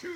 Yo, 0.00 0.06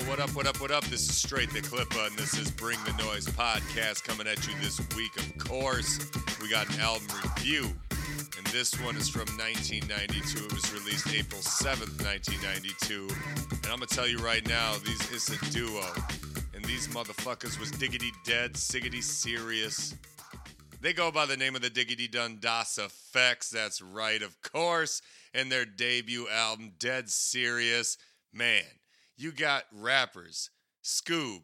what 0.00 0.18
up, 0.18 0.34
what 0.34 0.46
up, 0.46 0.60
what 0.60 0.72
up? 0.72 0.84
This 0.86 1.08
is 1.08 1.14
Straight 1.14 1.50
the 1.50 1.60
Clippa, 1.60 2.08
and 2.08 2.16
this 2.16 2.36
is 2.36 2.50
Bring 2.50 2.78
the 2.84 3.00
Noise 3.04 3.26
podcast 3.26 4.02
coming 4.02 4.26
at 4.26 4.44
you 4.48 4.54
this 4.60 4.80
week. 4.96 5.16
Of 5.16 5.38
course, 5.38 6.00
we 6.40 6.50
got 6.50 6.68
an 6.74 6.80
album 6.80 7.06
review, 7.22 7.70
and 8.36 8.46
this 8.48 8.72
one 8.80 8.96
is 8.96 9.08
from 9.08 9.26
1992. 9.38 10.44
It 10.44 10.52
was 10.52 10.72
released 10.72 11.08
April 11.14 11.40
7th, 11.40 12.02
1992. 12.04 13.08
And 13.50 13.66
I'm 13.66 13.78
gonna 13.78 13.86
tell 13.86 14.06
you 14.06 14.18
right 14.18 14.46
now, 14.48 14.74
these 14.84 15.00
it's 15.10 15.28
a 15.30 15.50
duo, 15.50 15.86
and 16.54 16.64
these 16.64 16.88
motherfuckers 16.88 17.58
was 17.58 17.70
Diggity 17.70 18.12
Dead, 18.24 18.54
Siggity 18.54 19.02
Serious. 19.02 19.94
They 20.80 20.92
go 20.92 21.12
by 21.12 21.26
the 21.26 21.36
name 21.36 21.54
of 21.54 21.62
the 21.62 21.70
Diggity 21.70 22.08
Dun 22.08 22.38
Das 22.40 22.76
EFX. 22.76 23.50
That's 23.50 23.80
right, 23.80 24.20
of 24.20 24.42
course. 24.42 25.00
And 25.32 25.50
their 25.50 25.64
debut 25.64 26.28
album, 26.28 26.72
Dead 26.80 27.08
Serious. 27.08 27.96
Man, 28.32 28.64
you 29.16 29.30
got 29.30 29.64
rappers, 29.72 30.50
Skoob, 30.82 31.42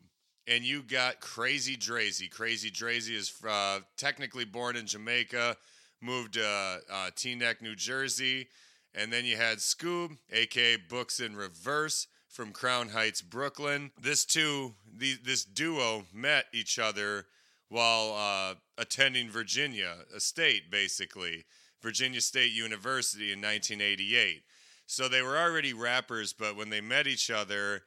and 0.49 0.65
you 0.65 0.83
got 0.83 1.21
Krazy 1.21 1.79
Drazy. 1.79 2.29
Krazy 2.29 2.73
Drazy 2.73 3.15
is 3.15 3.33
uh, 3.49 3.81
technically 3.97 4.45
born 4.45 4.75
in 4.75 4.87
Jamaica, 4.87 5.57
moved 6.01 6.35
to 6.35 6.45
uh, 6.45 6.79
uh, 6.91 7.11
Teaneck, 7.17 7.61
New 7.63 7.75
Jersey. 7.75 8.49
And 8.95 9.13
then 9.13 9.25
you 9.25 9.37
had 9.37 9.59
Skoob, 9.59 10.17
aka 10.33 10.77
Books 10.77 11.21
in 11.21 11.37
Reverse, 11.37 12.07
from 12.29 12.53
Crown 12.53 12.91
Heights, 12.91 13.23
Brooklyn. 13.23 13.91
This 14.01 14.25
two, 14.25 14.75
the, 14.97 15.17
this 15.25 15.45
duo 15.45 16.05
met 16.13 16.47
each 16.53 16.79
other 16.79 17.27
while 17.69 18.15
uh, 18.17 18.55
attending 18.77 19.31
Virginia 19.31 19.97
a 20.15 20.21
State, 20.21 20.71
basically, 20.71 21.45
Virginia 21.83 22.21
State 22.21 22.53
University 22.53 23.33
in 23.33 23.41
1988. 23.41 24.43
So 24.87 25.09
they 25.09 25.23
were 25.23 25.37
already 25.37 25.75
rappers, 25.75 26.33
but 26.33 26.57
when 26.57 26.71
they 26.71 26.81
met 26.81 27.07
each 27.07 27.31
other, 27.31 27.83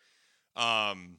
um, 0.56 1.18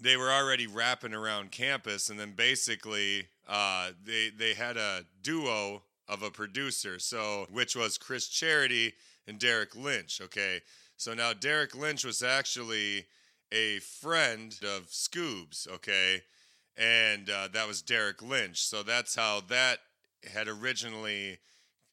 they 0.00 0.16
were 0.16 0.30
already 0.30 0.66
rapping 0.66 1.14
around 1.14 1.50
campus, 1.50 2.08
and 2.08 2.18
then 2.18 2.32
basically 2.32 3.26
uh, 3.48 3.90
they 4.04 4.30
they 4.36 4.54
had 4.54 4.76
a 4.76 5.04
duo 5.22 5.82
of 6.10 6.22
a 6.22 6.30
producer, 6.30 6.98
so 6.98 7.46
which 7.50 7.76
was 7.76 7.96
Chris 7.96 8.26
Charity 8.26 8.94
and 9.26 9.38
Derek 9.38 9.76
Lynch. 9.76 10.20
Okay, 10.20 10.60
so 10.96 11.14
now 11.14 11.32
Derek 11.32 11.74
Lynch 11.74 12.04
was 12.04 12.22
actually 12.22 13.06
a 13.52 13.78
friend 13.78 14.58
of 14.62 14.88
Skoob's. 14.88 15.68
Okay, 15.72 16.22
and 16.76 17.30
uh, 17.30 17.48
that 17.52 17.68
was 17.68 17.80
Derek 17.80 18.20
Lynch. 18.20 18.62
So 18.62 18.82
that's 18.82 19.14
how 19.14 19.42
that 19.48 19.78
had 20.34 20.48
originally 20.48 21.38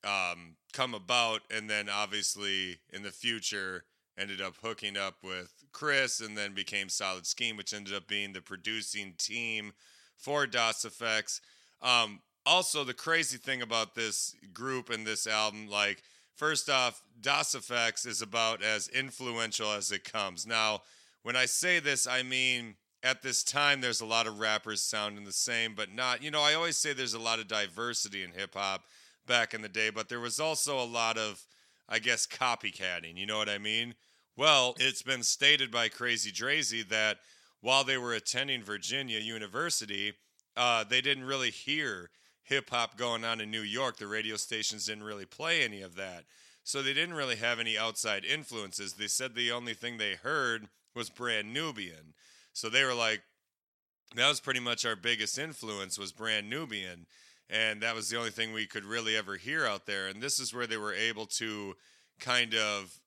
um, 0.03 0.55
come 0.73 0.95
about, 0.95 1.41
and 1.51 1.69
then 1.69 1.87
obviously 1.87 2.79
in 2.91 3.03
the 3.03 3.11
future 3.11 3.83
ended 4.17 4.41
up 4.41 4.55
hooking 4.63 4.97
up 4.97 5.17
with 5.23 5.53
Chris, 5.71 6.19
and 6.19 6.35
then 6.35 6.55
became 6.55 6.89
Solid 6.89 7.27
Scheme, 7.27 7.55
which 7.55 7.73
ended 7.73 7.93
up 7.93 8.07
being 8.07 8.33
the 8.33 8.41
producing 8.41 9.13
team 9.19 9.73
for 10.15 10.47
Das 10.47 10.83
EFX. 10.83 11.39
Um, 11.81 12.21
also, 12.47 12.83
the 12.83 12.93
crazy 12.93 13.37
thing 13.37 13.61
about 13.61 13.93
this 13.93 14.35
group 14.53 14.89
and 14.89 15.05
this 15.05 15.27
album, 15.27 15.67
like, 15.67 16.01
first 16.35 16.69
off, 16.69 17.03
Das 17.19 17.53
EFX 17.53 18.07
is 18.07 18.21
about 18.21 18.63
as 18.63 18.87
influential 18.87 19.71
as 19.71 19.91
it 19.91 20.03
comes. 20.03 20.47
Now, 20.47 20.81
when 21.23 21.35
I 21.35 21.45
say 21.45 21.79
this, 21.79 22.07
I 22.07 22.23
mean 22.23 22.75
at 23.03 23.21
this 23.21 23.43
time 23.43 23.81
there's 23.81 24.01
a 24.01 24.05
lot 24.05 24.27
of 24.27 24.39
rappers 24.39 24.81
sounding 24.81 25.23
the 25.23 25.31
same, 25.31 25.75
but 25.75 25.93
not, 25.93 26.23
you 26.23 26.31
know, 26.31 26.41
I 26.41 26.53
always 26.53 26.77
say 26.77 26.93
there's 26.93 27.13
a 27.13 27.19
lot 27.19 27.39
of 27.39 27.47
diversity 27.47 28.23
in 28.23 28.31
hip 28.31 28.55
hop 28.55 28.83
back 29.25 29.53
in 29.53 29.61
the 29.61 29.69
day, 29.69 29.89
but 29.89 30.09
there 30.09 30.19
was 30.19 30.39
also 30.39 30.79
a 30.79 30.85
lot 30.85 31.17
of, 31.17 31.45
I 31.87 31.99
guess, 31.99 32.25
copycatting. 32.25 33.15
You 33.15 33.25
know 33.25 33.37
what 33.37 33.49
I 33.49 33.57
mean? 33.57 33.95
Well, 34.35 34.75
it's 34.77 35.01
been 35.01 35.23
stated 35.23 35.71
by 35.71 35.89
Krazy 35.89 36.31
Drazy 36.31 36.87
that 36.89 37.17
while 37.61 37.83
they 37.83 37.97
were 37.97 38.13
attending 38.13 38.63
Virginia 38.63 39.19
University, 39.19 40.13
uh, 40.55 40.83
they 40.83 41.01
didn't 41.01 41.25
really 41.25 41.51
hear 41.51 42.09
hip 42.47 42.69
hop 42.69 42.97
going 42.97 43.25
on 43.25 43.41
in 43.41 43.51
New 43.51 43.61
York. 43.61 43.97
The 43.97 44.07
radio 44.07 44.37
stations 44.37 44.85
didn't 44.85 45.03
really 45.03 45.25
play 45.25 45.63
any 45.63 45.81
of 45.81 45.95
that. 45.95 46.23
So 46.63 46.81
they 46.81 46.93
didn't 46.93 47.15
really 47.15 47.35
have 47.35 47.59
any 47.59 47.77
outside 47.77 48.25
influences. 48.25 48.93
They 48.93 49.07
said 49.07 49.35
the 49.35 49.51
only 49.51 49.73
thing 49.73 49.97
they 49.97 50.15
heard 50.15 50.67
was 50.95 51.09
Brand 51.09 51.53
Nubian. 51.53 52.13
So 52.53 52.69
they 52.69 52.83
were 52.83 52.93
like, 52.93 53.21
that 54.15 54.29
was 54.29 54.39
pretty 54.39 54.61
much 54.61 54.85
our 54.85 54.95
biggest 54.95 55.37
influence 55.37 55.97
was 55.97 56.11
Brand 56.11 56.49
Nubian. 56.49 57.05
And 57.49 57.81
that 57.81 57.95
was 57.95 58.09
the 58.09 58.17
only 58.17 58.31
thing 58.31 58.53
we 58.53 58.65
could 58.65 58.85
really 58.85 59.15
ever 59.15 59.35
hear 59.35 59.65
out 59.65 59.85
there. 59.85 60.07
And 60.07 60.21
this 60.21 60.39
is 60.39 60.53
where 60.53 60.67
they 60.67 60.77
were 60.77 60.93
able 60.93 61.25
to 61.37 61.75
kind 62.19 62.55
of 62.55 62.99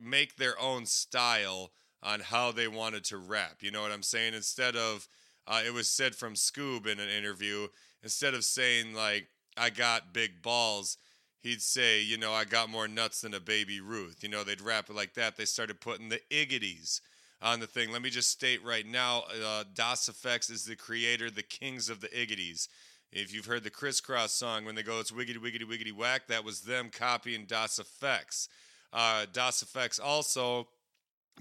make 0.00 0.36
their 0.36 0.60
own 0.60 0.86
style 0.86 1.70
on 2.02 2.20
how 2.20 2.52
they 2.52 2.68
wanted 2.68 3.04
to 3.04 3.16
rap. 3.16 3.56
You 3.60 3.70
know 3.70 3.82
what 3.82 3.92
I'm 3.92 4.02
saying? 4.02 4.34
Instead 4.34 4.76
of, 4.76 5.08
uh, 5.46 5.62
it 5.64 5.72
was 5.72 5.90
said 5.90 6.14
from 6.14 6.34
Skoob 6.34 6.86
in 6.86 7.00
an 7.00 7.08
interview, 7.08 7.68
instead 8.04 8.34
of 8.34 8.44
saying, 8.44 8.94
like, 8.94 9.26
I 9.56 9.70
got 9.70 10.12
big 10.12 10.42
balls, 10.42 10.98
he'd 11.40 11.62
say, 11.62 12.02
you 12.02 12.18
know, 12.18 12.32
I 12.32 12.44
got 12.44 12.68
more 12.68 12.86
nuts 12.86 13.22
than 13.22 13.34
a 13.34 13.40
baby 13.40 13.80
Ruth. 13.80 14.18
You 14.22 14.28
know, 14.28 14.44
they'd 14.44 14.60
rap 14.60 14.90
it 14.90 14.96
like 14.96 15.14
that. 15.14 15.36
They 15.36 15.46
started 15.46 15.80
putting 15.80 16.10
the 16.10 16.20
iggities 16.30 17.00
on 17.42 17.60
the 17.60 17.66
thing. 17.66 17.90
Let 17.90 18.02
me 18.02 18.10
just 18.10 18.30
state 18.30 18.64
right 18.64 18.86
now 18.86 19.24
uh, 19.44 19.64
Das 19.74 20.08
EFX 20.08 20.50
is 20.50 20.64
the 20.64 20.76
creator, 20.76 21.30
the 21.30 21.42
kings 21.42 21.88
of 21.88 22.00
the 22.00 22.08
iggities. 22.08 22.68
If 23.10 23.32
you've 23.32 23.46
heard 23.46 23.64
the 23.64 23.70
crisscross 23.70 24.32
song 24.32 24.64
when 24.64 24.74
they 24.74 24.82
go, 24.82 25.00
it's 25.00 25.12
wiggity, 25.12 25.38
wiggity, 25.38 25.62
wiggity, 25.62 25.92
whack, 25.92 26.26
that 26.28 26.44
was 26.44 26.62
them 26.62 26.90
copying 26.90 27.46
Das 27.46 27.78
EFX. 27.78 28.48
Uh, 28.92 29.26
Das 29.32 29.62
EFX 29.62 30.00
also 30.02 30.68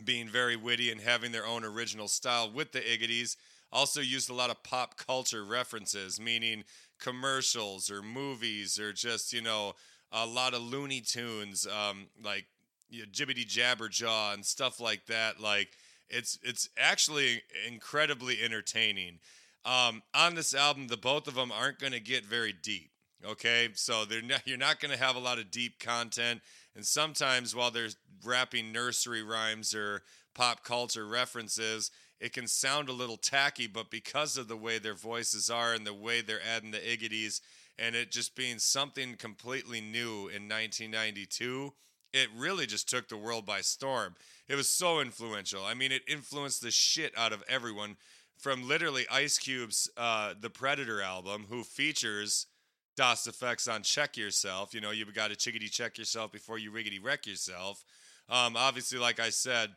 being 0.03 0.27
very 0.27 0.55
witty 0.55 0.91
and 0.91 1.01
having 1.01 1.31
their 1.31 1.45
own 1.45 1.63
original 1.63 2.07
style 2.07 2.51
with 2.51 2.71
the 2.71 2.79
iggities 2.79 3.35
also 3.73 3.99
used 3.99 4.29
a 4.29 4.33
lot 4.33 4.49
of 4.49 4.63
pop 4.63 4.97
culture 4.97 5.43
references, 5.43 6.19
meaning 6.21 6.63
commercials 6.99 7.91
or 7.91 8.01
movies 8.01 8.79
or 8.79 8.93
just, 8.93 9.33
you 9.33 9.41
know, 9.41 9.73
a 10.11 10.25
lot 10.25 10.53
of 10.53 10.61
Looney 10.61 11.01
Tunes, 11.01 11.67
um, 11.67 12.07
like 12.23 12.45
you 12.89 12.99
know, 12.99 13.05
Jibbity 13.11 13.45
Jabberjaw 13.45 14.35
and 14.35 14.45
stuff 14.45 14.79
like 14.79 15.07
that. 15.07 15.41
Like, 15.41 15.69
it's 16.09 16.37
it's 16.43 16.69
actually 16.77 17.41
incredibly 17.67 18.41
entertaining. 18.41 19.19
Um, 19.65 20.03
on 20.13 20.35
this 20.35 20.53
album, 20.53 20.87
the 20.87 20.97
both 20.97 21.27
of 21.27 21.35
them 21.35 21.51
aren't 21.51 21.79
going 21.79 21.93
to 21.93 21.99
get 21.99 22.25
very 22.25 22.53
deep. 22.53 22.91
Okay, 23.25 23.69
so 23.73 24.05
they're 24.05 24.21
not, 24.21 24.41
you're 24.45 24.57
not 24.57 24.81
going 24.81 24.91
to 24.91 25.01
have 25.01 25.15
a 25.15 25.19
lot 25.19 25.39
of 25.39 25.49
deep 25.49 25.79
content, 25.79 26.41
and 26.75 26.85
sometimes 26.85 27.55
while 27.55 27.71
they're 27.71 27.89
rapping 28.23 28.71
nursery 28.71 29.23
rhymes 29.23 29.73
or 29.73 30.03
pop 30.35 30.63
culture 30.63 31.07
references, 31.07 31.89
it 32.19 32.33
can 32.33 32.47
sound 32.47 32.89
a 32.89 32.93
little 32.93 33.17
tacky. 33.17 33.67
But 33.67 33.89
because 33.89 34.37
of 34.37 34.47
the 34.47 34.57
way 34.57 34.79
their 34.79 34.93
voices 34.93 35.49
are 35.49 35.73
and 35.73 35.85
the 35.85 35.93
way 35.93 36.21
they're 36.21 36.39
adding 36.43 36.71
the 36.71 36.77
iggities, 36.79 37.41
and 37.77 37.95
it 37.95 38.11
just 38.11 38.35
being 38.35 38.59
something 38.59 39.15
completely 39.15 39.81
new 39.81 40.27
in 40.27 40.47
1992, 40.47 41.73
it 42.13 42.29
really 42.35 42.65
just 42.65 42.89
took 42.89 43.09
the 43.09 43.17
world 43.17 43.45
by 43.45 43.61
storm. 43.61 44.15
It 44.47 44.55
was 44.55 44.69
so 44.69 44.99
influential. 44.99 45.65
I 45.65 45.73
mean, 45.73 45.91
it 45.91 46.03
influenced 46.07 46.61
the 46.61 46.71
shit 46.71 47.13
out 47.17 47.33
of 47.33 47.43
everyone 47.49 47.97
from 48.37 48.67
literally 48.67 49.05
Ice 49.11 49.39
Cube's 49.39 49.89
uh, 49.97 50.33
The 50.39 50.49
Predator 50.49 51.01
album, 51.01 51.45
who 51.49 51.63
features 51.63 52.47
Das 52.95 53.27
EFX 53.27 53.73
on 53.73 53.81
Check 53.81 54.17
Yourself. 54.17 54.73
You 54.73 54.81
know, 54.81 54.91
you've 54.91 55.13
got 55.13 55.31
to 55.31 55.35
chickity 55.35 55.71
check 55.71 55.97
yourself 55.97 56.31
before 56.31 56.59
you 56.59 56.71
riggedy 56.71 56.99
wreck 57.01 57.25
yourself. 57.25 57.83
Um, 58.29 58.55
obviously, 58.55 58.99
like 58.99 59.19
I 59.19 59.29
said, 59.29 59.71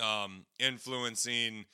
um, 0.00 0.44
influencing 0.58 1.64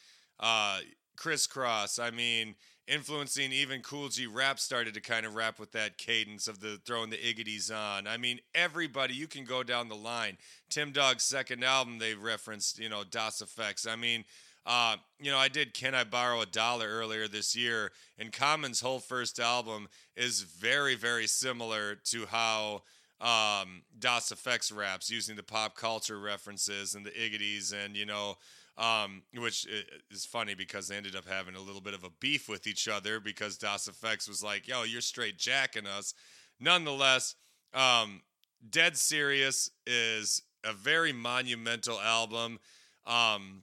uh, 0.40 0.78
Crisscross. 1.16 1.98
I 1.98 2.10
mean, 2.10 2.54
influencing 2.86 3.52
even 3.52 3.82
Kool 3.82 4.08
G 4.08 4.26
Rap 4.26 4.58
started 4.58 4.94
to 4.94 5.00
kind 5.00 5.26
of 5.26 5.34
rap 5.34 5.58
with 5.58 5.72
that 5.72 5.98
cadence 5.98 6.48
of 6.48 6.60
the 6.60 6.80
throwing 6.86 7.10
the 7.10 7.16
iggities 7.16 7.70
on. 7.70 8.06
I 8.06 8.16
mean, 8.16 8.40
everybody, 8.54 9.14
you 9.14 9.26
can 9.26 9.44
go 9.44 9.62
down 9.62 9.88
the 9.88 9.96
line. 9.96 10.38
Tim 10.70 10.92
Dog's 10.92 11.24
second 11.24 11.64
album, 11.64 11.98
they 11.98 12.14
referenced, 12.14 12.78
you 12.78 12.88
know, 12.88 13.04
Das 13.08 13.42
EFX. 13.42 13.86
I 13.86 13.96
mean, 13.96 14.24
uh, 14.66 14.96
you 15.18 15.30
know, 15.30 15.38
I 15.38 15.48
did 15.48 15.72
Can 15.72 15.94
I 15.94 16.04
Borrow 16.04 16.42
a 16.42 16.46
Dollar 16.46 16.86
earlier 16.86 17.26
this 17.26 17.56
year, 17.56 17.90
and 18.18 18.32
Common's 18.32 18.80
whole 18.80 19.00
first 19.00 19.38
album 19.38 19.88
is 20.14 20.42
very, 20.42 20.94
very 20.94 21.26
similar 21.26 21.94
to 22.06 22.26
how 22.26 22.82
um, 23.20 23.82
Das 23.98 24.30
EFX 24.32 24.74
raps 24.74 25.10
using 25.10 25.36
the 25.36 25.42
pop 25.42 25.74
culture 25.74 26.18
references 26.18 26.94
and 26.94 27.04
the 27.04 27.10
iggities, 27.10 27.72
and, 27.72 27.96
you 27.96 28.06
know, 28.06 28.36
um, 28.76 29.22
which 29.34 29.66
is 30.10 30.24
funny 30.24 30.54
because 30.54 30.86
they 30.86 30.96
ended 30.96 31.16
up 31.16 31.26
having 31.28 31.56
a 31.56 31.60
little 31.60 31.80
bit 31.80 31.94
of 31.94 32.04
a 32.04 32.10
beef 32.20 32.48
with 32.48 32.66
each 32.66 32.86
other 32.86 33.18
because 33.18 33.58
Das 33.58 33.88
EFX 33.88 34.28
was 34.28 34.42
like, 34.42 34.68
yo, 34.68 34.84
you're 34.84 35.00
straight 35.00 35.36
jacking 35.36 35.86
us. 35.86 36.14
Nonetheless, 36.60 37.34
um, 37.74 38.22
Dead 38.70 38.96
Serious 38.96 39.70
is 39.86 40.42
a 40.64 40.72
very 40.72 41.12
monumental 41.12 42.00
album 42.00 42.58
um, 43.06 43.62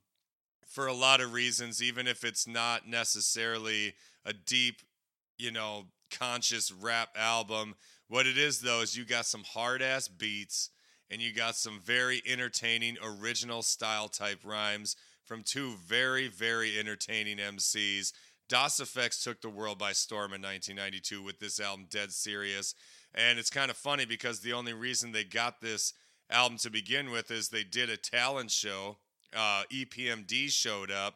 for 0.66 0.88
a 0.88 0.94
lot 0.94 1.22
of 1.22 1.34
reasons, 1.34 1.81
even 1.81 2.08
if 2.08 2.24
it's 2.24 2.48
not 2.48 2.88
necessarily 2.88 3.94
a 4.25 4.34
deep, 4.34 4.81
you 5.38 5.51
know, 5.51 5.86
conscious 6.12 6.72
rap 6.72 7.10
album. 7.16 7.75
What 8.07 8.28
it 8.28 8.38
is, 8.38 8.60
though, 8.60 8.81
is 8.81 8.96
you 8.96 9.06
got 9.06 9.25
some 9.25 9.44
hard 9.44 9.81
ass 9.81 10.07
beats 10.07 10.69
and 11.10 11.22
you 11.22 11.34
got 11.34 11.56
some 11.56 11.80
very 11.80 12.22
entertaining 12.25 12.98
original 13.04 13.62
style 13.62 14.07
type 14.07 14.40
rhymes 14.44 14.96
from 15.24 15.44
two 15.44 15.74
very, 15.86 16.28
very 16.28 16.78
entertaining 16.78 17.38
MCs. 17.38 18.13
Das 18.48 18.80
EFX 18.80 19.24
took 19.24 19.42
the 19.42 19.50
world 19.50 19.80
by 19.80 19.92
storm 19.92 20.34
in 20.34 20.42
1992 20.42 21.24
with 21.24 21.40
this 21.40 21.60
album, 21.60 21.88
Dead 21.90 22.12
Serious. 22.12 22.75
And 23.16 23.40
it's 23.40 23.50
kind 23.50 23.72
of 23.72 23.78
funny 23.78 24.06
because 24.06 24.40
the 24.40 24.54
only 24.54 24.74
reason 24.74 25.12
they 25.12 25.24
got 25.24 25.62
this 25.62 25.94
album 26.30 26.58
to 26.60 26.69
begin 26.69 27.10
with 27.10 27.31
is 27.31 27.50
they 27.50 27.63
did 27.63 27.90
a 27.90 27.98
talent 27.98 28.51
show. 28.51 28.98
Uh, 29.36 29.63
EPMD 29.72 30.50
showed 30.50 30.92
up 30.92 31.16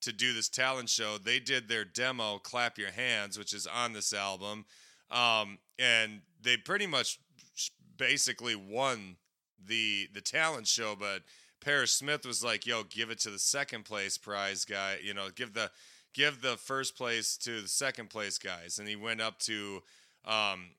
to 0.00 0.12
do 0.12 0.32
this 0.32 0.48
talent 0.48 0.88
show. 0.88 1.18
They 1.18 1.38
did 1.38 1.68
their 1.68 1.84
demo, 1.84 2.38
Clap 2.38 2.78
Your 2.78 2.90
Hands, 2.90 3.38
which 3.38 3.52
is 3.52 3.66
on 3.66 3.92
this 3.92 4.12
album. 4.12 4.64
Um, 5.12 5.58
and 5.78 6.22
they 6.40 6.56
pretty 6.56 6.86
much 6.86 7.20
basically 7.96 8.56
won 8.56 9.16
the 9.64 10.08
the 10.12 10.20
talent 10.20 10.66
show, 10.66 10.96
but 10.98 11.22
Parrish 11.60 11.92
Smith 11.92 12.26
was 12.26 12.42
like, 12.42 12.66
"Yo, 12.66 12.82
give 12.82 13.10
it 13.10 13.20
to 13.20 13.30
the 13.30 13.38
second 13.38 13.84
place 13.84 14.18
prize 14.18 14.64
guy. 14.64 14.98
You 15.02 15.14
know, 15.14 15.28
give 15.34 15.54
the 15.54 15.70
give 16.14 16.42
the 16.42 16.56
first 16.56 16.96
place 16.96 17.36
to 17.38 17.60
the 17.60 17.68
second 17.68 18.10
place 18.10 18.38
guys." 18.38 18.78
And 18.78 18.88
he 18.88 18.96
went 18.96 19.20
up 19.20 19.38
to 19.40 19.82
um, 20.24 20.70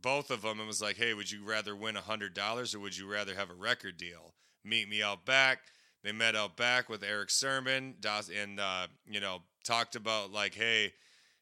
both 0.00 0.30
of 0.30 0.42
them 0.42 0.58
and 0.58 0.68
was 0.68 0.82
like, 0.82 0.96
"Hey, 0.96 1.14
would 1.14 1.30
you 1.30 1.44
rather 1.44 1.74
win 1.74 1.96
a 1.96 2.02
hundred 2.02 2.34
dollars 2.34 2.74
or 2.74 2.80
would 2.80 2.96
you 2.96 3.10
rather 3.10 3.34
have 3.34 3.50
a 3.50 3.54
record 3.54 3.96
deal? 3.96 4.34
Meet 4.64 4.88
me 4.88 5.02
out 5.02 5.24
back." 5.24 5.58
They 6.02 6.12
met 6.12 6.34
out 6.34 6.56
back 6.56 6.88
with 6.88 7.02
Erick 7.02 7.28
Sermon, 7.30 7.96
and 8.04 8.60
uh, 8.60 8.86
you 9.06 9.20
know 9.20 9.42
talked 9.64 9.96
about 9.96 10.32
like, 10.32 10.54
"Hey." 10.54 10.92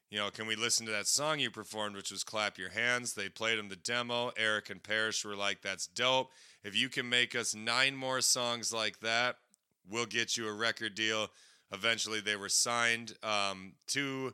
You 0.09 0.17
know, 0.17 0.29
can 0.31 0.47
we 0.47 0.55
listen 0.55 0.85
to 0.87 0.91
that 0.91 1.07
song 1.07 1.39
you 1.39 1.51
performed, 1.51 1.95
which 1.95 2.11
was 2.11 2.23
Clap 2.23 2.57
Your 2.57 2.69
Hands? 2.69 3.13
They 3.13 3.29
played 3.29 3.59
him 3.59 3.69
the 3.69 3.75
demo. 3.75 4.31
Eric 4.37 4.69
and 4.69 4.81
Parrish 4.81 5.23
were 5.23 5.35
like, 5.35 5.61
that's 5.61 5.85
dope. 5.85 6.31
If 6.63 6.75
you 6.75 6.89
can 6.89 7.07
make 7.07 7.35
us 7.35 7.53
nine 7.53 7.95
more 7.95 8.21
songs 8.21 8.73
like 8.73 8.99
that, 9.01 9.35
we'll 9.87 10.07
get 10.07 10.35
you 10.35 10.47
a 10.47 10.53
record 10.53 10.95
deal. 10.95 11.27
Eventually, 11.71 12.21
they 12.21 12.35
were 12.35 12.49
signed 12.49 13.13
um, 13.21 13.73
to 13.87 14.33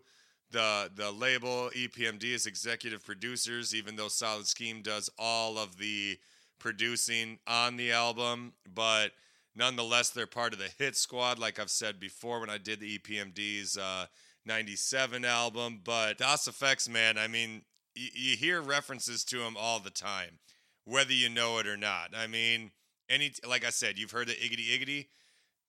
the 0.51 0.89
the 0.95 1.11
label 1.11 1.69
EPMD 1.75 2.33
as 2.33 2.45
executive 2.45 3.05
producers, 3.05 3.75
even 3.75 3.97
though 3.97 4.07
Solid 4.07 4.47
Scheme 4.47 4.81
does 4.81 5.09
all 5.19 5.57
of 5.57 5.77
the 5.77 6.17
producing 6.57 7.39
on 7.45 7.75
the 7.75 7.91
album. 7.91 8.53
But 8.73 9.11
nonetheless, 9.53 10.09
they're 10.09 10.27
part 10.27 10.53
of 10.53 10.59
the 10.59 10.69
hit 10.77 10.95
squad, 10.95 11.37
like 11.37 11.59
I've 11.59 11.69
said 11.69 11.99
before 11.99 12.39
when 12.39 12.49
I 12.49 12.57
did 12.57 12.79
the 12.79 12.97
EPMD's 12.97 13.77
uh, 13.77 14.05
97 14.45 15.25
album. 15.25 15.81
But 15.83 16.17
Das 16.17 16.47
EFX, 16.47 16.89
man, 16.89 17.17
I 17.17 17.27
mean, 17.27 17.63
y- 17.95 18.09
you 18.13 18.37
hear 18.37 18.61
references 18.61 19.23
to 19.25 19.41
him 19.41 19.55
all 19.59 19.79
the 19.79 19.89
time, 19.89 20.39
whether 20.85 21.13
you 21.13 21.29
know 21.29 21.59
it 21.59 21.67
or 21.67 21.77
not. 21.77 22.09
I 22.15 22.27
mean, 22.27 22.71
any 23.09 23.33
like 23.47 23.65
I 23.65 23.69
said, 23.69 23.97
you've 23.97 24.11
heard 24.11 24.27
the 24.27 24.33
Iggity 24.33 24.69
Iggity. 24.79 25.07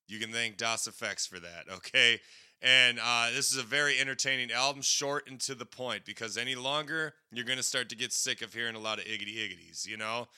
You 0.09 0.19
can 0.19 0.31
thank 0.31 0.57
Das 0.57 0.87
EFX 0.87 1.29
for 1.29 1.41
that, 1.41 1.65
okay? 1.73 2.21
And 2.63 2.99
uh, 3.03 3.29
this 3.35 3.51
is 3.53 3.59
a 3.59 3.63
very 3.63 3.99
entertaining 3.99 4.51
album, 4.51 4.81
short 4.81 5.29
and 5.29 5.39
to 5.41 5.55
the 5.55 5.67
point, 5.67 6.05
because 6.07 6.39
any 6.39 6.55
longer, 6.55 7.13
you're 7.31 7.45
going 7.45 7.59
to 7.59 7.63
start 7.63 7.91
to 7.91 7.97
get 7.97 8.13
sick 8.13 8.41
of 8.41 8.55
hearing 8.55 8.75
a 8.75 8.79
lot 8.79 8.99
of 8.99 9.05
Iggity 9.05 9.37
Iggities, 9.37 9.87
you 9.87 9.99
know? 9.99 10.29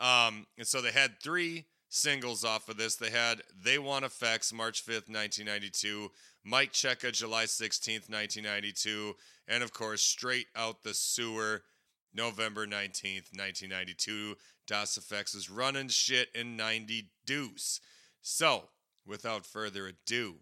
Um, 0.00 0.46
and 0.56 0.66
so 0.66 0.80
they 0.80 0.90
had 0.90 1.20
three 1.22 1.66
singles 1.88 2.44
off 2.44 2.68
of 2.68 2.76
this. 2.76 2.96
They 2.96 3.10
had 3.10 3.42
They 3.62 3.78
Want 3.78 4.04
EFX, 4.04 4.52
March 4.52 4.84
5th, 4.84 5.08
1992, 5.08 6.10
Mic 6.44 6.72
Checka, 6.72 7.12
July 7.12 7.44
16th, 7.44 8.10
1992, 8.10 9.14
and 9.46 9.62
of 9.62 9.72
course, 9.72 10.02
Straight 10.02 10.46
Out 10.54 10.82
the 10.82 10.94
Sewer, 10.94 11.62
November 12.14 12.66
19th, 12.66 13.32
1992. 13.34 14.36
Das 14.66 14.98
EFX 14.98 15.34
is 15.34 15.50
running 15.50 15.88
shit 15.88 16.28
in 16.34 16.56
90 16.56 17.10
deuce. 17.26 17.80
So, 18.20 18.64
without 19.06 19.46
further 19.46 19.86
ado, 19.86 20.36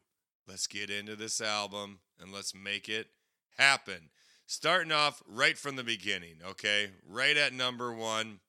let's 0.49 0.67
get 0.67 0.91
into 0.91 1.15
this 1.15 1.41
album 1.41 2.01
and 2.21 2.33
let's 2.33 2.55
make 2.55 2.89
it 2.89 3.09
happen. 3.57 4.11
Starting 4.47 4.93
off 4.93 5.23
right 5.27 5.59
from 5.59 5.77
the 5.77 5.85
beginning, 5.85 6.37
okay? 6.45 6.91
Right 7.09 7.37
at 7.37 7.53
number 7.53 7.93
one, 7.93 8.41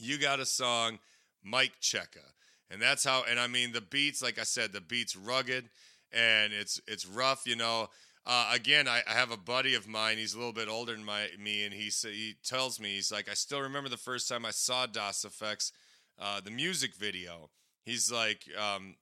you 0.00 0.18
got 0.18 0.40
a 0.40 0.46
song, 0.46 0.98
Mic 1.44 1.80
Checka. 1.80 2.34
And 2.70 2.82
that's 2.82 3.04
how, 3.04 3.24
and 3.28 3.40
I 3.40 3.46
mean, 3.46 3.72
the 3.72 3.80
beats, 3.80 4.22
like 4.22 4.38
I 4.38 4.42
said, 4.42 4.72
the 4.72 4.80
beats 4.80 5.16
rugged 5.16 5.70
and 6.12 6.52
it's 6.52 6.80
it's 6.86 7.06
rough, 7.06 7.46
you 7.46 7.56
know. 7.56 7.88
Uh, 8.26 8.50
again, 8.54 8.86
I, 8.86 9.00
I, 9.08 9.12
have 9.12 9.30
a 9.30 9.38
buddy 9.38 9.74
of 9.74 9.88
mine. 9.88 10.18
He's 10.18 10.34
a 10.34 10.38
little 10.38 10.52
bit 10.52 10.68
older 10.68 10.92
than 10.92 11.04
my, 11.04 11.28
me, 11.42 11.64
and 11.64 11.72
he 11.72 11.90
he 12.02 12.34
tells 12.44 12.78
me 12.78 12.94
he's 12.94 13.10
like, 13.10 13.28
I 13.28 13.34
still 13.34 13.60
remember 13.60 13.88
the 13.88 13.96
first 13.96 14.28
time 14.28 14.44
I 14.44 14.50
saw 14.50 14.84
Das 14.84 15.24
EFX, 15.24 15.72
uh, 16.18 16.40
the 16.42 16.50
music 16.50 16.94
video. 16.94 17.48
He's 17.84 18.12
like, 18.12 18.44
um, 18.58 18.96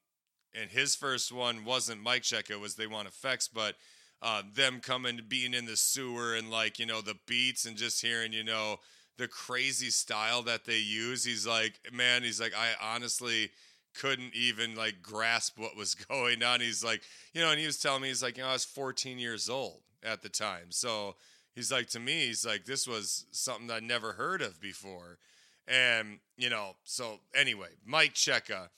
and 0.55 0.71
his 0.71 0.95
first 0.95 1.33
one 1.33 1.65
wasn't 1.65 2.05
Mic 2.05 2.23
Check. 2.23 2.51
It 2.51 2.61
was 2.61 2.77
They 2.77 2.87
Want 2.87 3.09
EFX, 3.09 3.49
but 3.53 3.75
uh, 4.23 4.43
them 4.55 4.81
coming, 4.81 5.21
being 5.27 5.55
in 5.55 5.67
the 5.67 5.77
sewer, 5.77 6.37
and 6.37 6.51
like 6.51 6.79
you 6.79 6.87
know 6.87 7.01
the 7.01 7.17
beats, 7.27 7.67
and 7.67 7.77
just 7.77 8.03
hearing 8.03 8.33
you 8.33 8.45
know 8.45 8.79
the 9.19 9.29
crazy 9.29 9.91
style 9.91 10.43
that 10.43 10.65
they 10.65 10.79
use. 10.79 11.25
He's 11.25 11.47
like, 11.47 11.75
man, 11.93 12.23
he's 12.23 12.41
like, 12.41 12.55
I 12.55 12.95
honestly 12.95 13.51
couldn't 13.95 14.35
even 14.35 14.75
like 14.75 15.03
grasp 15.03 15.59
what 15.59 15.77
was 15.77 15.95
going 16.09 16.43
on. 16.43 16.61
He's 16.61 16.85
like, 16.85 17.03
you 17.33 17.41
know, 17.41 17.51
and 17.51 17.61
he 17.61 17.67
was 17.67 17.79
telling 17.79 18.03
me, 18.03 18.09
he's 18.09 18.23
like, 18.23 18.37
you 18.37 18.43
know, 18.43 18.51
I 18.51 18.55
was 18.55 18.65
14 18.65 19.19
years 19.19 19.49
old 19.49 19.81
at 20.03 20.23
the 20.23 20.29
time. 20.29 20.71
So 20.71 21.17
he's 21.55 21.73
like, 21.73 21.89
to 21.89 22.01
me, 22.01 22.27
he's 22.27 22.47
like, 22.47 22.65
this 22.65 22.87
was 22.87 23.27
something 23.31 23.71
I 23.71 23.81
never 23.81 24.13
heard 24.13 24.43
of 24.43 24.61
before. 24.61 25.19
And, 25.67 26.21
you 26.37 26.51
know, 26.51 26.77
so 26.85 27.21
anyway, 27.35 27.71
Mic 27.85 28.15
Checka, 28.15 28.69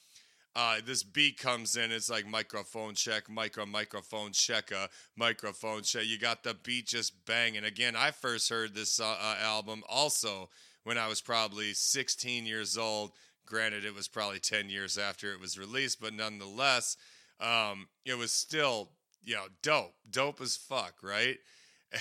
uh, 0.59 0.77
this 0.85 1.03
beat 1.03 1.39
comes 1.39 1.77
in. 1.77 1.93
It's 1.93 2.11
like 2.11 2.27
microphone 2.27 2.95
check, 2.95 3.31
micro, 3.31 3.65
microphone 3.65 4.33
checka, 4.33 4.89
microphone 5.17 5.83
check. 5.83 6.07
You 6.07 6.19
got 6.19 6.43
the 6.43 6.55
beat 6.55 6.87
just 6.87 7.25
banging. 7.27 7.65
Again, 7.65 7.95
I 7.97 8.11
first 8.11 8.51
heard 8.51 8.75
this 8.75 8.99
uh, 8.99 9.05
uh, 9.07 9.37
album 9.41 9.85
also 9.89 10.51
when 10.85 10.99
I 10.99 11.07
was 11.07 11.21
probably 11.21 11.75
16 11.75 12.47
years 12.47 12.77
old 12.77 13.13
Granted, 13.49 13.87
it 13.87 13.95
was 13.95 14.09
probably 14.09 14.41
10 14.41 14.69
years 14.69 14.99
after 14.99 15.33
it 15.33 15.41
was 15.41 15.59
released, 15.59 16.03
but 16.03 16.13
nonetheless, 16.13 16.99
um, 17.41 17.89
it 18.05 18.19
was 18.19 18.31
still, 18.31 18.91
you 19.25 19.37
know, 19.37 19.47
dope. 19.63 19.95
Dope 20.11 20.41
as 20.43 20.57
fuck, 20.57 20.97
right? 21.03 21.39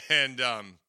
And 0.09 0.41
um, 0.41 0.79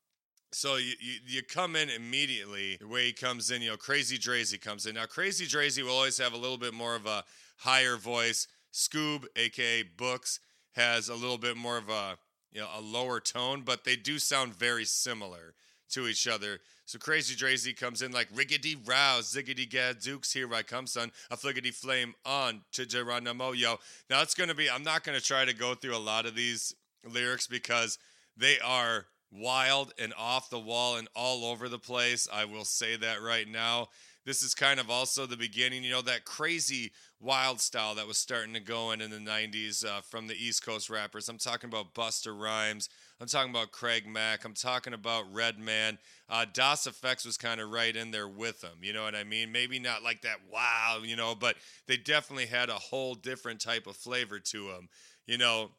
so 0.50 0.74
you, 0.74 0.94
you, 1.00 1.14
you 1.24 1.42
come 1.44 1.76
in 1.76 1.88
immediately. 1.88 2.76
The 2.80 2.88
way 2.88 3.06
he 3.06 3.12
comes 3.12 3.52
in, 3.52 3.62
you 3.62 3.70
know, 3.70 3.76
Krazy 3.76 4.18
Drazy 4.18 4.60
comes 4.60 4.86
in. 4.86 4.96
Now, 4.96 5.04
Krazy 5.04 5.48
Drazy 5.48 5.84
will 5.84 5.92
always 5.92 6.18
have 6.18 6.32
a 6.32 6.36
little 6.36 6.58
bit 6.58 6.74
more 6.74 6.96
of 6.96 7.06
a 7.06 7.22
higher 7.58 7.96
voice. 7.96 8.48
Skoob, 8.72 9.24
aka 9.36 9.82
Books, 9.82 10.40
has 10.72 11.08
a 11.08 11.14
little 11.14 11.38
bit 11.38 11.56
more 11.56 11.78
of 11.78 11.88
a 11.88 12.18
you 12.52 12.60
know 12.60 12.68
a 12.76 12.80
lower 12.80 13.20
tone, 13.20 13.62
but 13.64 13.84
they 13.84 13.96
do 13.96 14.18
sound 14.18 14.54
very 14.54 14.84
similar 14.84 15.54
to 15.90 16.06
each 16.06 16.26
other. 16.26 16.60
So 16.84 16.98
Krazy 16.98 17.36
Drazy 17.36 17.76
comes 17.76 18.02
in 18.02 18.12
like 18.12 18.32
riggedy 18.32 18.76
row, 18.86 19.20
ziggity 19.20 19.68
gadzooks, 19.68 20.32
here 20.32 20.52
I 20.54 20.62
come, 20.62 20.86
son. 20.86 21.12
A 21.30 21.36
fliggity 21.36 21.72
flame 21.72 22.14
on 22.24 22.62
to 22.72 22.86
Geronimo, 22.86 23.52
yo. 23.52 23.76
Now 24.08 24.22
it's 24.22 24.34
gonna 24.34 24.54
be, 24.54 24.70
I'm 24.70 24.82
not 24.82 25.04
gonna 25.04 25.20
try 25.20 25.44
to 25.44 25.54
go 25.54 25.74
through 25.74 25.96
a 25.96 25.98
lot 25.98 26.26
of 26.26 26.34
these 26.34 26.74
lyrics 27.06 27.46
because 27.46 27.98
they 28.36 28.58
are 28.60 29.06
wild 29.30 29.92
and 29.98 30.14
off 30.16 30.50
the 30.50 30.58
wall 30.58 30.96
and 30.96 31.08
all 31.14 31.44
over 31.44 31.68
the 31.68 31.78
place. 31.78 32.28
I 32.32 32.44
will 32.46 32.64
say 32.64 32.96
that 32.96 33.22
right 33.22 33.46
now. 33.46 33.88
This 34.28 34.42
is 34.42 34.54
kind 34.54 34.78
of 34.78 34.90
also 34.90 35.24
the 35.24 35.38
beginning, 35.38 35.82
you 35.82 35.90
know, 35.90 36.02
that 36.02 36.26
crazy 36.26 36.92
wild 37.18 37.62
style 37.62 37.94
that 37.94 38.06
was 38.06 38.18
starting 38.18 38.52
to 38.52 38.60
go 38.60 38.90
in 38.90 39.00
in 39.00 39.10
the 39.10 39.16
90s 39.16 39.86
uh, 39.86 40.02
from 40.02 40.26
the 40.26 40.34
East 40.34 40.62
Coast 40.62 40.90
rappers. 40.90 41.30
I'm 41.30 41.38
talking 41.38 41.68
about 41.68 41.94
Busta 41.94 42.38
Rhymes. 42.38 42.90
I'm 43.22 43.26
talking 43.26 43.48
about 43.48 43.72
Craig 43.72 44.06
Mack. 44.06 44.44
I'm 44.44 44.52
talking 44.52 44.92
about 44.92 45.24
Redman. 45.32 45.96
Uh, 46.28 46.44
Das 46.52 46.86
EFX 46.86 47.24
was 47.24 47.38
kind 47.38 47.58
of 47.58 47.70
right 47.70 47.96
in 47.96 48.10
there 48.10 48.28
with 48.28 48.60
them. 48.60 48.76
You 48.82 48.92
know 48.92 49.02
what 49.02 49.14
I 49.14 49.24
mean? 49.24 49.50
Maybe 49.50 49.78
not 49.78 50.02
like 50.02 50.20
that 50.20 50.40
wow, 50.52 50.98
you 51.02 51.16
know, 51.16 51.34
but 51.34 51.56
they 51.86 51.96
definitely 51.96 52.44
had 52.44 52.68
a 52.68 52.74
whole 52.74 53.14
different 53.14 53.62
type 53.62 53.86
of 53.86 53.96
flavor 53.96 54.38
to 54.40 54.68
them. 54.68 54.90
You 55.26 55.38
know, 55.38 55.70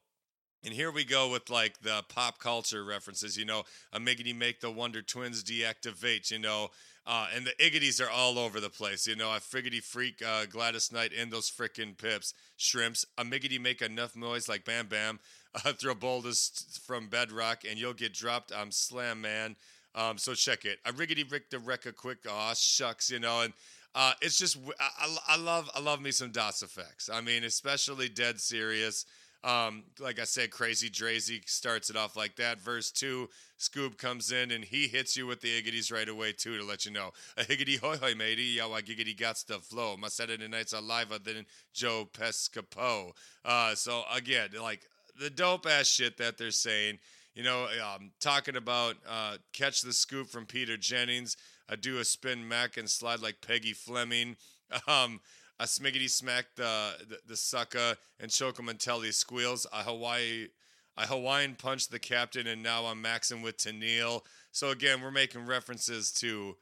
and 0.64 0.74
here 0.74 0.92
we 0.92 1.04
go 1.06 1.32
with 1.32 1.50
like 1.50 1.82
the 1.82 2.04
pop 2.10 2.40
culture 2.40 2.84
references, 2.84 3.38
you 3.38 3.46
know, 3.46 3.64
a 3.94 4.00
Miggity 4.00 4.36
make 4.36 4.60
the 4.60 4.72
Wonder 4.72 5.02
Twins 5.02 5.44
deactivate, 5.44 6.32
you 6.32 6.40
know, 6.40 6.70
uh, 7.08 7.28
and 7.36 7.46
the 7.46 7.54
Iggities 7.60 8.00
are 8.06 8.10
all 8.10 8.38
over 8.38 8.60
the 8.60 8.70
place, 8.70 9.08
you 9.08 9.16
know. 9.16 9.32
A 9.32 9.40
friggity 9.40 9.82
freak, 9.82 10.22
uh, 10.26 10.46
Gladys 10.46 10.92
Knight, 10.92 11.12
and 11.18 11.32
those 11.32 11.50
frickin' 11.50 11.98
pips, 11.98 12.34
shrimps. 12.58 13.06
A 13.18 13.24
Miggity 13.24 13.60
make 13.60 13.82
enough 13.82 14.16
noise 14.16 14.48
like 14.48 14.64
Bam 14.66 14.88
Bam, 14.88 15.20
uh, 15.66 15.74
throw 15.74 15.96
boulders 15.96 16.80
from 16.86 17.08
bedrock, 17.08 17.64
and 17.68 17.80
you'll 17.80 17.94
get 17.94 18.14
dropped. 18.14 18.52
I'm 18.56 18.72
Slam 18.72 19.22
Man. 19.22 19.56
Um, 19.96 20.18
so 20.20 20.36
check 20.36 20.66
it. 20.66 20.78
A 20.86 20.92
riggity 20.94 21.30
rick 21.32 21.50
the 21.50 21.58
wreck 21.58 21.86
a 21.88 21.92
quick. 21.92 22.20
Aw, 22.30 22.54
shucks, 22.54 23.10
you 23.10 23.20
know. 23.20 23.42
And 23.42 23.54
Uh, 23.96 24.14
it's 24.22 24.38
just 24.38 24.56
I- 24.80 25.18
I 25.30 25.36
love 25.36 25.68
I 25.74 25.80
love 25.80 26.00
me 26.00 26.12
some 26.12 26.32
Das 26.32 26.62
EFX. 26.62 27.10
I 27.12 27.22
mean, 27.22 27.44
especially 27.44 28.08
Dead 28.08 28.40
Serious. 28.40 29.04
Um, 29.44 29.84
like 30.00 30.20
I 30.20 30.26
said, 30.26 30.50
Krazy 30.50 30.92
Drazy 30.92 31.48
starts 31.48 31.90
it 31.90 31.96
off 31.96 32.18
like 32.18 32.36
that. 32.36 32.60
Verse 32.60 32.92
two, 32.92 33.30
Skoob 33.58 33.98
comes 33.98 34.32
in 34.32 34.52
and 34.52 34.66
he 34.66 34.88
hits 34.88 35.16
you 35.16 35.28
with 35.28 35.40
the 35.42 35.50
iggities 35.50 35.92
right 35.92 36.10
away 36.10 36.34
too 36.34 36.58
to 36.58 36.64
let 36.66 36.86
you 36.86 36.92
know 36.92 37.12
a 37.38 37.44
higgity 37.44 37.78
hoy 37.78 37.98
hoy 37.98 38.16
matey, 38.16 38.44
yo 38.58 38.74
I 38.74 38.82
giggity 38.82 39.18
got 39.18 39.38
the 39.48 39.60
flow. 39.60 39.96
My 39.96 40.10
Saturday 40.10 40.48
nights 40.48 40.74
are 40.74 40.82
liver 40.82 41.20
than 41.20 41.46
Joe 41.74 42.10
Piscopo. 42.12 43.12
Uh, 43.46 43.76
so 43.76 44.04
again, 44.14 44.50
like 44.62 44.82
the 45.20 45.30
dope 45.30 45.66
ass 45.66 45.88
shit 45.88 46.18
that 46.18 46.38
they're 46.38 46.52
saying. 46.52 47.00
You 47.36 47.44
know, 47.44 47.68
um, 47.96 48.12
talking 48.20 48.58
about 48.58 48.96
uh, 49.08 49.38
catch 49.54 49.82
the 49.82 49.94
scoop 49.94 50.28
from 50.28 50.46
Peter 50.46 50.76
Jennings. 50.76 51.38
I 51.70 51.78
do 51.78 52.00
a 52.00 52.04
spin 52.04 52.46
mac 52.48 52.76
and 52.76 52.90
slide 52.90 53.22
like 53.22 53.42
Peggy 53.46 53.74
Fleming. 53.74 54.36
Um, 54.88 55.20
I 55.60 55.66
smiggity 55.66 56.10
smack 56.10 56.46
the, 56.56 56.92
the 57.10 57.20
the 57.28 57.36
sucker 57.36 57.96
and 58.20 58.32
choke 58.32 58.58
him 58.58 58.70
until 58.70 59.02
he 59.02 59.12
squeals. 59.12 59.68
I 59.74 59.82
Hawaii, 59.82 60.48
I 60.96 61.06
Hawaiian 61.06 61.56
punch 61.56 61.90
the 61.90 62.00
captain, 62.00 62.48
and 62.48 62.64
now 62.64 62.86
I'm 62.86 63.04
maxing 63.04 63.44
with 63.44 63.58
Tennille. 63.58 64.22
So 64.52 64.70
again, 64.70 65.02
we're 65.02 65.12
making 65.12 65.46
references 65.46 66.12
to, 66.14 66.56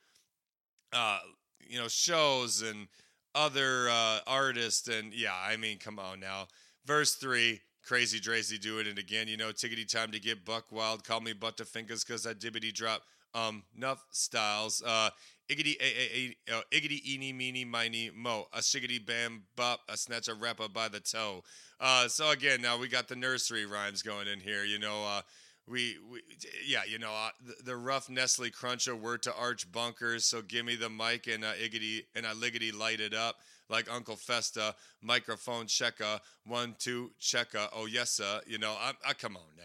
uh, 0.94 1.20
you 1.60 1.78
know, 1.80 1.88
shows 1.88 2.62
and 2.62 2.88
other 3.36 3.88
uh, 3.90 4.20
artists, 4.26 4.88
and 4.88 5.14
yeah, 5.14 5.36
I 5.40 5.58
mean, 5.58 5.78
come 5.78 6.00
on 6.00 6.20
now. 6.20 6.48
Verse 6.86 7.14
three, 7.14 7.62
Krazy 7.88 8.20
Drazy 8.20 8.60
doing 8.60 8.88
it 8.88 8.98
again. 8.98 9.28
You 9.28 9.38
know, 9.38 9.50
tickety 9.50 9.88
time 9.88 10.12
to 10.12 10.20
get 10.20 10.44
buck 10.44 10.72
wild. 10.72 11.04
Call 11.04 11.22
me 11.22 11.34
butterfingers 11.34 12.06
because 12.06 12.26
I 12.26 12.34
dibbity 12.34 12.74
drop. 12.74 13.04
Um, 13.34 13.64
nuff 13.76 14.04
styles. 14.12 14.82
Uh, 14.82 15.10
Iggity 15.50 15.78
a 15.80 15.86
a 15.86 16.36
a 16.52 16.58
uh, 16.58 16.62
iggity 16.74 17.02
eeny 17.08 17.32
meeny 17.32 17.64
miny 17.64 18.12
mo 18.14 18.48
a 18.52 18.60
shiggity 18.60 19.04
bam 19.06 19.44
bop 19.56 19.80
a 19.88 19.96
snatch 19.96 20.28
a 20.28 20.34
rapper 20.34 20.68
by 20.68 20.90
the 20.90 21.00
toe. 21.00 21.42
Uh, 21.80 22.08
so 22.10 22.32
again, 22.32 22.62
now 22.62 22.78
we 22.78 22.90
got 22.90 23.08
the 23.08 23.16
nursery 23.16 23.66
rhymes 23.66 24.02
going 24.02 24.28
in 24.28 24.42
here. 24.42 24.66
You 24.66 24.78
know, 24.78 25.06
uh, 25.06 25.22
we, 25.66 25.98
we 26.12 26.22
yeah, 26.66 26.82
you 26.86 27.00
know, 27.00 27.12
uh, 27.12 27.30
the, 27.46 27.64
the 27.64 27.78
rough 27.78 28.10
Nestle 28.10 28.50
crunch 28.50 28.88
Cruncher 28.88 28.96
word 28.96 29.22
to 29.24 29.34
arch 29.36 29.72
bunkers. 29.72 30.26
So 30.26 30.42
give 30.42 30.66
me 30.66 30.76
the 30.76 30.90
mic 30.90 31.28
and 31.28 31.46
uh, 31.46 31.54
iggity 31.54 32.02
and 32.14 32.26
I 32.26 32.34
liggity 32.34 32.78
light 32.78 33.00
it 33.00 33.14
up 33.14 33.38
like 33.70 33.90
Uncle 33.90 34.18
Fester. 34.18 34.74
Microphone 35.02 35.68
checker 35.68 36.20
one 36.46 36.76
two 36.78 37.12
checker. 37.20 37.70
Oh 37.74 37.86
yes 37.86 38.12
sir. 38.12 38.42
You 38.48 38.58
know, 38.58 38.72
I, 38.72 38.92
I 39.08 39.14
come 39.14 39.38
on 39.38 39.56
now. 39.56 39.64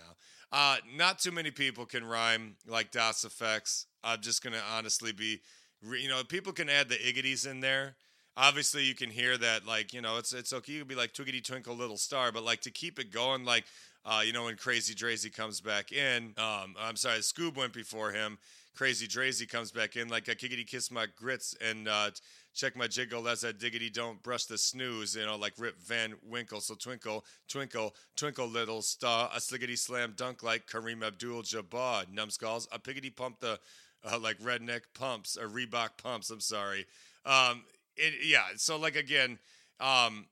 Uh, 0.52 0.76
not 0.96 1.18
too 1.18 1.32
many 1.32 1.50
people 1.50 1.86
can 1.86 2.04
rhyme 2.04 2.56
like 2.66 2.90
Das 2.90 3.24
EFX. 3.24 3.86
I'm 4.04 4.20
just 4.20 4.42
gonna 4.42 4.60
honestly 4.76 5.12
be 5.12 5.40
you 5.82 6.08
know, 6.08 6.22
people 6.24 6.52
can 6.52 6.68
add 6.68 6.88
the 6.88 6.96
iggities 6.96 7.48
in 7.48 7.60
there. 7.60 7.96
Obviously, 8.36 8.84
you 8.84 8.94
can 8.94 9.10
hear 9.10 9.36
that, 9.36 9.66
like, 9.66 9.92
you 9.92 10.00
know, 10.00 10.16
it's 10.16 10.32
it's 10.32 10.52
okay. 10.52 10.72
You 10.72 10.78
could 10.80 10.88
be 10.88 10.94
like 10.94 11.12
Twiggity 11.12 11.44
Twinkle 11.44 11.76
Little 11.76 11.98
Star, 11.98 12.32
but 12.32 12.44
like 12.44 12.62
to 12.62 12.70
keep 12.70 12.98
it 12.98 13.10
going, 13.10 13.44
like, 13.44 13.64
uh, 14.06 14.22
you 14.24 14.32
know, 14.32 14.44
when 14.44 14.56
Krazy 14.56 14.94
Drazy 14.94 15.34
comes 15.34 15.60
back 15.60 15.92
in, 15.92 16.34
um, 16.38 16.74
I'm 16.80 16.96
sorry, 16.96 17.18
Skoob 17.18 17.56
went 17.56 17.72
before 17.74 18.10
him. 18.10 18.38
Krazy 18.76 19.06
Drazy 19.06 19.46
comes 19.46 19.70
back 19.70 19.96
in, 19.96 20.08
like 20.08 20.28
a 20.28 20.34
kickity 20.34 20.66
kiss 20.66 20.90
my 20.90 21.06
grits 21.14 21.54
and 21.60 21.86
uh, 21.86 22.10
check 22.54 22.76
my 22.76 22.86
jiggle 22.86 23.28
as 23.28 23.44
I 23.44 23.52
diggity 23.52 23.90
don't 23.90 24.22
brush 24.22 24.44
the 24.44 24.58
snooze, 24.58 25.16
you 25.16 25.24
know, 25.24 25.36
like 25.36 25.54
Rip 25.58 25.80
Van 25.80 26.14
Winkle. 26.22 26.60
So 26.60 26.74
twinkle, 26.74 27.24
twinkle, 27.48 27.94
twinkle, 28.16 28.46
little 28.46 28.82
star, 28.82 29.30
a 29.34 29.38
sliggity 29.38 29.78
slam 29.78 30.14
dunk 30.16 30.42
like 30.42 30.66
Kareem 30.66 31.04
Abdul 31.04 31.42
Jabbar. 31.42 32.12
Numbskulls, 32.12 32.68
a 32.72 32.78
piggity 32.78 33.14
pump 33.14 33.40
the 33.40 33.58
uh, 34.04 34.18
like 34.18 34.38
redneck 34.38 34.82
pumps 34.94 35.36
or 35.36 35.48
Reebok 35.48 35.90
pumps. 36.02 36.30
I'm 36.30 36.40
sorry. 36.40 36.86
Um, 37.24 37.64
it, 37.96 38.14
yeah. 38.24 38.44
So 38.56 38.78
like 38.78 38.96
again, 38.96 39.38
um, 39.80 40.26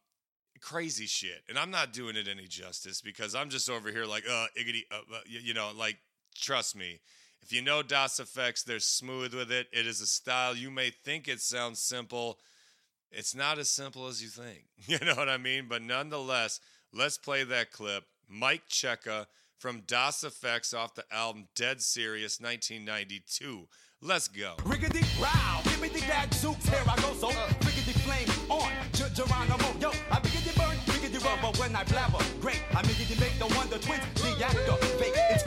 crazy 0.61 1.07
shit, 1.07 1.43
and 1.49 1.59
I'm 1.59 1.71
not 1.71 1.93
doing 1.93 2.17
it 2.17 2.29
any 2.29 2.47
justice 2.47 3.01
because 3.01 3.35
I'm 3.35 3.51
just 3.51 3.71
over 3.71 3.91
here 3.91 4.05
like 4.05 4.25
uh, 4.29 4.47
iggity, 4.59 4.83
uh, 4.91 4.97
uh, 5.13 5.21
you 5.27 5.55
know, 5.55 5.71
like 5.77 5.99
trust 6.35 6.77
me. 6.77 7.01
If 7.43 7.53
you 7.53 7.63
know 7.63 7.83
Das 7.83 8.21
EFX, 8.21 8.65
they're 8.65 8.79
smooth 8.79 9.35
with 9.35 9.51
it. 9.51 9.69
It 9.73 9.87
is 9.87 10.01
a 10.01 10.07
style. 10.07 10.55
You 10.55 10.71
may 10.71 10.91
think 10.91 11.27
it 11.29 11.41
sounds 11.41 11.81
simple. 11.81 12.39
It's 13.11 13.35
not 13.35 13.59
as 13.59 13.69
simple 13.71 14.07
as 14.07 14.23
you 14.23 14.29
think. 14.29 14.65
You 14.87 14.99
know 15.05 15.15
what 15.15 15.29
I 15.29 15.37
mean? 15.37 15.67
But 15.69 15.83
nonetheless, 15.83 16.61
let's 16.93 17.19
play 17.19 17.45
that 17.45 17.73
clip. 17.73 18.05
Mic 18.29 18.69
Checka 18.69 19.27
from 19.59 19.83
Das 19.87 20.23
EFX 20.23 20.75
off 20.75 20.95
the 20.95 21.05
album 21.13 21.49
Dead 21.55 21.83
Serious 21.83 22.41
1992. 22.41 23.69
Let's 24.03 24.29
go. 24.29 24.55
Riggedy 24.61 25.05
row, 25.21 25.61
give 25.65 25.83
me 25.83 25.89
the 25.89 26.01
here 26.01 26.83
I 26.89 26.97
go, 27.03 27.13
so 27.13 27.29
riggedy 27.29 27.93
flame 28.01 28.51
on, 28.51 28.73
Ger- 28.95 29.11
Geronimo, 29.13 29.69
yo, 29.79 29.91
I 30.11 30.17
biggity 30.25 30.57
burn, 30.57 30.79
riggedy 30.89 31.23
rubber 31.23 31.53
when 31.59 31.77
I 31.77 31.85
blabber, 31.85 32.25
great, 32.41 32.63
I 32.71 32.81
biggity 32.81 33.21
make 33.21 33.39
the 33.39 33.55
wonder 33.55 33.77
twins, 33.77 34.01
the 34.15 34.43
actor, 34.43 34.87
fake, 34.97 35.13
it's 35.29 35.43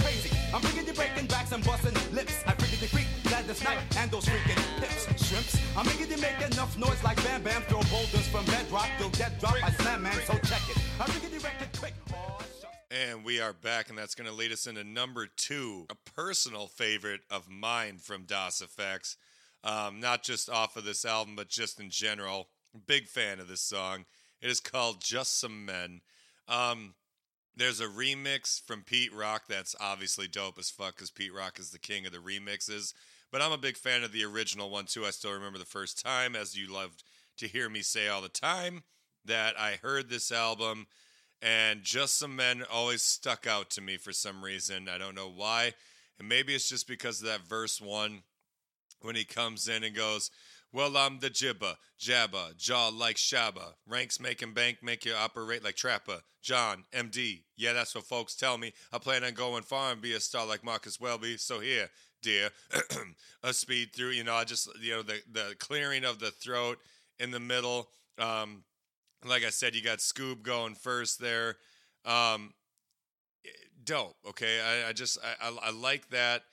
I'm 0.53 0.61
riggedy 0.61 0.95
breaking 0.95 1.25
backs 1.25 1.51
and 1.51 1.65
busting 1.65 1.95
lips, 2.13 2.43
I 2.45 2.51
riggedy 2.53 2.87
freak, 2.87 3.07
glad 3.23 3.47
this 3.47 3.63
night, 3.63 3.79
and 3.97 4.11
those 4.11 4.25
freaking 4.25 4.79
hips, 4.79 5.25
shrimps, 5.25 5.57
I'm 5.75 5.83
riggedy 5.85 6.21
make 6.21 6.39
enough 6.51 6.77
noise 6.77 7.03
like 7.03 7.17
Bam 7.23 7.41
Bam, 7.41 7.63
throw 7.63 7.81
boulders 7.89 8.27
from 8.27 8.45
bedrock, 8.45 8.87
you'll 8.99 9.09
get 9.09 9.39
dropped, 9.39 9.63
I 9.63 9.71
slam 9.71 10.03
man, 10.03 10.13
so 10.27 10.33
check 10.33 10.61
it, 10.69 10.77
I 10.99 11.05
riggedy 11.05 11.43
wreck 11.43 11.59
it 11.59 11.75
quick. 11.79 11.95
And 12.91 13.25
we 13.25 13.41
are 13.41 13.53
back, 13.53 13.89
and 13.89 13.97
that's 13.97 14.13
going 14.13 14.29
to 14.29 14.35
lead 14.35 14.51
us 14.51 14.67
into 14.67 14.83
number 14.83 15.25
two, 15.25 15.87
a 15.89 15.95
personal 16.11 16.67
favorite 16.67 17.21
of 17.31 17.49
mine 17.49 17.97
from 17.97 18.25
Das 18.25 18.61
EFX. 18.61 19.15
Um, 19.63 19.99
not 19.99 20.21
just 20.21 20.51
off 20.51 20.77
of 20.77 20.85
this 20.85 21.03
album, 21.03 21.35
but 21.35 21.49
just 21.49 21.79
in 21.79 21.89
general. 21.89 22.49
Big 22.85 23.07
fan 23.07 23.39
of 23.39 23.47
this 23.47 23.61
song. 23.61 24.05
It 24.39 24.51
is 24.51 24.59
called 24.59 25.01
Just 25.01 25.39
Some 25.39 25.65
Men. 25.65 26.01
Um, 26.47 26.93
there's 27.55 27.79
a 27.79 27.87
remix 27.87 28.61
from 28.61 28.81
Pete 28.81 29.13
Rock 29.13 29.43
that's 29.47 29.75
obviously 29.79 30.27
dope 30.27 30.57
as 30.57 30.69
fuck 30.69 30.95
because 30.95 31.11
Pete 31.11 31.33
Rock 31.33 31.59
is 31.59 31.69
the 31.71 31.79
king 31.79 32.05
of 32.05 32.11
the 32.11 32.17
remixes. 32.17 32.93
But 33.31 33.41
I'm 33.41 33.51
a 33.51 33.57
big 33.57 33.77
fan 33.77 34.03
of 34.03 34.11
the 34.11 34.25
original 34.25 34.69
one 34.69 34.85
too. 34.85 35.05
I 35.05 35.11
still 35.11 35.33
remember 35.33 35.59
the 35.59 35.65
first 35.65 36.03
time, 36.03 36.35
as 36.35 36.57
you 36.57 36.71
loved 36.71 37.03
to 37.37 37.47
hear 37.47 37.69
me 37.69 37.81
say 37.81 38.07
all 38.07 38.21
the 38.21 38.29
time, 38.29 38.83
that 39.25 39.59
I 39.59 39.79
heard 39.81 40.09
this 40.09 40.31
album 40.31 40.87
and 41.41 41.83
Just 41.83 42.17
Some 42.17 42.35
Men 42.35 42.63
always 42.71 43.01
stuck 43.01 43.45
out 43.45 43.69
to 43.71 43.81
me 43.81 43.97
for 43.97 44.13
some 44.13 44.43
reason. 44.43 44.87
I 44.87 44.97
don't 44.97 45.15
know 45.15 45.29
why. 45.29 45.73
And 46.17 46.29
maybe 46.29 46.55
it's 46.55 46.69
just 46.69 46.87
because 46.87 47.21
of 47.21 47.27
that 47.27 47.41
verse 47.41 47.81
one 47.81 48.21
when 49.01 49.15
he 49.15 49.25
comes 49.25 49.67
in 49.67 49.83
and 49.83 49.95
goes, 49.95 50.31
Well, 50.73 50.97
I'm 50.97 51.19
the 51.19 51.29
jibba, 51.29 51.75
jabba, 51.99 52.57
jaw 52.57 52.87
like 52.89 53.17
shabba. 53.17 53.73
Ranks 53.87 54.19
making 54.19 54.53
bank, 54.53 54.79
make 54.81 55.05
you 55.05 55.13
operate 55.13 55.63
like 55.63 55.75
trapper. 55.75 56.21
John, 56.41 56.83
MD. 56.91 57.43
Yeah, 57.55 57.73
that's 57.73 57.93
what 57.93 58.05
folks 58.05 58.35
tell 58.35 58.57
me. 58.57 58.73
I 58.91 58.97
plan 58.97 59.23
on 59.23 59.33
going 59.33 59.61
far 59.61 59.91
and 59.91 60.01
be 60.01 60.13
a 60.13 60.19
star 60.19 60.47
like 60.47 60.63
Marcus 60.63 60.99
Welby. 60.99 61.37
So 61.37 61.59
here, 61.59 61.89
dear, 62.23 62.49
a 63.43 63.53
speed 63.53 63.93
through, 63.93 64.09
you 64.09 64.23
know, 64.23 64.33
I 64.33 64.45
just, 64.45 64.67
you 64.81 64.93
know, 64.93 65.03
the, 65.03 65.21
the 65.31 65.55
clearing 65.59 66.03
of 66.03 66.17
the 66.17 66.31
throat 66.31 66.79
in 67.19 67.29
the 67.29 67.39
middle. 67.39 67.89
Um, 68.17 68.63
like 69.23 69.45
I 69.45 69.51
said, 69.51 69.75
you 69.75 69.83
got 69.83 69.99
Skoob 69.99 70.41
going 70.41 70.73
first 70.73 71.19
there. 71.19 71.57
Um, 72.03 72.51
dope. 73.85 74.15
Okay, 74.29 74.59
I, 74.59 74.89
I 74.89 74.93
just 74.93 75.17
I, 75.23 75.49
I, 75.49 75.67
I 75.67 75.71
like 75.71 76.09
that 76.09 76.43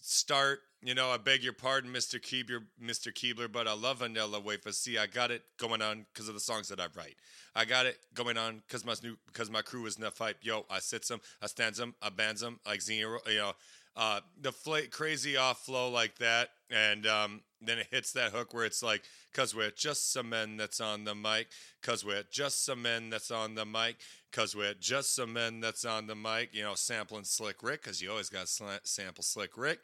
start. 0.00 0.60
You 0.84 0.96
know, 0.96 1.10
I 1.10 1.16
beg 1.16 1.44
your 1.44 1.52
pardon, 1.52 1.92
Mr. 1.92 2.20
Keebler, 2.20 2.64
Mr. 2.82 3.12
Keebler, 3.12 3.50
but 3.50 3.68
I 3.68 3.72
love 3.72 4.00
Vanilla 4.00 4.40
Wafer. 4.40 4.72
See, 4.72 4.98
I 4.98 5.06
got 5.06 5.30
it 5.30 5.42
going 5.56 5.80
on 5.80 6.06
because 6.12 6.26
of 6.26 6.34
the 6.34 6.40
songs 6.40 6.66
that 6.68 6.80
I 6.80 6.86
write. 6.96 7.14
I 7.54 7.64
got 7.64 7.86
it 7.86 7.98
going 8.14 8.36
on 8.36 8.62
because 8.66 8.84
my 8.84 8.94
new 9.00 9.16
because 9.26 9.48
my 9.48 9.62
crew 9.62 9.86
is 9.86 9.96
enough 9.96 10.18
hype. 10.18 10.38
Yo, 10.42 10.66
I 10.68 10.80
sits 10.80 11.06
them, 11.06 11.20
I 11.40 11.46
stands 11.46 11.78
them, 11.78 11.94
I 12.02 12.08
bands 12.08 12.40
them 12.40 12.58
like 12.66 12.82
zero. 12.82 13.20
You 13.28 13.38
know, 13.38 13.52
uh, 13.94 14.20
the 14.40 14.50
fl- 14.50 14.88
crazy 14.90 15.36
off 15.36 15.64
flow 15.64 15.88
like 15.88 16.18
that, 16.18 16.48
and 16.68 17.06
um, 17.06 17.42
then 17.60 17.78
it 17.78 17.86
hits 17.92 18.10
that 18.14 18.32
hook 18.32 18.52
where 18.52 18.64
it's 18.64 18.82
like, 18.82 19.02
"Cause 19.32 19.54
we're 19.54 19.70
just 19.70 20.12
some 20.12 20.30
men 20.30 20.56
that's 20.56 20.80
on 20.80 21.04
the 21.04 21.14
mic, 21.14 21.48
cause 21.82 22.04
we're 22.04 22.24
just 22.28 22.64
some 22.64 22.82
men 22.82 23.08
that's 23.08 23.30
on 23.30 23.54
the 23.54 23.66
mic, 23.66 23.98
cause 24.32 24.56
we're 24.56 24.74
just 24.74 25.14
some 25.14 25.34
men 25.34 25.60
that's 25.60 25.84
on 25.84 26.08
the 26.08 26.16
mic." 26.16 26.52
You 26.52 26.64
know, 26.64 26.74
sampling 26.74 27.22
Slick 27.22 27.62
Rick, 27.62 27.84
cause 27.84 28.00
you 28.00 28.10
always 28.10 28.30
got 28.30 28.46
sla- 28.46 28.80
sample 28.82 29.22
Slick 29.22 29.56
Rick. 29.56 29.78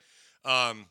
Um, 0.45 0.87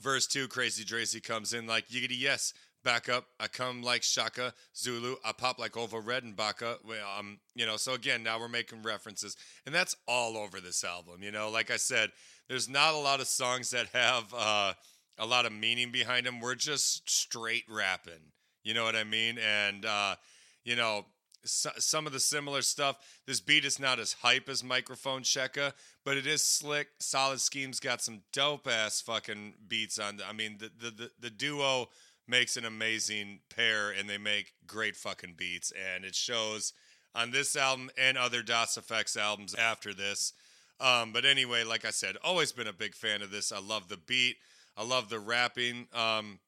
verse 0.00 0.26
two, 0.26 0.48
Krazy 0.48 0.84
Drazy 0.84 1.22
comes 1.22 1.52
in 1.52 1.66
like 1.66 1.88
yiggity 1.88 2.18
yes. 2.18 2.52
Back 2.84 3.08
up, 3.08 3.26
I 3.38 3.46
come 3.46 3.80
like 3.80 4.02
Shaka 4.02 4.54
Zulu. 4.74 5.14
I 5.24 5.30
pop 5.30 5.60
like 5.60 5.76
Over 5.76 6.00
Red 6.00 6.24
and 6.24 6.36
Um, 6.40 7.38
you 7.54 7.64
know, 7.64 7.76
so 7.76 7.94
again, 7.94 8.24
now 8.24 8.40
we're 8.40 8.48
making 8.48 8.82
references, 8.82 9.36
and 9.64 9.72
that's 9.72 9.94
all 10.08 10.36
over 10.36 10.60
this 10.60 10.82
album. 10.82 11.22
You 11.22 11.30
know, 11.30 11.48
like 11.48 11.70
I 11.70 11.76
said, 11.76 12.10
there's 12.48 12.68
not 12.68 12.94
a 12.94 12.98
lot 12.98 13.20
of 13.20 13.28
songs 13.28 13.70
that 13.70 13.86
have 13.92 14.34
uh, 14.36 14.72
a 15.16 15.26
lot 15.26 15.46
of 15.46 15.52
meaning 15.52 15.92
behind 15.92 16.26
them. 16.26 16.40
We're 16.40 16.56
just 16.56 17.08
straight 17.08 17.62
rapping. 17.68 18.32
You 18.64 18.74
know 18.74 18.82
what 18.82 18.96
I 18.96 19.04
mean? 19.04 19.38
And 19.38 19.86
uh, 19.86 20.16
you 20.64 20.74
know, 20.74 21.06
so, 21.44 21.70
some 21.78 22.06
of 22.06 22.12
the 22.12 22.20
similar 22.20 22.62
stuff. 22.62 22.96
This 23.26 23.40
beat 23.40 23.64
is 23.64 23.78
not 23.78 23.98
as 23.98 24.14
hype 24.14 24.48
as 24.48 24.62
Microphone 24.62 25.22
Checka, 25.22 25.72
but 26.04 26.16
it 26.16 26.26
is 26.26 26.42
slick. 26.42 26.88
Solid 27.00 27.40
Schemes 27.40 27.80
got 27.80 28.02
some 28.02 28.22
dope 28.32 28.68
ass 28.68 29.00
fucking 29.00 29.54
beats 29.68 29.98
on. 29.98 30.20
I 30.26 30.32
mean, 30.32 30.58
the, 30.58 30.70
the 30.78 30.90
the 30.90 31.10
the 31.20 31.30
duo 31.30 31.88
makes 32.28 32.56
an 32.56 32.64
amazing 32.64 33.40
pair, 33.54 33.90
and 33.90 34.08
they 34.08 34.18
make 34.18 34.54
great 34.66 34.96
fucking 34.96 35.34
beats, 35.36 35.72
and 35.72 36.04
it 36.04 36.14
shows 36.14 36.72
on 37.14 37.30
this 37.30 37.56
album 37.56 37.90
and 37.98 38.16
other 38.16 38.42
Das 38.42 38.76
EFX 38.76 39.16
albums 39.16 39.54
after 39.54 39.92
this. 39.92 40.32
Um, 40.80 41.12
but 41.12 41.24
anyway, 41.24 41.64
like 41.64 41.84
I 41.84 41.90
said, 41.90 42.16
always 42.24 42.52
been 42.52 42.66
a 42.66 42.72
big 42.72 42.94
fan 42.94 43.22
of 43.22 43.30
this. 43.30 43.52
I 43.52 43.60
love 43.60 43.88
the 43.88 43.98
beat. 43.98 44.36
I 44.76 44.84
love 44.84 45.08
the 45.08 45.20
rapping. 45.20 45.86
Um, 45.92 46.40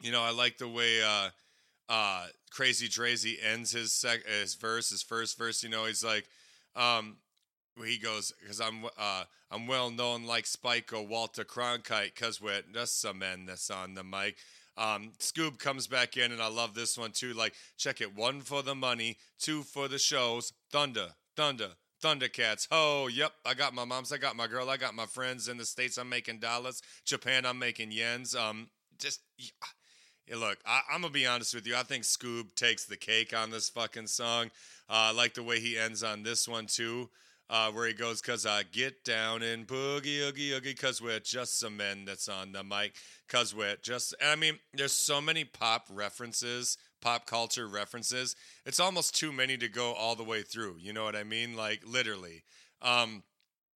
you 0.00 0.12
know, 0.12 0.22
I 0.22 0.30
like 0.30 0.58
the 0.58 0.68
way 0.68 1.02
uh, 1.02 1.30
uh, 1.88 2.26
Krazy 2.52 2.88
Drazy 2.88 3.36
ends 3.42 3.72
his 3.72 3.92
sec- 3.92 4.26
his 4.26 4.54
verse, 4.54 4.90
his 4.90 5.02
first 5.02 5.38
verse. 5.38 5.62
You 5.62 5.68
know, 5.68 5.84
he's 5.84 6.04
like, 6.04 6.28
um, 6.76 7.16
he 7.84 7.98
goes 7.98 8.32
because 8.40 8.60
I'm 8.60 8.84
uh, 8.98 9.24
I'm 9.50 9.66
well 9.66 9.90
known 9.90 10.24
like 10.24 10.46
Spike 10.46 10.92
or 10.92 11.06
Walter 11.06 11.44
Cronkite 11.44 12.14
because 12.14 12.40
we're 12.40 12.62
just 12.72 13.00
some 13.00 13.18
men 13.18 13.46
that's 13.46 13.70
on 13.70 13.94
the 13.94 14.04
mic. 14.04 14.36
Um, 14.76 15.12
Skoob 15.20 15.58
comes 15.58 15.86
back 15.86 16.16
in, 16.16 16.32
and 16.32 16.42
I 16.42 16.48
love 16.48 16.74
this 16.74 16.98
one 16.98 17.12
too. 17.12 17.32
Like, 17.32 17.54
check 17.76 18.00
it: 18.00 18.16
one 18.16 18.40
for 18.40 18.62
the 18.62 18.74
money, 18.74 19.18
two 19.38 19.62
for 19.62 19.88
the 19.88 19.98
shows. 19.98 20.52
Thunder, 20.72 21.10
thunder, 21.36 21.70
Thundercats. 22.04 22.68
Oh, 22.70 23.06
yep. 23.06 23.32
I 23.46 23.54
got 23.54 23.74
my 23.74 23.86
moms. 23.86 24.12
I 24.12 24.18
got 24.18 24.36
my 24.36 24.46
girl. 24.46 24.68
I 24.68 24.76
got 24.76 24.94
my 24.94 25.06
friends 25.06 25.48
in 25.48 25.56
the 25.56 25.64
states. 25.64 25.96
I'm 25.96 26.08
making 26.10 26.38
dollars. 26.38 26.82
Japan. 27.06 27.46
I'm 27.46 27.58
making 27.58 27.92
yens. 27.92 28.36
Um, 28.36 28.68
just 28.98 29.20
yeah, 30.28 30.36
look. 30.36 30.58
I, 30.66 30.80
I'm 30.92 31.02
gonna 31.02 31.12
be 31.12 31.26
honest 31.26 31.54
with 31.54 31.66
you. 31.66 31.76
I 31.76 31.82
think 31.82 32.04
Skoob 32.04 32.54
takes 32.54 32.84
the 32.84 32.96
cake 32.96 33.36
on 33.36 33.50
this 33.50 33.68
fucking 33.68 34.06
song. 34.06 34.46
Uh, 34.88 35.10
I 35.10 35.12
like 35.12 35.34
the 35.34 35.42
way 35.42 35.60
he 35.60 35.78
ends 35.78 36.02
on 36.02 36.22
this 36.22 36.48
one 36.48 36.66
too. 36.66 37.10
Uh, 37.50 37.70
where 37.70 37.86
he 37.86 37.92
goes, 37.92 38.22
cause 38.22 38.46
I 38.46 38.62
get 38.62 39.04
down 39.04 39.42
and 39.42 39.66
boogie, 39.66 40.20
oogie, 40.20 40.54
oogie, 40.54 40.72
cause 40.72 41.02
we're 41.02 41.20
just 41.20 41.60
some 41.60 41.76
men 41.76 42.06
that's 42.06 42.26
on 42.26 42.52
the 42.52 42.64
mic. 42.64 42.94
Cause 43.28 43.54
we're 43.54 43.76
just, 43.82 44.14
I 44.24 44.34
mean, 44.34 44.58
there's 44.72 44.94
so 44.94 45.20
many 45.20 45.44
pop 45.44 45.86
references, 45.90 46.78
pop 47.02 47.26
culture 47.26 47.68
references. 47.68 48.34
It's 48.64 48.80
almost 48.80 49.14
too 49.14 49.30
many 49.30 49.58
to 49.58 49.68
go 49.68 49.92
all 49.92 50.16
the 50.16 50.24
way 50.24 50.40
through. 50.40 50.76
You 50.80 50.94
know 50.94 51.04
what 51.04 51.14
I 51.14 51.22
mean? 51.22 51.54
Like 51.54 51.82
literally. 51.86 52.44
Um, 52.80 53.22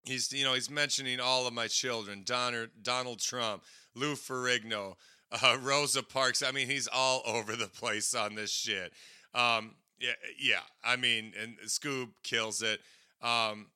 he's, 0.02 0.32
you 0.32 0.44
know, 0.44 0.54
he's 0.54 0.70
mentioning 0.70 1.20
all 1.20 1.46
of 1.46 1.52
my 1.52 1.66
children, 1.66 2.22
Donner, 2.24 2.68
Donald 2.80 3.20
Trump, 3.20 3.64
Lou 3.94 4.14
Ferrigno, 4.14 4.94
uh, 5.32 5.56
Rosa 5.62 6.02
Parks. 6.02 6.42
I 6.42 6.52
mean, 6.52 6.68
he's 6.68 6.88
all 6.92 7.22
over 7.26 7.56
the 7.56 7.68
place 7.68 8.14
on 8.14 8.34
this 8.34 8.50
shit. 8.50 8.92
Um, 9.34 9.74
yeah, 10.00 10.12
yeah. 10.38 10.60
I 10.84 10.96
mean, 10.96 11.32
and 11.40 11.56
Skoob 11.66 12.10
kills 12.22 12.62
it. 12.62 12.80
Um, 13.22 13.66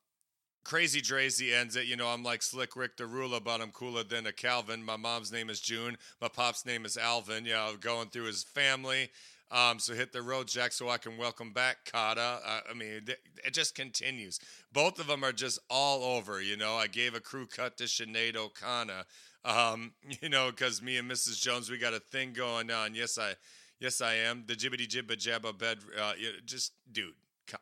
Krazy 0.64 1.02
Drazy 1.02 1.52
ends 1.52 1.74
it. 1.74 1.86
You 1.86 1.96
know, 1.96 2.08
I'm 2.08 2.22
like 2.22 2.42
Slick 2.42 2.76
Rick 2.76 2.96
the 2.96 3.06
Ruler, 3.06 3.40
but 3.40 3.60
I'm 3.60 3.72
cooler 3.72 4.04
than 4.04 4.26
a 4.26 4.32
Calvin. 4.32 4.84
My 4.84 4.96
mom's 4.96 5.32
name 5.32 5.50
is 5.50 5.60
June. 5.60 5.96
My 6.20 6.28
pop's 6.28 6.64
name 6.64 6.84
is 6.84 6.96
Alvin. 6.96 7.44
You 7.44 7.54
know, 7.54 7.72
going 7.80 8.08
through 8.08 8.26
his 8.26 8.44
family. 8.44 9.10
Um, 9.50 9.78
so 9.78 9.92
hit 9.92 10.12
the 10.12 10.22
road, 10.22 10.48
Jack, 10.48 10.72
so 10.72 10.88
I 10.88 10.96
can 10.96 11.18
welcome 11.18 11.52
back 11.52 11.84
Kotter. 11.84 12.38
Uh, 12.42 12.60
I 12.70 12.74
mean, 12.74 13.02
it, 13.06 13.18
it 13.44 13.52
just 13.52 13.74
continues. 13.74 14.40
Both 14.72 14.98
of 14.98 15.08
them 15.08 15.22
are 15.22 15.32
just 15.32 15.58
all 15.68 16.02
over. 16.16 16.40
You 16.40 16.56
know, 16.56 16.74
I 16.74 16.86
gave 16.86 17.14
a 17.14 17.20
crew 17.20 17.46
cut 17.46 17.76
to 17.76 17.84
Sinead 17.84 18.34
O'Connor. 18.34 19.04
Um, 19.44 19.92
you 20.20 20.28
know, 20.28 20.50
because 20.50 20.82
me 20.82 20.98
and 20.98 21.10
Mrs. 21.10 21.40
Jones, 21.40 21.70
we 21.70 21.78
got 21.78 21.94
a 21.94 22.00
thing 22.00 22.32
going 22.32 22.70
on. 22.70 22.94
Yes, 22.94 23.18
I, 23.18 23.34
yes, 23.80 24.00
I 24.00 24.14
am 24.14 24.44
the 24.46 24.54
jibbity 24.54 24.88
jibba 24.88 25.16
jabba 25.16 25.56
bed. 25.56 25.78
Uh, 26.00 26.12
just, 26.44 26.72
dude, 26.90 27.14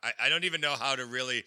I, 0.02 0.12
I 0.24 0.28
don't 0.28 0.44
even 0.44 0.60
know 0.60 0.74
how 0.78 0.94
to 0.94 1.06
really 1.06 1.44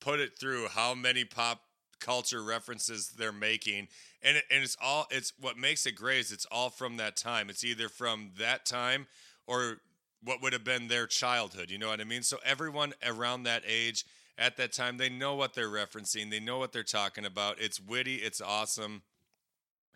put 0.00 0.20
it 0.20 0.38
through 0.38 0.68
how 0.68 0.94
many 0.94 1.24
pop 1.24 1.62
culture 2.00 2.42
references 2.42 3.08
they're 3.08 3.32
making 3.32 3.88
and 4.22 4.36
it, 4.36 4.44
and 4.50 4.62
it's 4.62 4.76
all 4.80 5.06
it's 5.10 5.32
what 5.40 5.56
makes 5.56 5.84
it 5.86 5.92
great 5.92 6.20
is 6.20 6.32
it's 6.32 6.46
all 6.50 6.70
from 6.70 6.96
that 6.96 7.16
time 7.16 7.50
it's 7.50 7.64
either 7.64 7.88
from 7.88 8.30
that 8.38 8.64
time 8.64 9.06
or 9.46 9.78
what 10.22 10.40
would 10.40 10.52
have 10.52 10.62
been 10.62 10.86
their 10.86 11.06
childhood 11.06 11.70
you 11.70 11.78
know 11.78 11.88
what 11.88 12.00
i 12.00 12.04
mean 12.04 12.22
so 12.22 12.36
everyone 12.44 12.92
around 13.04 13.42
that 13.42 13.62
age 13.66 14.04
at 14.38 14.56
that 14.56 14.72
time 14.72 14.96
they 14.96 15.08
know 15.08 15.34
what 15.34 15.54
they're 15.54 15.68
referencing 15.68 16.30
they 16.30 16.38
know 16.38 16.58
what 16.58 16.72
they're 16.72 16.84
talking 16.84 17.24
about 17.24 17.60
it's 17.60 17.80
witty 17.80 18.16
it's 18.16 18.40
awesome 18.40 19.02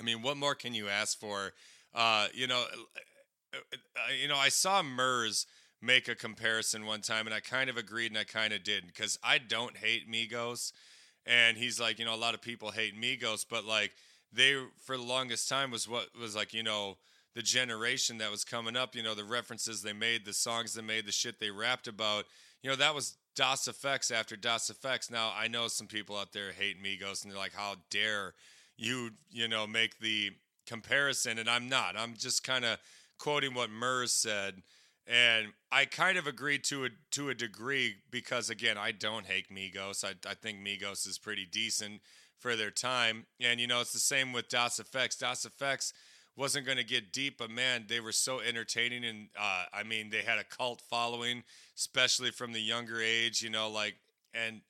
i 0.03 0.05
mean 0.05 0.21
what 0.21 0.37
more 0.37 0.55
can 0.55 0.75
you 0.75 0.89
ask 0.89 1.19
for 1.19 1.53
uh 1.95 2.27
you 2.35 2.47
know 2.47 2.65
uh, 3.55 3.59
you 4.21 4.29
know 4.29 4.37
i 4.37 4.49
saw 4.49 4.83
Murs 4.83 5.47
make 5.83 6.09
a 6.09 6.15
comparison 6.15 6.87
one 6.87 7.01
time, 7.01 7.27
and 7.27 7.35
I 7.35 7.41
kind 7.41 7.69
of 7.69 7.77
agreed 7.77 8.13
and 8.13 8.19
I 8.19 8.25
kind 8.25 8.53
of 8.53 8.63
didn't 8.63 8.95
because 8.95 9.19
I 9.23 9.39
don't 9.39 9.77
hate 9.77 10.11
Migos, 10.11 10.73
and 11.27 11.57
he's 11.59 11.81
like, 11.81 11.99
you 11.99 12.05
know, 12.05 12.15
a 12.15 12.17
lot 12.17 12.35
of 12.35 12.41
people 12.41 12.71
hate 12.71 12.99
Migos, 12.99 13.45
but 13.49 13.65
like 13.65 13.93
they 14.33 14.57
for 14.79 14.97
the 14.97 15.03
longest 15.03 15.49
time 15.49 15.71
was 15.71 15.89
what 15.89 16.09
was 16.19 16.37
like, 16.37 16.55
you 16.55 16.63
know, 16.63 16.97
the 17.35 17.43
generation 17.43 18.19
that 18.19 18.31
was 18.31 18.45
coming 18.45 18.77
up, 18.77 18.95
you 18.95 19.03
know, 19.03 19.15
the 19.15 19.25
references 19.25 19.83
they 19.83 19.93
made, 19.93 20.25
the 20.25 20.33
songs 20.33 20.75
they 20.75 20.83
made, 20.83 21.05
the 21.05 21.13
shit 21.13 21.41
they 21.41 21.51
rapped 21.51 21.89
about, 21.89 22.27
you 22.63 22.71
know, 22.71 22.77
that 22.77 22.95
was 22.95 23.17
Das 23.35 23.67
EFX 23.67 24.13
after 24.13 24.37
Das 24.37 24.71
EFX. 24.71 25.11
Now 25.11 25.33
I 25.37 25.49
know 25.49 25.67
some 25.67 25.89
people 25.89 26.17
out 26.17 26.33
there 26.33 26.53
hate 26.53 26.83
Migos 26.83 27.25
and 27.25 27.33
they're 27.33 27.39
like, 27.39 27.55
how 27.55 27.77
dare 27.91 28.35
you, 28.83 29.11
you 29.31 29.49
know, 29.49 29.67
make 29.67 29.99
the 30.01 30.31
comparison, 30.67 31.39
and 31.39 31.49
I'm 31.49 31.69
not. 31.69 31.97
I'm 31.97 32.15
just 32.15 32.45
kind 32.45 32.65
of 32.65 32.79
quoting 33.19 33.55
what 33.55 33.71
Murs 33.71 34.13
said 34.13 34.63
and 35.07 35.49
I 35.71 35.85
kind 35.85 36.17
of 36.17 36.27
agree 36.27 36.59
to 36.61 36.85
a 36.85 36.89
to 37.13 37.29
a 37.29 37.35
degree 37.35 37.97
because 38.11 38.51
again, 38.51 38.79
I 38.79 38.93
don't 38.93 39.27
hate 39.27 39.53
Migos. 39.53 40.05
I, 40.05 40.15
I 40.29 40.35
think 40.35 40.59
Migos 40.59 41.09
is 41.09 41.19
pretty 41.19 41.45
decent 41.45 42.01
for 42.39 42.57
their 42.57 42.71
time. 42.71 43.27
And 43.41 43.61
you 43.61 43.67
know, 43.67 43.81
it's 43.81 43.93
the 43.93 43.99
same 43.99 44.33
with 44.33 44.49
Das 44.49 44.79
EFX. 44.79 45.19
Das 45.19 45.45
EFX 45.45 45.93
wasn't 46.37 46.67
going 46.67 46.79
to 46.79 46.85
get 46.85 47.13
deep, 47.13 47.37
but 47.39 47.51
man, 47.51 47.87
they 47.89 48.01
were 48.01 48.13
so 48.13 48.41
entertaining. 48.41 49.05
And 49.05 49.29
uh, 49.39 49.65
I 49.73 49.83
mean, 49.83 50.11
they 50.11 50.23
had 50.23 50.39
a 50.39 50.45
cult 50.45 50.81
following, 50.89 51.43
especially 51.77 52.31
from 52.31 52.53
the 52.53 52.63
younger 52.63 53.01
age. 53.01 53.43
You 53.43 53.51
know, 53.51 53.69
like 53.69 53.97
and 54.33 54.61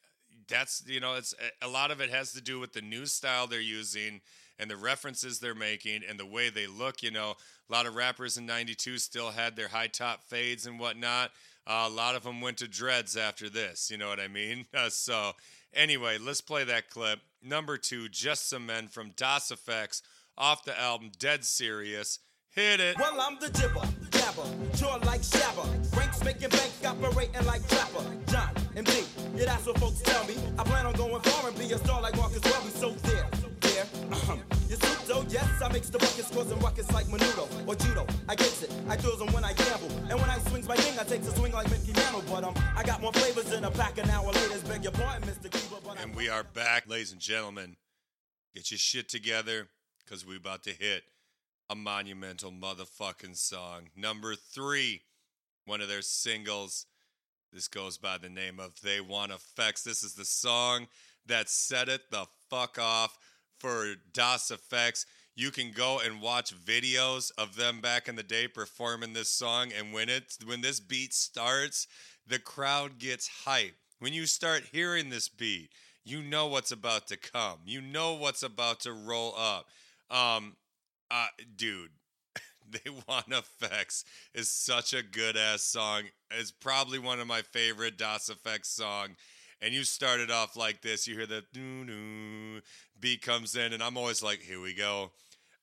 that's 0.53 0.85
you 0.87 1.01
know, 1.01 1.15
it's 1.15 1.35
a 1.61 1.69
lot 1.69 1.91
of 1.91 2.01
it 2.01 2.11
has 2.11 2.33
to 2.35 2.41
do 2.41 2.61
with 2.61 2.73
the 2.73 2.83
new 2.83 3.07
style 3.07 3.47
they're 3.47 3.61
using 3.61 4.21
and 4.59 4.71
the 4.71 4.77
references 4.77 5.39
they're 5.39 5.55
making 5.55 6.03
and 6.09 6.19
the 6.19 6.27
way 6.27 6.51
they 6.51 6.67
look. 6.67 7.03
You 7.03 7.11
know, 7.11 7.35
a 7.69 7.73
lot 7.73 7.87
of 7.87 7.97
rappers 7.97 8.37
in 8.37 8.47
92 8.47 8.99
still 8.99 9.31
had 9.31 9.57
their 9.57 9.69
high 9.69 9.87
top 9.89 10.25
fades 10.25 10.67
and 10.67 10.79
whatnot. 10.79 11.31
Uh, 11.67 11.89
a 11.89 11.91
lot 11.91 12.15
of 12.15 12.25
them 12.25 12.41
went 12.41 12.59
to 12.59 12.69
dreads 12.69 13.17
after 13.17 13.49
this. 13.49 13.91
You 13.91 13.97
know 13.99 14.09
what 14.09 14.21
I 14.21 14.29
mean? 14.29 14.67
Uh, 14.75 14.89
so, 14.89 15.33
anyway, 15.75 16.17
let's 16.19 16.41
play 16.41 16.65
that 16.65 16.89
clip. 16.89 17.21
Number 17.43 17.77
two, 17.77 18.09
Just 18.09 18.49
Some 18.49 18.67
Men 18.67 18.89
from 18.89 19.13
Das 19.17 19.53
EFX 19.53 20.03
off 20.37 20.65
the 20.65 20.79
album 20.81 21.11
Dead 21.19 21.45
Serious. 21.45 22.19
Hit 22.55 22.81
it. 22.81 22.99
Well, 22.99 23.19
I'm 23.19 23.39
the 23.41 23.49
jibber, 23.49 23.81
jabber, 24.11 24.45
jaw 24.77 24.97
like 25.07 25.23
shabba. 25.23 25.65
Ranks 25.97 26.23
making 26.23 26.51
bank, 26.51 26.71
operating 26.85 27.47
like 27.47 27.67
trapper. 27.67 28.05
John 28.27 28.51
and 28.77 28.85
B, 28.85 29.05
yeah, 29.35 29.47
that's 29.47 29.65
what 29.65 29.79
folks 29.79 30.03
tell 30.03 30.23
me. 30.27 30.35
I 30.59 30.65
plan 30.65 30.85
on 30.85 30.93
going 30.93 31.19
far 31.23 31.49
and 31.49 31.59
be 31.59 31.73
a 31.73 31.79
star 31.79 32.03
like 32.03 32.15
Marcus 32.15 32.43
Welby. 32.45 32.69
So 32.69 32.91
there, 33.09 33.27
there, 33.61 33.87
uh-huh. 34.11 34.37
You 34.69 34.77
though, 35.07 35.25
yes, 35.31 35.49
I 35.63 35.73
mix 35.73 35.89
the 35.89 35.97
buckets, 35.97 36.31
causing 36.31 36.59
ruckus 36.59 36.93
like 36.93 37.07
Menudo 37.07 37.49
or 37.67 37.75
Judo. 37.75 38.07
I 38.29 38.35
gets 38.35 38.63
it, 38.65 38.71
I 38.87 38.97
throws 38.97 39.19
them 39.19 39.33
when 39.33 39.45
I 39.45 39.55
gamble. 39.55 39.89
And 40.11 40.21
when 40.21 40.29
I 40.29 40.39
swings 40.41 40.69
my 40.69 40.77
thing, 40.77 40.99
I 40.99 41.05
takes 41.05 41.27
a 41.29 41.35
swing 41.35 41.53
like 41.53 41.71
Mickey 41.71 41.95
Mantle. 41.95 42.23
But 42.29 42.45
um, 42.45 42.55
I 42.77 42.83
got 42.83 43.01
more 43.01 43.15
flavors 43.15 43.51
in 43.55 43.65
a 43.65 43.71
pack 43.71 43.97
an 43.97 44.11
hour 44.11 44.31
later. 44.31 44.59
Beg 44.69 44.83
your 44.83 44.93
pardon, 44.93 45.27
Mr. 45.27 45.51
Cleaver, 45.51 45.81
but 45.83 45.99
And 46.03 46.15
we 46.15 46.29
are 46.29 46.45
back, 46.45 46.87
ladies 46.87 47.13
and 47.13 47.21
gentlemen. 47.21 47.77
Get 48.55 48.71
your 48.71 48.77
shit 48.77 49.09
together 49.09 49.69
because 50.05 50.27
we 50.27 50.37
about 50.37 50.65
to 50.65 50.73
hit 50.73 51.05
a 51.73 51.75
monumental 51.75 52.53
motherfucking 52.53 53.35
song. 53.35 53.89
Number 53.97 54.35
three, 54.35 55.01
one 55.65 55.81
of 55.81 55.89
their 55.89 56.03
singles. 56.03 56.85
This 57.51 57.67
goes 57.67 57.97
by 57.97 58.19
the 58.19 58.29
name 58.29 58.61
of 58.61 58.79
They 58.83 59.01
Want 59.01 59.33
EFX. 59.33 59.83
This 59.83 60.03
is 60.03 60.13
the 60.13 60.27
song 60.27 60.89
that 61.25 61.49
set 61.49 61.89
it 61.89 62.03
the 62.11 62.27
fuck 62.51 62.79
off 62.79 63.17
for 63.59 63.95
Das 64.13 64.51
EFX. 64.51 65.07
You 65.35 65.51
can 65.51 65.71
go 65.73 65.99
and 65.99 66.21
watch 66.21 66.55
videos 66.55 67.33
of 67.39 67.57
them 67.57 67.81
back 67.81 68.07
in 68.07 68.17
the 68.17 68.23
day 68.23 68.49
performing 68.49 69.15
this 69.15 69.31
song, 69.31 69.73
and 69.73 69.95
when 69.95 70.11
it 70.11 70.37
when 70.45 70.61
this 70.61 70.79
beat 70.79 71.15
starts, 71.15 71.87
the 72.27 72.39
crowd 72.39 72.99
gets 72.99 73.45
hype. 73.47 73.77
When 73.99 74.13
you 74.13 74.27
start 74.27 74.65
hearing 74.73 75.09
this 75.09 75.31
beat, 75.31 75.71
you 76.05 76.21
know 76.21 76.49
what's 76.49 76.73
about 76.73 77.07
to 77.09 77.17
come. 77.17 77.61
You 77.65 77.81
know 77.81 78.13
what's 78.13 78.43
about 78.43 78.81
to 78.81 78.93
roll 78.93 79.35
up. 79.39 79.69
Um, 80.11 80.57
uh, 81.13 81.27
dude, 81.57 81.91
they 82.71 82.91
want 83.07 83.29
effects 83.29 84.05
is 84.35 84.51
such 84.51 84.95
a 84.95 85.03
good 85.03 85.37
ass 85.37 85.63
song. 85.63 86.05
It's 86.31 86.51
probably 86.51 86.99
one 86.99 87.21
of 87.21 87.27
my 87.27 87.43
favorite 87.43 87.99
Das 87.99 88.31
EFX 88.31 88.67
song. 88.67 89.09
And 89.61 89.73
you 89.73 89.85
started 89.85 90.31
off 90.31 90.57
like 90.57 90.83
this. 90.83 91.07
You 91.07 91.15
hear 91.15 91.27
the 91.27 91.45
doo 91.53 91.85
doo 91.85 92.61
beat 92.99 93.23
comes 93.23 93.55
in, 93.55 93.73
and 93.73 93.81
I'm 93.83 93.97
always 93.97 94.21
like, 94.23 94.41
here 94.41 94.61
we 94.61 94.75
go. 94.75 95.13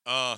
Uh, 0.05 0.37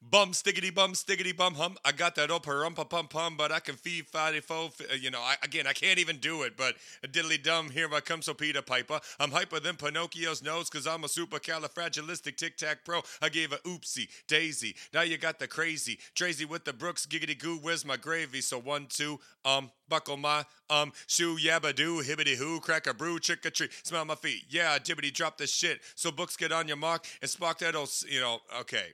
Bum 0.00 0.32
stickety 0.32 0.74
bum 0.74 0.92
stickety 0.92 1.36
bum 1.36 1.54
hum. 1.54 1.76
I 1.84 1.92
got 1.92 2.14
that 2.16 2.30
old 2.30 2.46
rum 2.46 2.74
pum 2.74 2.86
pum 2.86 3.08
pum, 3.08 3.36
but 3.36 3.52
I 3.52 3.60
can 3.60 3.76
fee 3.76 4.02
fi 4.02 4.40
fo. 4.40 4.68
fi- 4.68 4.94
You 4.96 5.10
know, 5.10 5.20
I, 5.20 5.36
again, 5.42 5.66
I 5.66 5.72
can't 5.72 5.98
even 5.98 6.18
do 6.18 6.42
it. 6.42 6.56
But 6.56 6.76
diddly 7.06 7.42
dum, 7.42 7.70
here 7.70 7.88
I 7.92 8.00
come, 8.00 8.22
so 8.22 8.34
Peter 8.34 8.62
Piper. 8.62 9.00
I'm 9.20 9.30
hyper 9.30 9.60
than 9.60 9.76
Pinocchio's 9.76 10.42
nose, 10.42 10.68
cause 10.70 10.86
I'm 10.86 11.04
a 11.04 11.08
supercalifragilistic 11.08 12.36
tic 12.36 12.56
tac 12.56 12.84
pro. 12.84 13.02
I 13.20 13.28
gave 13.28 13.52
a 13.52 13.58
oopsie 13.58 14.08
daisy. 14.26 14.74
Now 14.92 15.02
you 15.02 15.18
got 15.18 15.38
the 15.38 15.46
crazy 15.46 15.98
Tracy 16.14 16.44
with 16.44 16.64
the 16.64 16.72
Brooks 16.72 17.06
giggity 17.06 17.38
goo. 17.38 17.58
Where's 17.58 17.84
my 17.84 17.96
gravy? 17.96 18.40
So 18.40 18.58
one 18.58 18.86
two 18.88 19.20
um 19.44 19.70
buckle 19.88 20.16
my 20.16 20.44
um 20.70 20.92
shoe 21.06 21.36
yabba 21.36 21.74
doo 21.74 22.02
hibbity 22.02 22.36
hoo 22.36 22.60
crack 22.60 22.86
a 22.86 22.94
brew 22.94 23.18
chick 23.18 23.44
a 23.44 23.50
tree 23.50 23.68
smell 23.82 24.04
my 24.04 24.14
feet 24.14 24.44
yeah 24.48 24.78
jibbity 24.78 25.12
drop 25.12 25.36
the 25.38 25.46
shit. 25.46 25.80
So 25.94 26.10
books 26.10 26.36
get 26.36 26.52
on 26.52 26.68
your 26.68 26.76
mark 26.76 27.06
and 27.20 27.30
spark 27.30 27.58
that 27.58 27.74
old 27.74 27.90
you 28.08 28.20
know 28.20 28.40
okay. 28.60 28.92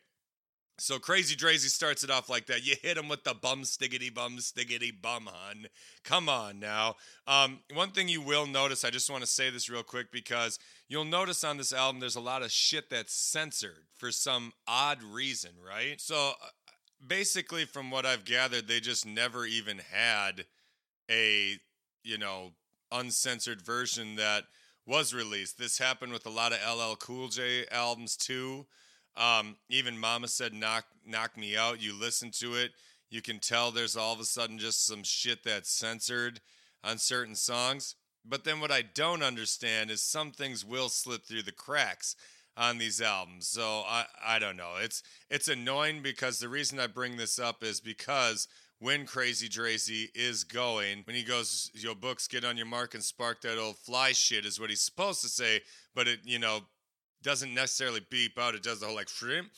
So 0.81 0.99
Krazy 0.99 1.37
Drazy 1.37 1.69
starts 1.69 2.05
it 2.05 2.11
off 2.11 2.29
like 2.29 2.47
that. 2.47 2.65
You 2.65 2.77
hit 2.81 2.97
him 2.97 3.09
with 3.09 3.25
the 3.25 3.35
bum 3.35 3.63
stiggity 3.63 4.15
bum 4.15 4.39
stiggity 4.39 4.93
bum 4.93 5.29
hun. 5.31 5.67
Come 6.05 6.29
on 6.29 6.61
now. 6.61 6.95
Um, 7.27 7.61
one 7.75 7.91
thing 7.91 8.09
you 8.09 8.23
will 8.23 8.47
notice, 8.47 8.85
I 8.85 8.91
just 8.91 9.11
want 9.11 9.23
to 9.23 9.27
say 9.27 9.51
this 9.51 9.69
real 9.69 9.83
quick 9.83 10.13
because 10.13 10.59
you'll 10.89 11.05
notice 11.05 11.43
on 11.43 11.57
this 11.57 11.73
album 11.73 11.99
there's 11.99 12.15
a 12.15 12.21
lot 12.21 12.43
of 12.43 12.53
shit 12.53 12.91
that's 12.91 13.13
censored 13.13 13.87
for 13.97 14.13
some 14.13 14.53
odd 14.69 15.03
reason, 15.03 15.51
right? 15.67 16.01
So 16.01 16.15
uh, 16.17 16.49
basically, 17.05 17.65
from 17.65 17.91
what 17.91 18.07
I've 18.07 18.25
gathered, 18.25 18.69
they 18.69 18.79
just 18.79 19.05
never 19.05 19.47
even 19.47 19.81
had 19.93 20.45
a 21.11 21.57
you 22.05 22.19
know 22.19 22.53
uncensored 22.93 23.63
version 23.63 24.15
that 24.15 24.45
was 24.87 25.13
released. 25.13 25.59
This 25.59 25.79
happened 25.79 26.13
with 26.13 26.25
a 26.25 26.31
lot 26.31 26.53
of 26.53 26.59
LL 26.61 26.95
Cool 26.95 27.29
J 27.29 27.67
albums 27.73 28.17
too. 28.17 28.67
Um, 29.19 29.57
even 29.69 29.99
Mama 29.99 30.29
said 30.29 30.55
knock 30.55 30.85
knock 31.05 31.37
me 31.37 31.57
out. 31.57 31.83
You 31.83 31.93
listen 31.93 32.31
to 32.39 32.55
it, 32.55 32.71
you 33.11 33.21
can 33.21 33.41
tell 33.41 33.71
there's 33.71 33.97
all 33.97 34.13
of 34.13 34.21
a 34.21 34.25
sudden 34.25 34.59
just 34.59 34.87
some 34.87 35.03
shit 35.03 35.43
that's 35.45 35.71
censored 35.71 36.41
on 36.85 36.99
certain 36.99 37.35
songs. 37.35 37.97
But 38.25 38.45
then 38.45 38.61
what 38.61 38.71
I 38.71 38.83
don't 38.83 39.23
understand 39.23 39.91
is 39.91 40.03
some 40.03 40.31
things 40.31 40.65
will 40.65 40.89
slip 40.89 41.25
through 41.25 41.43
the 41.43 41.53
cracks 41.53 42.15
on 42.57 42.79
these 42.79 43.01
albums. 43.01 43.49
So 43.49 43.83
I 43.87 44.07
I 44.25 44.39
don't 44.39 44.57
know. 44.57 44.75
It's 44.81 45.03
it's 45.31 45.49
annoying 45.49 46.03
because 46.03 46.39
the 46.39 46.49
reason 46.49 46.79
I 46.79 46.87
bring 46.87 47.17
this 47.17 47.39
up 47.39 47.65
is 47.65 47.81
because 47.81 48.47
when 48.81 49.07
Krazy 49.07 49.49
Drazy 49.49 50.09
is 50.15 50.45
going, 50.45 51.03
when 51.05 51.17
he 51.17 51.25
goes, 51.25 51.71
your 51.75 51.97
books 51.97 52.29
get 52.29 52.45
on 52.45 52.57
your 52.57 52.67
mark 52.67 52.95
and 52.95 53.03
spark 53.03 53.41
that 53.43 53.59
old 53.59 53.77
fly 53.77 54.13
shit 54.13 54.47
is 54.47 54.61
what 54.61 54.71
he's 54.71 54.81
supposed 54.81 55.21
to 55.23 55.29
say, 55.29 55.63
but 55.95 56.07
it, 56.07 56.21
you 56.25 56.39
know, 56.39 56.61
doesn't 57.23 57.55
necessarily 57.55 58.01
beep 58.11 58.39
out. 58.39 58.55
It 58.55 58.63
does 58.63 58.81
the 58.81 58.87
whole 58.87 58.95
like 58.95 59.09
shrimp. 59.09 59.51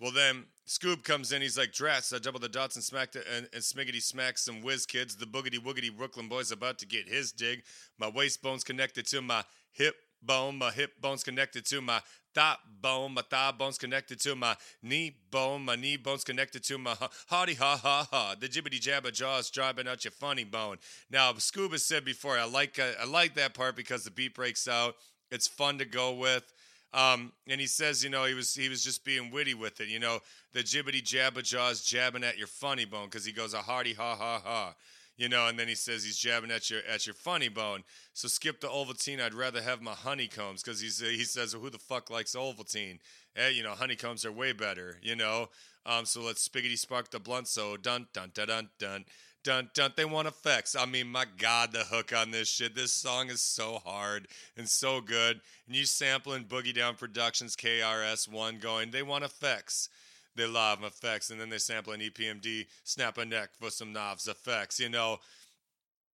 Well, 0.00 0.12
then 0.12 0.44
Skoob 0.66 1.04
comes 1.04 1.30
in. 1.30 1.42
He's 1.42 1.58
like, 1.58 1.72
"Drats, 1.72 2.14
I 2.14 2.18
double 2.18 2.40
the 2.40 2.48
dots 2.48 2.74
and 2.74 2.84
smacked 2.84 3.16
it, 3.16 3.26
and, 3.30 3.48
and 3.52 3.62
Smiggity 3.62 4.00
smacks 4.00 4.42
some 4.42 4.62
whiz 4.62 4.86
kids. 4.86 5.16
The 5.16 5.26
boogity 5.26 5.58
woogity 5.58 5.94
Brooklyn 5.94 6.28
boy's 6.28 6.50
about 6.50 6.78
to 6.78 6.86
get 6.86 7.08
his 7.08 7.32
dig. 7.32 7.62
My 7.98 8.08
waist 8.08 8.40
bone's 8.40 8.64
connected 8.64 9.06
to 9.08 9.20
my 9.20 9.44
hip 9.72 9.96
bone. 10.22 10.56
My 10.56 10.70
hip 10.70 11.00
bone's 11.00 11.22
connected 11.22 11.66
to 11.66 11.80
my 11.80 12.00
thigh 12.34 12.56
bone. 12.80 13.14
My 13.14 13.22
thigh 13.22 13.52
bone's 13.52 13.78
connected 13.78 14.20
to 14.20 14.34
my 14.34 14.56
knee 14.82 15.16
bone. 15.30 15.64
My 15.64 15.76
knee 15.76 15.96
bone's 15.96 16.24
connected 16.24 16.64
to 16.64 16.78
my 16.78 16.96
hardy 17.28 17.54
ha 17.54 17.76
ha 17.76 18.06
ha. 18.10 18.36
The 18.38 18.48
jibbity 18.48 18.80
jabber 18.80 19.10
jaws 19.10 19.50
driving 19.50 19.88
out 19.88 20.04
your 20.04 20.12
funny 20.12 20.44
bone. 20.44 20.78
Now, 21.10 21.32
Skoob 21.32 21.72
has 21.72 21.84
said 21.84 22.04
before, 22.04 22.38
I 22.38 22.44
like 22.44 22.78
I 22.78 23.04
like 23.04 23.34
that 23.34 23.54
part 23.54 23.76
because 23.76 24.04
the 24.04 24.10
beat 24.10 24.34
breaks 24.34 24.66
out. 24.66 24.94
It's 25.30 25.46
fun 25.46 25.78
to 25.78 25.84
go 25.84 26.12
with. 26.12 26.52
Um, 26.92 27.32
and 27.48 27.60
he 27.60 27.66
says, 27.66 28.02
you 28.02 28.10
know, 28.10 28.24
he 28.24 28.34
was 28.34 28.54
he 28.54 28.68
was 28.68 28.82
just 28.82 29.04
being 29.04 29.30
witty 29.30 29.54
with 29.54 29.80
it. 29.80 29.88
You 29.88 30.00
know, 30.00 30.18
the 30.52 30.60
jibbity 30.60 31.02
jabber 31.02 31.42
jaws 31.42 31.82
jabbing 31.82 32.24
at 32.24 32.38
your 32.38 32.48
funny 32.48 32.84
bone 32.84 33.06
because 33.06 33.24
he 33.24 33.32
goes 33.32 33.54
a 33.54 33.58
hearty 33.58 33.94
ha 33.94 34.16
ha 34.16 34.40
ha. 34.44 34.74
You 35.16 35.28
know, 35.28 35.48
and 35.48 35.58
then 35.58 35.68
he 35.68 35.74
says 35.74 36.02
he's 36.02 36.16
jabbing 36.16 36.50
at 36.50 36.70
your 36.70 36.80
at 36.88 37.06
your 37.06 37.14
funny 37.14 37.48
bone. 37.48 37.84
So 38.12 38.26
skip 38.26 38.60
the 38.60 38.68
Ovaltine. 38.68 39.20
I'd 39.20 39.34
rather 39.34 39.62
have 39.62 39.82
my 39.82 39.92
honeycombs 39.92 40.62
because 40.62 40.80
he's 40.80 40.98
he 40.98 41.24
says 41.24 41.54
well, 41.54 41.62
who 41.62 41.70
the 41.70 41.78
fuck 41.78 42.10
likes 42.10 42.34
Ovaltine? 42.34 42.98
Hey, 43.34 43.52
you 43.52 43.62
know, 43.62 43.72
honeycombs 43.72 44.24
are 44.24 44.32
way 44.32 44.52
better. 44.52 44.96
You 45.02 45.14
know, 45.14 45.50
um, 45.86 46.06
so 46.06 46.22
let's 46.22 46.46
spiggity 46.46 46.78
spark 46.78 47.10
the 47.10 47.20
blunt. 47.20 47.48
So 47.48 47.76
dun 47.76 48.08
dun 48.12 48.30
dun 48.34 48.48
dun 48.48 48.68
dun. 48.78 49.04
Dun 49.42 49.70
dun, 49.72 49.92
they 49.96 50.04
want 50.04 50.28
effects. 50.28 50.76
I 50.76 50.84
mean, 50.84 51.08
my 51.08 51.24
God, 51.38 51.72
the 51.72 51.84
hook 51.84 52.12
on 52.14 52.30
this 52.30 52.48
shit. 52.48 52.74
This 52.74 52.92
song 52.92 53.30
is 53.30 53.40
so 53.40 53.78
hard 53.84 54.28
and 54.56 54.68
so 54.68 55.00
good. 55.00 55.40
And 55.66 55.74
you 55.74 55.86
sampling 55.86 56.44
Boogie 56.44 56.74
Down 56.74 56.94
Productions 56.94 57.56
KRS1 57.56 58.60
going, 58.60 58.90
they 58.90 59.02
want 59.02 59.24
effects. 59.24 59.88
They 60.36 60.46
love 60.46 60.84
effects. 60.84 61.30
And 61.30 61.40
then 61.40 61.48
they 61.48 61.56
sample 61.56 61.94
an 61.94 62.00
EPMD, 62.00 62.66
snap 62.84 63.16
a 63.16 63.24
neck 63.24 63.50
for 63.58 63.70
some 63.70 63.94
knobs 63.94 64.28
effects, 64.28 64.78
you 64.78 64.90
know. 64.90 65.18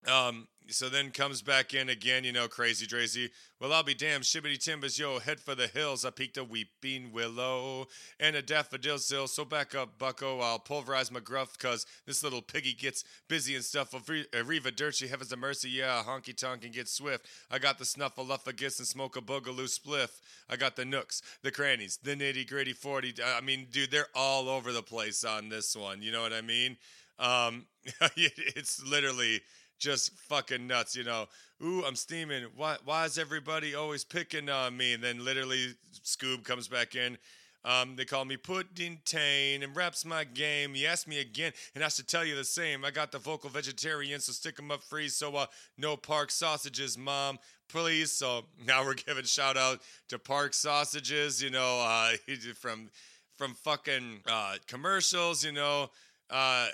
Um, 0.07 0.47
so 0.69 0.89
then 0.89 1.11
comes 1.11 1.41
back 1.41 1.73
in 1.73 1.89
again, 1.89 2.23
you 2.23 2.31
know, 2.31 2.47
Krazy 2.47 2.87
Drazy. 2.87 3.29
Well, 3.59 3.73
I'll 3.73 3.83
be 3.83 3.93
damned, 3.93 4.23
shibbity 4.23 4.57
timbers, 4.57 4.97
yo, 4.97 5.19
head 5.19 5.39
for 5.39 5.55
the 5.55 5.67
hills. 5.67 6.05
I 6.05 6.09
peaked 6.09 6.37
a 6.37 6.43
weeping 6.43 7.11
willow 7.11 7.87
and 8.19 8.35
a 8.35 8.41
daffodil 8.41 8.97
still. 8.97 9.27
So 9.27 9.45
back 9.45 9.75
up, 9.75 9.97
bucko. 9.97 10.39
I'll 10.39 10.59
pulverize 10.59 11.11
my 11.11 11.19
gruff, 11.19 11.57
cause 11.57 11.85
this 12.05 12.23
little 12.23 12.41
piggy 12.41 12.73
gets 12.73 13.03
busy 13.27 13.55
and 13.55 13.63
stuff. 13.63 13.91
Arriva 13.91 14.75
Dirty, 14.75 15.07
heavens 15.07 15.31
a 15.31 15.37
mercy, 15.37 15.69
yeah, 15.69 16.03
honky 16.05 16.35
tonk 16.35 16.63
and 16.63 16.73
get 16.73 16.87
swift. 16.87 17.25
I 17.51 17.59
got 17.59 17.77
the 17.77 17.85
snuffleupagus 17.85 18.79
and 18.79 18.87
smoke 18.87 19.15
a 19.15 19.21
boogaloo 19.21 19.67
spliff. 19.67 20.09
I 20.49 20.55
got 20.55 20.75
the 20.75 20.85
nooks, 20.85 21.21
the 21.41 21.51
crannies, 21.51 21.99
the 22.01 22.15
nitty 22.15 22.47
gritty 22.47 22.73
40. 22.73 23.15
I 23.23 23.41
mean, 23.41 23.67
dude, 23.71 23.91
they're 23.91 24.07
all 24.15 24.49
over 24.49 24.71
the 24.71 24.83
place 24.83 25.23
on 25.23 25.49
this 25.49 25.75
one. 25.75 26.01
You 26.01 26.11
know 26.11 26.21
what 26.21 26.33
I 26.33 26.41
mean? 26.41 26.77
Um, 27.19 27.65
it's 28.15 28.83
literally 28.83 29.41
just 29.79 30.17
fucking 30.29 30.67
nuts, 30.67 30.95
you 30.95 31.03
know. 31.03 31.27
Ooh, 31.63 31.83
I'm 31.85 31.95
steaming. 31.95 32.45
Why 32.55 32.77
why 32.83 33.05
is 33.05 33.17
everybody 33.17 33.75
always 33.75 34.03
picking 34.03 34.49
on 34.49 34.75
me? 34.75 34.93
And 34.93 35.03
then 35.03 35.23
literally 35.23 35.75
Skoob 36.03 36.43
comes 36.43 36.67
back 36.67 36.95
in. 36.95 37.17
Um, 37.65 37.95
they 37.95 38.03
call 38.03 38.25
me 38.25 38.35
Pudding 38.35 38.99
Tane 39.05 39.63
and 39.63 39.73
raps 39.75 40.03
my 40.03 40.25
game. 40.25 40.73
He 40.73 40.85
asked 40.85 41.07
me 41.07 41.21
again, 41.21 41.53
and 41.73 41.83
I 41.83 41.87
should 41.87 42.09
tell 42.09 42.25
you 42.25 42.35
the 42.35 42.43
same. 42.43 42.83
I 42.83 42.91
got 42.91 43.13
the 43.13 43.19
vocal 43.19 43.49
vegetarian, 43.49 44.19
so 44.19 44.33
stick 44.33 44.59
'em 44.59 44.69
up 44.69 44.83
free. 44.83 45.07
So 45.07 45.33
uh, 45.35 45.45
no 45.77 45.95
park 45.95 46.29
sausages, 46.29 46.97
mom, 46.97 47.39
please. 47.69 48.11
So 48.11 48.45
now 48.65 48.83
we're 48.83 48.95
giving 48.95 49.23
shout 49.23 49.55
out 49.55 49.79
to 50.09 50.19
Park 50.19 50.53
Sausages. 50.53 51.41
You 51.41 51.51
know, 51.51 51.79
uh, 51.81 52.17
from 52.59 52.89
from 53.37 53.53
fucking 53.53 54.23
uh, 54.27 54.57
commercials. 54.67 55.45
You 55.45 55.53
know, 55.53 55.89
uh, 56.29 56.67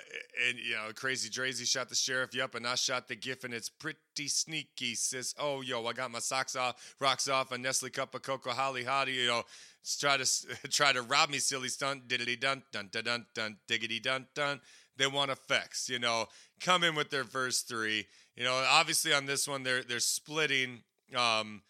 and 0.48 0.58
you 0.58 0.72
know, 0.72 0.92
Krazy 0.92 1.30
Drazy 1.30 1.66
shot 1.66 1.88
the 1.88 1.94
sheriff, 1.94 2.34
yup, 2.34 2.54
and 2.54 2.66
I 2.66 2.76
shot 2.76 3.08
the 3.08 3.16
gif, 3.16 3.44
and 3.44 3.52
it's 3.52 3.68
pretty 3.68 4.28
sneaky, 4.28 4.94
sis. 4.94 5.34
Oh, 5.38 5.60
yo, 5.60 5.84
I 5.86 5.92
got 5.92 6.10
my 6.10 6.18
socks 6.18 6.56
off, 6.56 6.94
rocks 7.00 7.28
off, 7.28 7.52
a 7.52 7.58
Nestle 7.58 7.90
cup 7.90 8.14
of 8.14 8.22
cocoa, 8.22 8.50
holly 8.50 8.84
hottie, 8.84 9.14
you 9.14 9.26
know, 9.26 9.42
try 9.98 10.16
to 10.16 10.26
try 10.70 10.92
to 10.92 11.02
rob 11.02 11.30
me, 11.30 11.38
silly 11.38 11.68
stunt, 11.68 12.08
diddly 12.08 12.38
dun 12.38 12.62
dun 12.72 12.88
dun 12.92 13.04
dun 13.04 13.26
dun, 13.34 13.56
diggity 13.66 14.00
dun 14.00 14.26
dun. 14.34 14.60
They 14.96 15.06
want 15.06 15.30
effects, 15.30 15.88
you 15.88 15.98
know, 15.98 16.26
come 16.60 16.84
in 16.84 16.94
with 16.94 17.10
their 17.10 17.24
verse 17.24 17.62
three. 17.62 18.06
You 18.36 18.44
know, 18.44 18.64
obviously 18.68 19.12
on 19.12 19.26
this 19.26 19.48
one 19.48 19.62
they're 19.62 19.82
they're 19.82 20.00
splitting 20.00 20.82
um 21.16 21.62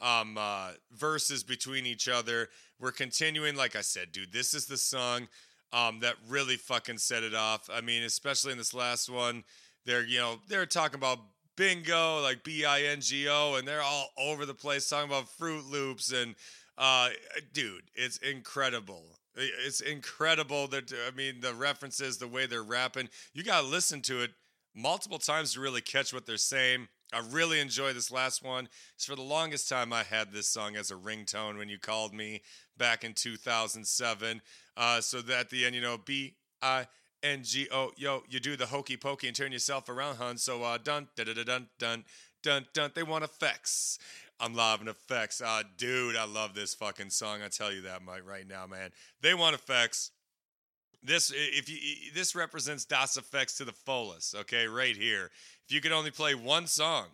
um 0.00 0.36
uh 0.38 0.72
verses 0.92 1.42
between 1.44 1.86
each 1.86 2.08
other. 2.08 2.48
We're 2.80 2.92
continuing, 2.92 3.56
like 3.56 3.74
I 3.74 3.80
said, 3.80 4.12
dude. 4.12 4.32
This 4.32 4.54
is 4.54 4.66
the 4.66 4.76
song 4.76 5.28
um, 5.72 6.00
that 6.00 6.14
really 6.28 6.56
fucking 6.56 6.98
set 6.98 7.22
it 7.22 7.34
off. 7.34 7.68
I 7.72 7.80
mean, 7.80 8.02
especially 8.02 8.52
in 8.52 8.58
this 8.58 8.74
last 8.74 9.10
one, 9.10 9.44
they're 9.84 10.04
you 10.04 10.18
know 10.18 10.40
they're 10.48 10.66
talking 10.66 10.98
about 10.98 11.18
bingo, 11.56 12.20
like 12.22 12.44
B 12.44 12.64
I 12.64 12.82
N 12.82 13.00
G 13.00 13.28
O, 13.28 13.56
and 13.56 13.66
they're 13.66 13.82
all 13.82 14.10
over 14.18 14.46
the 14.46 14.54
place 14.54 14.88
talking 14.88 15.10
about 15.10 15.28
Fruit 15.28 15.64
Loops 15.66 16.12
and 16.12 16.34
uh, 16.78 17.08
dude, 17.52 17.82
it's 17.94 18.18
incredible. 18.18 19.02
It's 19.34 19.80
incredible 19.80 20.68
that 20.68 20.92
I 20.92 21.14
mean 21.14 21.40
the 21.40 21.54
references, 21.54 22.18
the 22.18 22.28
way 22.28 22.46
they're 22.46 22.62
rapping. 22.62 23.08
You 23.34 23.42
gotta 23.42 23.66
listen 23.66 24.00
to 24.02 24.22
it 24.22 24.30
multiple 24.74 25.18
times 25.18 25.52
to 25.54 25.60
really 25.60 25.80
catch 25.80 26.14
what 26.14 26.26
they're 26.26 26.36
saying. 26.36 26.88
I 27.12 27.22
really 27.30 27.58
enjoy 27.58 27.92
this 27.94 28.10
last 28.10 28.44
one. 28.44 28.68
It's 28.94 29.06
for 29.06 29.16
the 29.16 29.22
longest 29.22 29.68
time 29.68 29.92
I 29.92 30.02
had 30.02 30.32
this 30.32 30.46
song 30.46 30.76
as 30.76 30.90
a 30.90 30.94
ringtone 30.94 31.56
when 31.56 31.68
you 31.68 31.78
called 31.78 32.12
me 32.12 32.42
back 32.76 33.02
in 33.02 33.14
2007. 33.14 34.42
Uh, 34.76 35.00
so 35.00 35.22
that 35.22 35.40
at 35.40 35.50
the 35.50 35.64
end, 35.64 35.74
you 35.74 35.80
know, 35.80 35.96
B 35.96 36.34
I 36.60 36.86
N 37.22 37.42
G 37.42 37.66
O, 37.72 37.92
yo, 37.96 38.22
you 38.28 38.40
do 38.40 38.56
the 38.56 38.66
hokey 38.66 38.96
pokey 38.96 39.26
and 39.26 39.36
turn 39.36 39.52
yourself 39.52 39.88
around, 39.88 40.16
hun. 40.16 40.36
So 40.36 40.62
uh, 40.62 40.78
dun 40.78 41.08
dun 41.16 41.26
dun 41.26 41.44
dun 41.44 41.66
dun 41.78 42.04
dun 42.42 42.66
dun. 42.74 42.90
They 42.94 43.02
want 43.02 43.24
effects. 43.24 43.98
I'm 44.40 44.54
loving 44.54 44.86
effects. 44.86 45.40
Uh, 45.40 45.62
dude, 45.76 46.14
I 46.14 46.24
love 46.24 46.54
this 46.54 46.74
fucking 46.74 47.10
song. 47.10 47.40
I 47.42 47.48
tell 47.48 47.72
you 47.72 47.82
that 47.82 48.04
Mike, 48.04 48.26
right 48.26 48.46
now, 48.46 48.66
man. 48.66 48.90
They 49.20 49.34
want 49.34 49.54
effects. 49.54 50.12
This 51.02 51.32
if 51.34 51.68
you 51.68 51.78
this 52.12 52.34
represents 52.34 52.84
Das 52.84 53.16
EFX 53.16 53.56
to 53.58 53.64
the 53.64 53.72
fullest. 53.72 54.34
Okay, 54.34 54.66
right 54.66 54.96
here. 54.96 55.30
If 55.68 55.74
you 55.74 55.82
could 55.82 55.92
only 55.92 56.10
play 56.10 56.34
one 56.34 56.66
song 56.66 57.08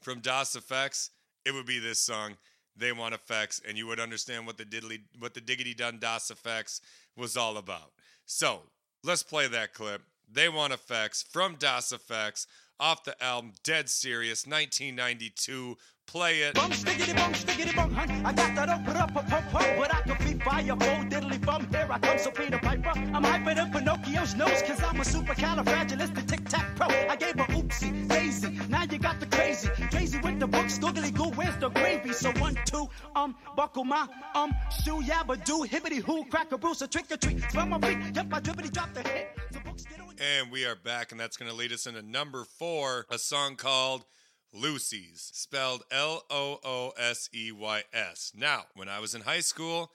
from 0.00 0.18
Das 0.18 0.56
EFX, 0.56 1.10
it 1.44 1.54
would 1.54 1.66
be 1.66 1.78
this 1.78 2.00
song. 2.00 2.36
They 2.76 2.90
Want 2.90 3.14
EFX, 3.14 3.60
and 3.68 3.78
you 3.78 3.86
would 3.86 4.00
understand 4.00 4.48
what 4.48 4.58
the 4.58 4.64
diddly, 4.64 5.02
what 5.20 5.34
the 5.34 5.40
diggity 5.40 5.74
dun 5.74 5.98
Das 6.00 6.28
EFX 6.28 6.80
was 7.16 7.36
all 7.36 7.56
about. 7.56 7.92
So 8.26 8.62
let's 9.04 9.22
play 9.22 9.46
that 9.46 9.74
clip. 9.74 10.02
They 10.28 10.48
Want 10.48 10.72
EFX 10.72 11.24
from 11.24 11.54
Das 11.60 11.92
EFX 11.92 12.46
off 12.80 13.04
the 13.04 13.20
album 13.22 13.52
Dead 13.62 13.88
Serious 13.88 14.44
1992. 14.44 15.76
Play 16.08 16.40
it. 16.40 16.54
Bum, 16.54 16.70
stiggity 16.70 17.14
bum, 17.14 17.34
stiggity 17.34 17.76
bum, 17.76 17.92
hun. 17.92 18.24
I 18.24 18.32
got 18.32 18.54
that 18.54 18.70
up, 18.70 18.82
put 18.86 18.96
up, 18.96 19.10
a 19.10 19.22
pump, 19.22 19.50
pump, 19.50 19.66
but 19.76 19.94
I 19.94 20.00
can 20.00 20.16
be 20.26 20.42
fire, 20.42 20.64
full 20.64 21.04
diddly 21.10 21.44
bum. 21.44 21.68
Here 21.70 21.86
I 21.90 21.98
come, 21.98 22.18
so 22.18 22.30
Peter 22.30 22.58
Piper. 22.58 22.92
I'm 23.14 23.22
hyper 23.22 23.54
than 23.54 23.70
Pinocchio's 23.70 24.34
nose, 24.34 24.62
cause 24.62 24.82
I'm 24.82 24.98
a 24.98 25.04
supercalifragilistic 25.04 26.26
tic 26.26 26.48
tac 26.48 26.74
pro. 26.76 26.86
I 26.86 27.14
gave 27.14 27.34
a 27.34 27.44
oopsie, 27.52 28.08
daisy. 28.08 28.58
Now 28.70 28.84
you 28.84 28.98
got 28.98 29.20
the 29.20 29.26
crazy. 29.26 29.68
Crazy 29.90 30.18
with 30.20 30.40
the 30.40 30.46
books, 30.46 30.78
googly 30.78 31.10
goo, 31.10 31.30
where's 31.32 31.56
the 31.58 31.68
gravy? 31.68 32.14
So 32.14 32.32
one, 32.38 32.56
two, 32.64 32.88
um, 33.14 33.36
buckle 33.54 33.84
my, 33.84 34.08
um, 34.34 34.54
shoe, 34.82 35.02
yabba 35.02 35.44
do, 35.44 35.66
hibbity 35.66 36.00
hoo, 36.00 36.24
crack 36.30 36.50
a 36.52 36.56
bruise, 36.56 36.80
a 36.80 36.88
trick 36.88 37.12
or 37.12 37.18
treat. 37.18 37.42
From 37.52 37.68
my 37.68 37.80
feet, 37.80 37.98
yep, 38.16 38.32
I 38.32 38.40
drippity 38.40 38.72
drop 38.72 38.94
the 38.94 39.02
hit. 39.02 39.28
So 39.52 39.60
books 39.60 39.84
get 39.84 40.00
on. 40.00 40.14
And 40.18 40.50
we 40.50 40.64
are 40.64 40.74
back, 40.74 41.12
and 41.12 41.20
that's 41.20 41.36
going 41.36 41.50
to 41.50 41.56
lead 41.56 41.70
us 41.70 41.86
into 41.86 42.00
number 42.00 42.44
four, 42.44 43.04
a 43.10 43.18
song 43.18 43.56
called 43.56 44.06
Lucy's, 44.52 45.30
spelled 45.34 45.82
L 45.90 46.24
O 46.30 46.58
O 46.64 46.92
S 46.98 47.28
E 47.34 47.52
Y 47.52 47.82
S. 47.92 48.32
Now, 48.36 48.64
when 48.74 48.88
I 48.88 48.98
was 49.00 49.14
in 49.14 49.22
high 49.22 49.40
school, 49.40 49.92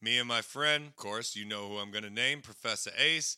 me 0.00 0.18
and 0.18 0.28
my 0.28 0.42
friend, 0.42 0.86
of 0.86 0.96
course, 0.96 1.34
you 1.34 1.44
know 1.44 1.68
who 1.68 1.78
I'm 1.78 1.90
going 1.90 2.04
to 2.04 2.10
name, 2.10 2.42
Professor 2.42 2.90
Ace, 2.98 3.36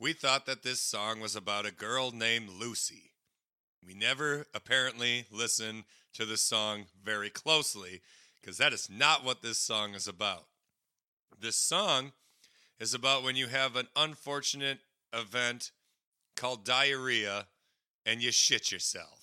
we 0.00 0.12
thought 0.12 0.46
that 0.46 0.62
this 0.62 0.80
song 0.80 1.20
was 1.20 1.36
about 1.36 1.66
a 1.66 1.72
girl 1.72 2.10
named 2.10 2.50
Lucy. 2.50 3.12
We 3.86 3.94
never 3.94 4.46
apparently 4.54 5.26
listened 5.30 5.84
to 6.14 6.24
the 6.24 6.36
song 6.36 6.86
very 7.02 7.30
closely 7.30 8.00
because 8.40 8.58
that 8.58 8.72
is 8.72 8.88
not 8.90 9.24
what 9.24 9.42
this 9.42 9.58
song 9.58 9.94
is 9.94 10.08
about. 10.08 10.46
This 11.40 11.56
song 11.56 12.12
is 12.80 12.94
about 12.94 13.22
when 13.22 13.36
you 13.36 13.46
have 13.46 13.76
an 13.76 13.86
unfortunate 13.96 14.78
event 15.12 15.70
called 16.36 16.64
diarrhea 16.64 17.46
and 18.04 18.22
you 18.22 18.32
shit 18.32 18.72
yourself. 18.72 19.17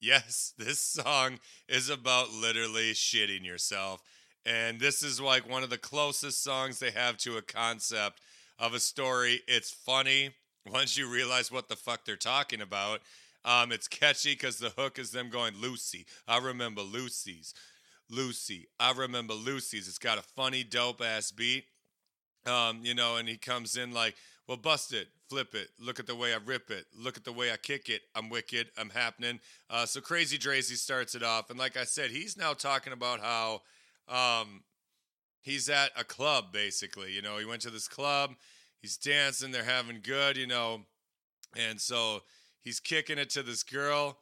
Yes, 0.00 0.52
this 0.58 0.80
song 0.80 1.38
is 1.68 1.88
about 1.88 2.30
literally 2.32 2.92
shitting 2.92 3.44
yourself. 3.44 4.02
And 4.44 4.78
this 4.78 5.02
is 5.02 5.20
like 5.20 5.48
one 5.48 5.62
of 5.62 5.70
the 5.70 5.78
closest 5.78 6.42
songs 6.42 6.78
they 6.78 6.92
have 6.92 7.16
to 7.18 7.36
a 7.36 7.42
concept 7.42 8.20
of 8.58 8.74
a 8.74 8.80
story. 8.80 9.42
It's 9.48 9.70
funny 9.70 10.30
once 10.70 10.96
you 10.96 11.10
realize 11.10 11.50
what 11.50 11.68
the 11.68 11.76
fuck 11.76 12.04
they're 12.04 12.16
talking 12.16 12.60
about. 12.60 13.00
Um, 13.44 13.72
it's 13.72 13.88
catchy 13.88 14.32
because 14.32 14.58
the 14.58 14.70
hook 14.70 14.98
is 14.98 15.10
them 15.12 15.30
going, 15.30 15.54
Lucy, 15.60 16.06
I 16.28 16.38
remember 16.38 16.82
Lucy's. 16.82 17.54
Lucy, 18.10 18.68
I 18.78 18.92
remember 18.92 19.34
Lucy's. 19.34 19.88
It's 19.88 19.98
got 19.98 20.18
a 20.18 20.22
funny, 20.22 20.62
dope 20.64 21.02
ass 21.02 21.30
beat. 21.32 21.64
Um, 22.46 22.80
you 22.84 22.94
know, 22.94 23.16
and 23.16 23.28
he 23.28 23.36
comes 23.36 23.76
in 23.76 23.92
like, 23.92 24.14
well, 24.48 24.56
bust 24.56 24.92
it, 24.92 25.08
flip 25.28 25.54
it, 25.54 25.68
look 25.80 25.98
at 25.98 26.06
the 26.06 26.14
way 26.14 26.32
I 26.32 26.38
rip 26.44 26.70
it, 26.70 26.86
look 26.96 27.16
at 27.16 27.24
the 27.24 27.32
way 27.32 27.52
I 27.52 27.56
kick 27.56 27.88
it. 27.88 28.02
I'm 28.14 28.28
wicked, 28.28 28.68
I'm 28.78 28.90
happening. 28.90 29.40
Uh, 29.68 29.86
so 29.86 30.00
Krazy 30.00 30.38
Drazy 30.38 30.76
starts 30.76 31.14
it 31.14 31.22
off, 31.22 31.50
and 31.50 31.58
like 31.58 31.76
I 31.76 31.84
said, 31.84 32.10
he's 32.10 32.36
now 32.36 32.52
talking 32.52 32.92
about 32.92 33.20
how 33.20 33.62
um, 34.08 34.62
he's 35.42 35.68
at 35.68 35.90
a 35.98 36.04
club, 36.04 36.52
basically. 36.52 37.12
You 37.12 37.22
know, 37.22 37.38
he 37.38 37.44
went 37.44 37.62
to 37.62 37.70
this 37.70 37.88
club, 37.88 38.34
he's 38.80 38.96
dancing, 38.96 39.50
they're 39.50 39.64
having 39.64 40.00
good, 40.02 40.36
you 40.36 40.46
know, 40.46 40.82
and 41.56 41.80
so 41.80 42.22
he's 42.62 42.80
kicking 42.80 43.18
it 43.18 43.30
to 43.30 43.42
this 43.42 43.62
girl. 43.62 44.18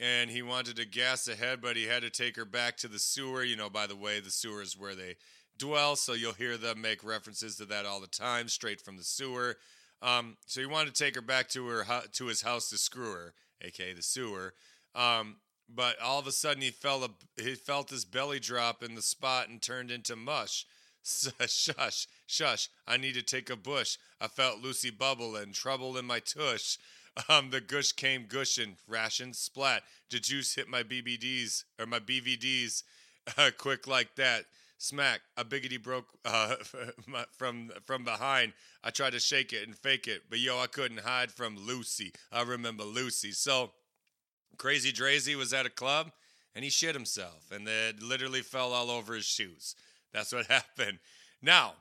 And 0.00 0.30
he 0.30 0.42
wanted 0.42 0.76
to 0.76 0.86
gas 0.86 1.26
ahead, 1.26 1.60
but 1.60 1.74
he 1.74 1.86
had 1.86 2.02
to 2.02 2.10
take 2.10 2.36
her 2.36 2.44
back 2.44 2.76
to 2.76 2.86
the 2.86 3.00
sewer. 3.00 3.42
You 3.42 3.56
know, 3.56 3.68
by 3.68 3.88
the 3.88 3.96
way, 3.96 4.20
the 4.20 4.30
sewer 4.30 4.62
is 4.62 4.78
where 4.78 4.94
they 4.94 5.16
dwell, 5.58 5.96
so 5.96 6.12
you'll 6.12 6.32
hear 6.32 6.56
them 6.56 6.80
make 6.80 7.04
references 7.04 7.56
to 7.56 7.64
that 7.66 7.86
all 7.86 8.00
the 8.00 8.06
time, 8.06 8.48
straight 8.48 8.80
from 8.80 8.96
the 8.96 9.04
sewer. 9.04 9.56
Um, 10.00 10.36
so 10.46 10.60
he 10.60 10.66
wanted 10.66 10.94
to 10.94 11.04
take 11.04 11.16
her 11.16 11.20
back 11.22 11.48
to 11.50 11.66
her 11.66 11.84
hu- 11.84 12.08
to 12.12 12.26
his 12.26 12.42
house 12.42 12.70
to 12.70 12.78
screw 12.78 13.12
her, 13.12 13.34
aka 13.62 13.92
the 13.92 14.02
sewer. 14.02 14.54
Um, 14.94 15.36
but 15.68 16.00
all 16.00 16.18
of 16.18 16.26
a 16.26 16.32
sudden 16.32 16.62
he 16.62 16.70
felt 16.70 17.02
a 17.02 17.42
he 17.42 17.54
felt 17.54 17.90
his 17.90 18.04
belly 18.04 18.40
drop 18.40 18.82
in 18.82 18.94
the 18.94 19.02
spot 19.02 19.48
and 19.48 19.60
turned 19.60 19.90
into 19.90 20.16
mush. 20.16 20.66
Shush, 21.04 22.06
shush! 22.26 22.68
I 22.86 22.96
need 22.96 23.14
to 23.14 23.22
take 23.22 23.48
a 23.48 23.56
bush. 23.56 23.96
I 24.20 24.28
felt 24.28 24.60
Lucy 24.60 24.90
bubble 24.90 25.36
and 25.36 25.54
trouble 25.54 25.96
in 25.96 26.04
my 26.04 26.20
tush. 26.20 26.78
Um, 27.28 27.50
the 27.50 27.60
gush 27.60 27.90
came 27.90 28.26
gushing, 28.28 28.76
ration 28.86 29.32
splat. 29.34 29.82
The 30.08 30.20
juice 30.20 30.54
hit 30.54 30.68
my 30.68 30.84
BBDs 30.84 31.64
or 31.76 31.86
my 31.86 31.98
BVDs, 31.98 32.84
uh, 33.36 33.50
quick 33.58 33.88
like 33.88 34.14
that. 34.14 34.44
Smack! 34.78 35.20
A 35.36 35.44
biggity 35.44 35.82
broke 35.82 36.06
uh, 36.24 36.54
from 37.36 37.70
from 37.84 38.04
behind. 38.04 38.52
I 38.82 38.90
tried 38.90 39.12
to 39.12 39.20
shake 39.20 39.52
it 39.52 39.66
and 39.66 39.76
fake 39.76 40.06
it, 40.06 40.22
but 40.30 40.38
yo, 40.38 40.58
I 40.58 40.68
couldn't 40.68 41.00
hide 41.00 41.32
from 41.32 41.56
Lucy. 41.56 42.12
I 42.32 42.42
remember 42.42 42.84
Lucy. 42.84 43.32
So 43.32 43.72
Krazy 44.56 44.92
Drazy 44.92 45.34
was 45.34 45.52
at 45.52 45.66
a 45.66 45.70
club 45.70 46.12
and 46.54 46.64
he 46.64 46.70
shit 46.70 46.94
himself, 46.94 47.50
and 47.52 47.68
it 47.68 48.02
literally 48.02 48.40
fell 48.40 48.72
all 48.72 48.90
over 48.90 49.14
his 49.14 49.24
shoes. 49.24 49.74
That's 50.12 50.32
what 50.32 50.46
happened. 50.50 50.98
Now, 51.42 51.74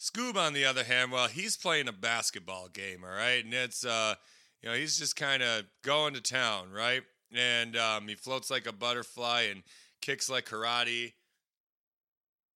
Skoob, 0.00 0.36
on 0.36 0.52
the 0.52 0.64
other 0.64 0.84
hand, 0.84 1.12
well, 1.12 1.28
he's 1.28 1.56
playing 1.56 1.88
a 1.88 1.92
basketball 1.92 2.68
game, 2.68 3.04
all 3.04 3.10
right, 3.10 3.44
and 3.44 3.52
it's 3.52 3.84
uh, 3.84 4.14
you 4.62 4.68
know, 4.68 4.74
he's 4.74 4.98
just 4.98 5.16
kind 5.16 5.42
of 5.42 5.64
going 5.82 6.14
to 6.14 6.20
town, 6.20 6.72
right, 6.72 7.02
and 7.34 7.76
um, 7.76 8.08
he 8.08 8.14
floats 8.14 8.50
like 8.50 8.66
a 8.66 8.72
butterfly 8.72 9.42
and 9.50 9.62
kicks 10.00 10.30
like 10.30 10.46
karate. 10.46 11.12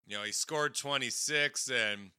You 0.06 0.16
know, 0.16 0.22
he 0.22 0.32
scored 0.32 0.74
26 0.74 1.70
and 1.70 2.10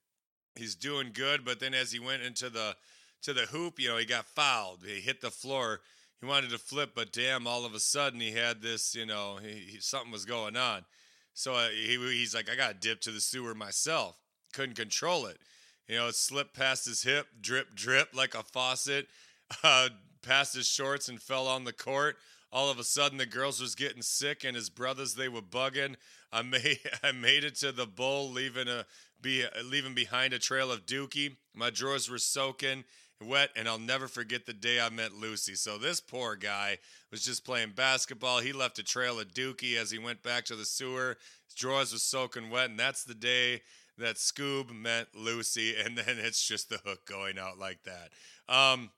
he's 0.56 0.76
doing 0.76 1.12
good, 1.14 1.46
but 1.46 1.60
then 1.60 1.74
as 1.74 1.92
he 1.92 2.00
went 2.00 2.24
into 2.24 2.50
the 2.50 2.76
to 3.24 3.34
the 3.34 3.42
hoop, 3.42 3.80
you 3.80 3.90
know, 3.90 3.98
he 3.98 4.06
got 4.06 4.26
fouled. 4.26 4.84
He 4.86 5.00
hit 5.00 5.22
the 5.22 5.32
floor. 5.32 5.82
He 6.20 6.28
wanted 6.28 6.50
to 6.52 6.58
flip, 6.58 6.92
but 6.96 7.12
damn, 7.12 7.48
all 7.48 7.66
of 7.66 7.74
a 7.74 7.80
sudden 7.80 8.20
he 8.20 8.32
had 8.32 8.62
this, 8.62 8.96
you 8.96 9.06
know, 9.06 9.38
he, 9.42 9.72
he, 9.72 9.80
something 9.80 10.12
was 10.12 10.26
going 10.26 10.56
on. 10.56 10.86
So 11.34 11.54
uh, 11.54 11.70
he, 11.70 11.98
he's 11.98 12.34
like, 12.34 12.50
I 12.50 12.56
got 12.56 12.70
to 12.70 12.88
dip 12.88 13.02
to 13.02 13.12
the 13.12 13.22
sewer 13.22 13.54
myself. 13.54 14.18
Couldn't 14.54 14.76
control 14.76 15.28
it. 15.28 15.38
You 15.88 15.98
know, 15.98 16.08
it 16.08 16.16
slipped 16.16 16.56
past 16.56 16.86
his 16.86 17.04
hip, 17.04 17.28
drip, 17.40 17.76
drip 17.76 18.10
like 18.14 18.34
a 18.34 18.44
faucet, 18.44 19.08
uh, 19.64 19.90
past 20.22 20.56
his 20.56 20.68
shorts 20.68 21.08
and 21.08 21.22
fell 21.22 21.48
on 21.48 21.64
the 21.64 21.74
court. 21.74 22.18
All 22.52 22.70
of 22.70 22.80
a 22.80 22.84
sudden, 22.84 23.18
the 23.18 23.26
girls 23.26 23.62
was 23.62 23.76
getting 23.76 24.02
sick, 24.02 24.44
and 24.44 24.56
his 24.56 24.70
brothers 24.70 25.16
they 25.16 25.28
were 25.28 25.42
bugging. 25.42 25.96
I 26.32 26.42
made 26.44 26.80
I 27.04 27.12
made 27.12 27.44
it 27.44 27.56
to 27.56 27.72
the 27.72 27.88
bowl, 27.88 28.30
leaving 28.30 28.68
a 28.68 28.86
be 29.22 29.46
leaving 29.64 29.96
behind 29.96 30.34
a 30.34 30.40
trail 30.40 30.72
of 30.72 30.86
dookie. 30.86 31.38
My 31.54 31.70
drawers 31.70 32.10
were 32.10 32.20
soaking 32.20 32.84
wet, 33.22 33.50
and 33.56 33.68
I'll 33.68 33.80
never 33.80 34.08
forget 34.08 34.46
the 34.46 34.54
day 34.54 34.80
I 34.80 34.90
met 34.90 35.14
Lucy. 35.14 35.56
So 35.56 35.78
this 35.78 36.00
poor 36.00 36.36
guy 36.36 36.78
was 37.12 37.24
just 37.24 37.46
playing 37.46 37.72
basketball. 37.76 38.40
He 38.40 38.54
left 38.54 38.80
a 38.80 38.84
trail 38.84 39.20
of 39.20 39.34
dookie 39.34 39.76
as 39.76 39.92
he 39.92 39.98
went 39.98 40.22
back 40.22 40.46
to 40.46 40.56
the 40.56 40.66
sewer. 40.66 41.18
His 41.46 41.56
drawers 41.56 41.94
was 41.94 42.04
soaking 42.04 42.50
wet, 42.50 42.70
and 42.70 42.80
that's 42.80 43.04
the 43.04 43.16
day 43.16 43.62
that 43.98 44.18
Skoob 44.18 44.72
met 44.72 45.08
Lucy, 45.16 45.76
and 45.84 45.98
then 45.98 46.18
it's 46.20 46.46
just 46.46 46.70
the 46.70 46.80
hook 46.86 47.06
going 47.06 47.40
out 47.40 47.58
like 47.58 47.80
that. 47.84 48.54
Um, 48.54 48.92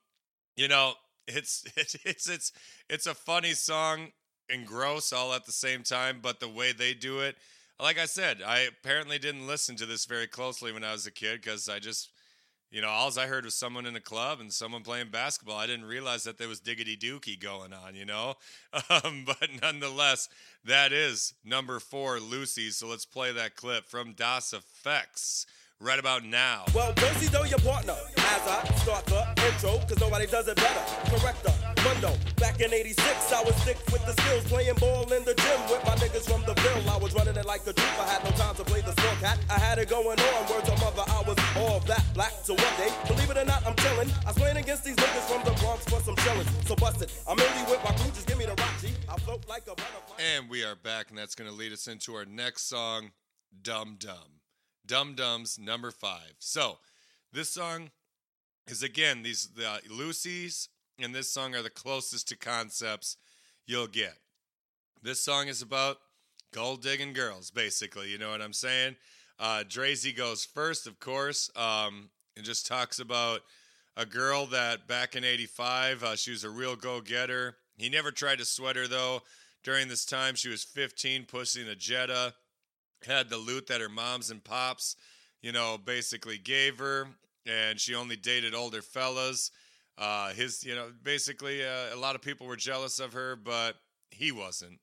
you 0.56 0.68
know, 0.68 0.94
it's 1.36 1.64
it's 1.76 1.96
it's 2.04 2.28
it's 2.28 2.52
it's 2.88 3.06
a 3.06 3.14
funny 3.14 3.52
song 3.52 4.08
and 4.48 4.66
gross 4.66 5.12
all 5.12 5.32
at 5.32 5.46
the 5.46 5.52
same 5.52 5.82
time, 5.82 6.18
but 6.20 6.40
the 6.40 6.48
way 6.48 6.72
they 6.72 6.92
do 6.92 7.20
it, 7.20 7.36
like 7.80 7.98
I 7.98 8.06
said, 8.06 8.42
I 8.46 8.60
apparently 8.60 9.18
didn't 9.18 9.46
listen 9.46 9.76
to 9.76 9.86
this 9.86 10.04
very 10.04 10.26
closely 10.26 10.72
when 10.72 10.84
I 10.84 10.92
was 10.92 11.06
a 11.06 11.12
kid 11.12 11.40
because 11.40 11.68
I 11.68 11.78
just, 11.78 12.10
you 12.70 12.82
know, 12.82 12.88
all 12.88 13.10
I 13.18 13.26
heard 13.26 13.44
was 13.44 13.54
someone 13.54 13.86
in 13.86 13.96
a 13.96 14.00
club 14.00 14.40
and 14.40 14.52
someone 14.52 14.82
playing 14.82 15.10
basketball. 15.10 15.56
I 15.56 15.66
didn't 15.66 15.86
realize 15.86 16.24
that 16.24 16.36
there 16.36 16.48
was 16.48 16.60
diggity 16.60 16.96
dookie 16.96 17.40
going 17.40 17.72
on, 17.72 17.94
you 17.94 18.04
know. 18.04 18.34
Um, 19.04 19.24
but 19.24 19.48
nonetheless, 19.62 20.28
that 20.64 20.92
is 20.92 21.34
number 21.44 21.80
four, 21.80 22.20
Lucy. 22.20 22.70
So 22.70 22.88
let's 22.88 23.04
play 23.04 23.32
that 23.32 23.56
clip 23.56 23.86
from 23.86 24.12
Das 24.12 24.52
EFX 24.52 25.46
right 25.80 25.98
about 25.98 26.24
now. 26.24 26.64
Well, 26.74 26.92
you 27.20 27.30
know 27.30 27.44
your 27.44 27.58
partner 27.60 27.96
as 28.16 28.42
I 28.46 28.64
start 28.84 29.06
the 29.06 29.24
intro, 29.48 29.78
cause 29.88 29.98
nobody 29.98 30.26
does 30.26 30.46
it 30.46 30.56
better. 30.56 30.84
Corrector, 31.08 31.52
Mundo. 31.82 32.12
Back 32.36 32.60
in 32.60 32.72
86, 32.72 33.32
I 33.32 33.42
was 33.42 33.54
sick 33.64 33.78
with 33.90 34.04
the 34.04 34.12
skills, 34.12 34.44
playing 34.44 34.74
ball 34.76 35.10
in 35.12 35.24
the 35.24 35.34
gym 35.34 35.60
with 35.72 35.82
my 35.84 35.96
niggas 35.96 36.28
from 36.28 36.42
the 36.44 36.54
Ville. 36.60 36.90
I 36.90 36.98
was 36.98 37.14
running 37.14 37.36
it 37.36 37.46
like 37.46 37.62
a 37.66 37.72
troop, 37.72 37.98
I 37.98 38.06
had 38.12 38.24
no 38.24 38.30
time 38.32 38.54
to 38.56 38.64
play 38.64 38.82
the 38.82 38.92
small 38.92 39.16
cat. 39.16 39.38
I 39.48 39.58
had 39.58 39.78
it 39.78 39.88
going 39.88 40.20
on, 40.20 40.40
word 40.50 40.64
to 40.64 40.76
mother, 40.84 41.04
I 41.08 41.22
was 41.26 41.38
all 41.56 41.80
that 41.80 42.04
black. 42.14 42.32
So 42.42 42.54
one 42.54 42.74
day, 42.76 42.92
believe 43.08 43.30
it 43.30 43.36
or 43.38 43.44
not, 43.44 43.66
I'm 43.66 43.74
chillin'. 43.76 44.12
I 44.24 44.28
was 44.28 44.38
playing 44.38 44.58
against 44.58 44.84
these 44.84 44.96
niggas 44.96 45.26
from 45.32 45.42
the 45.44 45.58
Bronx 45.60 45.84
for 45.84 46.00
some 46.00 46.16
chillin'. 46.16 46.46
So 46.68 46.76
bust 46.76 47.00
it, 47.00 47.10
I'm 47.26 47.36
really 47.38 47.64
with 47.70 47.82
my 47.82 47.92
crew, 47.96 48.10
just 48.12 48.26
give 48.26 48.38
me 48.38 48.44
the 48.44 48.54
rock, 48.54 48.72
G. 48.80 48.88
I 49.08 49.16
float 49.18 49.48
like 49.48 49.62
a 49.62 49.74
butterfly. 49.74 50.16
And 50.36 50.50
we 50.50 50.62
are 50.62 50.76
back, 50.76 51.08
and 51.08 51.18
that's 51.18 51.34
going 51.34 51.50
to 51.50 51.56
lead 51.56 51.72
us 51.72 51.88
into 51.88 52.14
our 52.14 52.26
next 52.26 52.68
song, 52.68 53.12
Dumb 53.62 53.96
Dum. 53.98 54.39
Dum 54.90 55.14
Dums, 55.14 55.56
number 55.56 55.92
five. 55.92 56.34
So, 56.40 56.78
this 57.32 57.48
song 57.48 57.90
is 58.66 58.82
again, 58.82 59.22
these 59.22 59.50
the 59.54 59.80
Lucy's 59.88 60.68
and 60.98 61.14
this 61.14 61.30
song 61.30 61.54
are 61.54 61.62
the 61.62 61.70
closest 61.70 62.26
to 62.26 62.36
concepts 62.36 63.16
you'll 63.68 63.86
get. 63.86 64.16
This 65.00 65.20
song 65.20 65.46
is 65.46 65.62
about 65.62 65.98
gold 66.52 66.82
digging 66.82 67.12
girls, 67.12 67.52
basically. 67.52 68.08
You 68.08 68.18
know 68.18 68.32
what 68.32 68.42
I'm 68.42 68.52
saying? 68.52 68.96
Uh, 69.38 69.62
Drazy 69.64 70.14
goes 70.14 70.44
first, 70.44 70.88
of 70.88 70.98
course, 70.98 71.52
um, 71.54 72.10
and 72.36 72.44
just 72.44 72.66
talks 72.66 72.98
about 72.98 73.42
a 73.96 74.04
girl 74.04 74.46
that 74.46 74.88
back 74.88 75.14
in 75.14 75.22
85, 75.22 76.02
uh, 76.02 76.16
she 76.16 76.32
was 76.32 76.42
a 76.42 76.50
real 76.50 76.74
go 76.74 77.00
getter. 77.00 77.54
He 77.76 77.90
never 77.90 78.10
tried 78.10 78.38
to 78.38 78.44
sweat 78.44 78.74
her, 78.74 78.88
though. 78.88 79.22
During 79.62 79.86
this 79.86 80.04
time, 80.04 80.34
she 80.34 80.48
was 80.48 80.64
15, 80.64 81.26
pushing 81.26 81.68
a 81.68 81.76
Jetta, 81.76 82.34
had 83.04 83.28
the 83.28 83.36
loot 83.36 83.66
that 83.68 83.80
her 83.80 83.88
moms 83.88 84.30
and 84.30 84.42
pops, 84.42 84.96
you 85.42 85.52
know, 85.52 85.78
basically 85.82 86.38
gave 86.38 86.78
her, 86.78 87.08
and 87.46 87.80
she 87.80 87.94
only 87.94 88.16
dated 88.16 88.54
older 88.54 88.82
fellas. 88.82 89.50
Uh, 89.98 90.30
his, 90.32 90.64
you 90.64 90.74
know, 90.74 90.90
basically, 91.02 91.62
uh, 91.62 91.94
a 91.94 91.96
lot 91.96 92.14
of 92.14 92.22
people 92.22 92.46
were 92.46 92.56
jealous 92.56 92.98
of 93.00 93.12
her, 93.12 93.36
but 93.36 93.76
he 94.10 94.32
wasn't. 94.32 94.78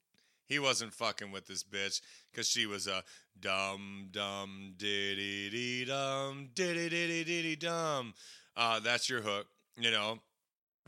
He 0.46 0.60
wasn't 0.60 0.94
fucking 0.94 1.32
with 1.32 1.48
this 1.48 1.64
bitch 1.64 2.02
because 2.32 2.48
she 2.48 2.66
was 2.66 2.88
a 2.88 3.04
dum 3.40 4.08
dum 4.12 4.74
diddy 4.78 5.50
dee 5.50 5.86
dum 5.86 6.50
diddy 6.54 6.90
diddy 6.90 7.24
diddy 7.24 7.56
dum. 7.56 8.14
Uh, 8.56 8.80
that's 8.80 9.10
your 9.10 9.22
hook, 9.22 9.48
you 9.78 9.92
know. 9.92 10.20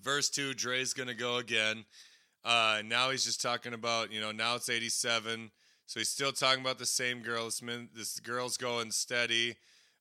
Verse 0.01 0.29
two, 0.29 0.53
Dre's 0.53 0.93
gonna 0.93 1.13
go 1.13 1.37
again. 1.37 1.83
Uh, 2.43 2.81
now 2.85 3.09
he's 3.09 3.25
just 3.25 3.41
talking 3.41 3.73
about, 3.73 4.11
you 4.11 4.21
know, 4.21 4.31
now 4.31 4.55
it's 4.55 4.69
87. 4.69 5.51
So 5.89 5.99
he's 5.99 6.09
still 6.09 6.31
talking 6.31 6.61
about 6.61 6.77
the 6.77 6.85
same 6.85 7.23
girl. 7.23 7.45
This, 7.45 7.63
min- 7.63 7.89
this 7.95 8.19
girl's 8.19 8.57
going 8.57 8.91
steady. 8.91 9.55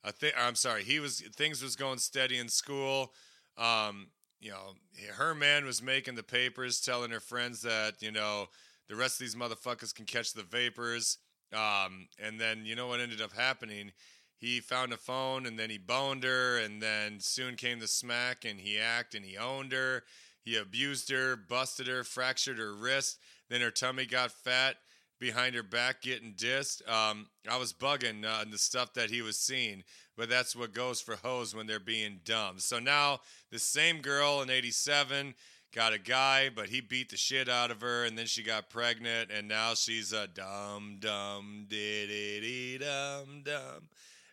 I 0.05 0.11
think 0.11 0.35
I'm 0.39 0.55
sorry. 0.55 0.85
He 0.85 1.01
was 1.01 1.23
things 1.35 1.63
was 1.63 1.77
going 1.77 1.97
steady 1.97 2.37
in 2.37 2.51
school. 2.51 3.15
Um, 3.57 4.09
you 4.39 4.51
know, 4.51 4.75
her 5.15 5.35
man 5.35 5.65
was 5.65 5.81
making 5.81 6.15
the 6.15 6.23
papers, 6.23 6.83
telling 6.83 7.11
her 7.11 7.21
friends 7.21 7.63
that 7.63 8.03
you 8.03 8.13
know 8.13 8.51
the 8.91 8.97
rest 8.97 9.15
of 9.15 9.21
these 9.21 9.35
motherfuckers 9.35 9.95
can 9.95 10.05
catch 10.05 10.35
the 10.35 10.43
vapors. 10.43 11.17
Um, 11.55 12.09
and 12.23 12.39
then 12.39 12.67
you 12.67 12.77
know 12.77 12.89
what 12.89 13.01
ended 13.01 13.23
up 13.23 13.33
happening? 13.33 13.93
He 14.37 14.61
found 14.61 14.93
a 14.93 14.99
phone 14.99 15.47
and 15.47 15.59
then 15.59 15.71
he 15.71 15.79
boned 15.79 16.23
her, 16.23 16.59
and 16.59 16.83
then 16.83 17.19
soon 17.19 17.57
came 17.57 17.79
the 17.79 17.89
smack, 17.89 18.45
and 18.45 18.61
he 18.61 18.79
acted 18.79 19.23
and 19.23 19.31
he 19.31 19.39
owned 19.39 19.73
her. 19.73 20.03
He 20.43 20.55
abused 20.55 21.11
her, 21.11 21.35
busted 21.35 21.87
her, 21.87 22.05
fractured 22.05 22.59
her 22.59 22.75
wrist. 22.75 23.19
Then 23.49 23.63
her 23.63 23.71
tummy 23.71 24.05
got 24.05 24.31
fat 24.33 24.77
behind 25.19 25.55
her 25.55 25.63
back, 25.63 26.03
getting 26.03 26.35
dissed. 26.35 26.89
Um, 26.89 27.27
I 27.49 27.57
was 27.57 27.73
bugging 27.73 28.25
uh, 28.25 28.45
the 28.51 28.59
stuff 28.59 28.95
that 28.95 29.11
he 29.11 29.23
was 29.23 29.39
seeing, 29.39 29.85
but 30.17 30.29
that's 30.29 30.55
what 30.55 30.73
goes 30.73 31.01
for 31.01 31.17
hoes 31.17 31.55
when 31.55 31.67
they're 31.67 31.81
being 31.81 32.21
dumb. 32.25 32.59
So 32.59 32.79
now 32.79 33.21
the 33.51 33.59
same 33.59 34.01
girl 34.01 34.43
in 34.43 34.51
'87 34.51 35.35
got 35.75 35.93
a 35.93 35.99
guy, 35.99 36.51
but 36.55 36.69
he 36.69 36.81
beat 36.81 37.11
the 37.11 37.17
shit 37.17 37.49
out 37.49 37.71
of 37.71 37.81
her, 37.81 38.05
and 38.05 38.17
then 38.17 38.27
she 38.27 38.43
got 38.43 38.71
pregnant, 38.71 39.31
and 39.31 39.49
now 39.49 39.75
she's 39.75 40.13
a 40.13 40.27
dumb, 40.27 40.97
dumb, 41.01 41.67
diddy 41.69 42.41
dee 42.41 42.79
dum 42.79 43.43
dum. 43.45 43.89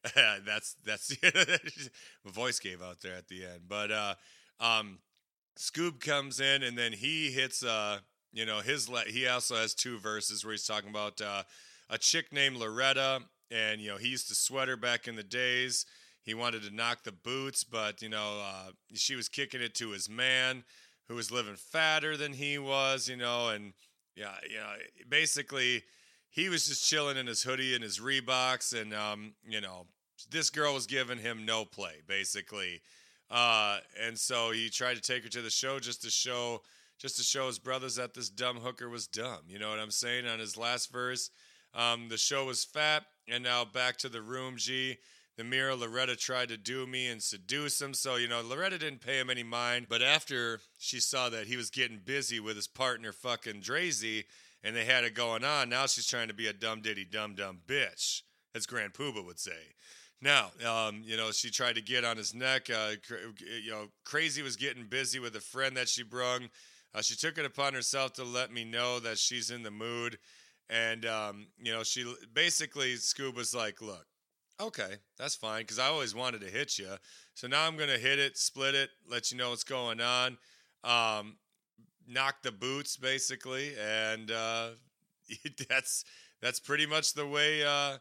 that's 0.45 0.75
that's 0.85 1.15
my 2.25 2.31
voice 2.31 2.59
gave 2.59 2.81
out 2.81 3.01
there 3.01 3.15
at 3.15 3.27
the 3.27 3.43
end, 3.43 3.61
but 3.67 3.91
uh, 3.91 4.15
um, 4.59 4.99
Skoob 5.57 5.99
comes 5.99 6.39
in 6.39 6.63
and 6.63 6.77
then 6.77 6.93
he 6.93 7.31
hits 7.31 7.63
uh 7.63 7.99
you 8.35 8.45
know 8.45 8.59
his 8.59 8.87
le- 8.87 9.05
he 9.07 9.27
also 9.27 9.55
has 9.55 9.73
two 9.73 9.97
verses 9.97 10.45
where 10.45 10.51
he's 10.51 10.67
talking 10.67 10.89
about 10.89 11.19
uh, 11.21 11.41
a 11.89 11.97
chick 11.97 12.31
named 12.31 12.57
Loretta 12.57 13.21
and 13.49 13.81
you 13.81 13.89
know 13.89 13.97
he 13.97 14.09
used 14.09 14.27
to 14.27 14.35
sweat 14.35 14.67
her 14.67 14.77
back 14.77 15.07
in 15.07 15.15
the 15.15 15.23
days. 15.23 15.85
He 16.21 16.33
wanted 16.33 16.63
to 16.63 16.75
knock 16.75 17.03
the 17.03 17.11
boots, 17.11 17.63
but 17.63 18.01
you 18.01 18.09
know 18.09 18.41
uh, 18.43 18.71
she 18.93 19.15
was 19.15 19.29
kicking 19.29 19.61
it 19.61 19.73
to 19.75 19.91
his 19.91 20.09
man 20.09 20.63
who 21.07 21.15
was 21.15 21.31
living 21.31 21.55
fatter 21.55 22.17
than 22.17 22.33
he 22.33 22.57
was, 22.57 23.07
you 23.07 23.15
know, 23.15 23.49
and 23.49 23.73
yeah, 24.15 24.33
you 24.49 24.57
know, 24.57 24.73
basically 25.07 25.83
he 26.29 26.49
was 26.49 26.67
just 26.67 26.89
chilling 26.89 27.17
in 27.17 27.27
his 27.27 27.43
hoodie 27.43 27.75
and 27.75 27.83
his 27.83 27.99
Reeboks, 27.99 28.79
and 28.79 28.93
um, 28.93 29.33
you 29.47 29.61
know, 29.61 29.85
this 30.29 30.49
girl 30.49 30.73
was 30.73 30.87
giving 30.87 31.19
him 31.19 31.45
no 31.45 31.65
play, 31.65 32.01
basically. 32.07 32.81
Uh, 33.29 33.79
and 34.01 34.17
so 34.17 34.51
he 34.51 34.69
tried 34.69 34.95
to 34.95 35.01
take 35.01 35.23
her 35.23 35.29
to 35.29 35.41
the 35.41 35.49
show 35.49 35.79
just 35.79 36.01
to 36.03 36.09
show 36.09 36.61
just 36.99 37.17
to 37.17 37.23
show 37.23 37.47
his 37.47 37.59
brothers 37.59 37.95
that 37.95 38.13
this 38.13 38.29
dumb 38.29 38.57
hooker 38.57 38.89
was 38.89 39.07
dumb. 39.07 39.41
You 39.47 39.59
know 39.59 39.69
what 39.69 39.79
I'm 39.79 39.91
saying? 39.91 40.27
On 40.27 40.39
his 40.39 40.57
last 40.57 40.91
verse, 40.91 41.29
um, 41.73 42.07
the 42.09 42.17
show 42.17 42.45
was 42.45 42.63
fat, 42.63 43.03
and 43.27 43.43
now 43.43 43.65
back 43.65 43.97
to 43.97 44.09
the 44.09 44.21
room. 44.21 44.55
G. 44.57 44.97
The 45.37 45.43
mirror, 45.43 45.75
Loretta 45.75 46.15
tried 46.15 46.47
to 46.47 46.57
do 46.57 46.87
me 46.87 47.07
and 47.07 47.21
seduce 47.21 47.81
him. 47.81 47.93
So, 47.93 48.15
you 48.15 48.29
know, 48.29 48.41
Loretta 48.41 48.77
didn't 48.77 49.01
pay 49.01 49.19
him 49.19 49.29
any 49.29 49.43
mind. 49.43 49.87
But 49.89 50.01
after 50.01 50.61
she 50.77 51.01
saw 51.01 51.27
that 51.27 51.47
he 51.47 51.57
was 51.57 51.69
getting 51.69 51.99
busy 52.03 52.39
with 52.39 52.55
his 52.55 52.67
partner, 52.67 53.11
fucking 53.11 53.61
Drazy, 53.61 54.23
and 54.63 54.73
they 54.73 54.85
had 54.85 55.03
it 55.03 55.13
going 55.13 55.43
on, 55.43 55.67
now 55.67 55.87
she's 55.87 56.07
trying 56.07 56.29
to 56.29 56.33
be 56.33 56.47
a 56.47 56.53
dumb 56.53 56.81
ditty 56.81 57.03
dumb 57.03 57.35
dumb 57.35 57.59
bitch, 57.67 58.21
as 58.55 58.65
Grand 58.65 58.93
Puba 58.93 59.25
would 59.25 59.39
say. 59.39 59.75
Now, 60.21 60.51
um, 60.65 61.03
you 61.05 61.17
know, 61.17 61.31
she 61.31 61.51
tried 61.51 61.75
to 61.75 61.81
get 61.81 62.05
on 62.05 62.15
his 62.15 62.33
neck. 62.33 62.69
Uh, 62.69 62.91
cr- 63.05 63.15
you 63.61 63.71
know, 63.71 63.87
Krazy 64.05 64.41
was 64.41 64.55
getting 64.55 64.85
busy 64.85 65.19
with 65.19 65.35
a 65.35 65.41
friend 65.41 65.75
that 65.75 65.89
she 65.89 66.03
brung. 66.03 66.49
Uh, 66.95 67.01
she 67.01 67.15
took 67.15 67.37
it 67.37 67.45
upon 67.45 67.73
herself 67.73 68.13
to 68.13 68.23
let 68.23 68.53
me 68.53 68.63
know 68.63 68.99
that 68.99 69.17
she's 69.17 69.51
in 69.51 69.63
the 69.63 69.71
mood. 69.71 70.17
And, 70.69 71.05
um, 71.05 71.47
you 71.61 71.73
know, 71.73 71.83
she 71.83 72.05
basically, 72.33 72.93
Skoob 72.95 73.35
was 73.35 73.53
like, 73.53 73.81
look, 73.81 74.05
okay, 74.61 74.95
that's 75.17 75.35
fine, 75.35 75.61
because 75.61 75.77
I 75.77 75.87
always 75.87 76.15
wanted 76.15 76.41
to 76.41 76.47
hit 76.47 76.79
you. 76.79 76.87
So 77.33 77.47
now 77.47 77.67
I'm 77.67 77.75
going 77.75 77.89
to 77.89 77.97
hit 77.97 78.17
it, 78.17 78.37
split 78.37 78.75
it, 78.75 78.89
let 79.09 79.31
you 79.31 79.37
know 79.37 79.49
what's 79.49 79.65
going 79.65 79.99
on. 79.99 80.37
Um, 80.85 81.35
knock 82.07 82.41
the 82.43 82.51
boots, 82.53 82.95
basically. 82.95 83.73
And 83.77 84.31
uh, 84.31 84.69
that's 85.69 86.05
that's 86.41 86.59
pretty 86.61 86.85
much 86.85 87.13
the 87.13 87.27
way 87.27 87.63
uh, 87.63 87.97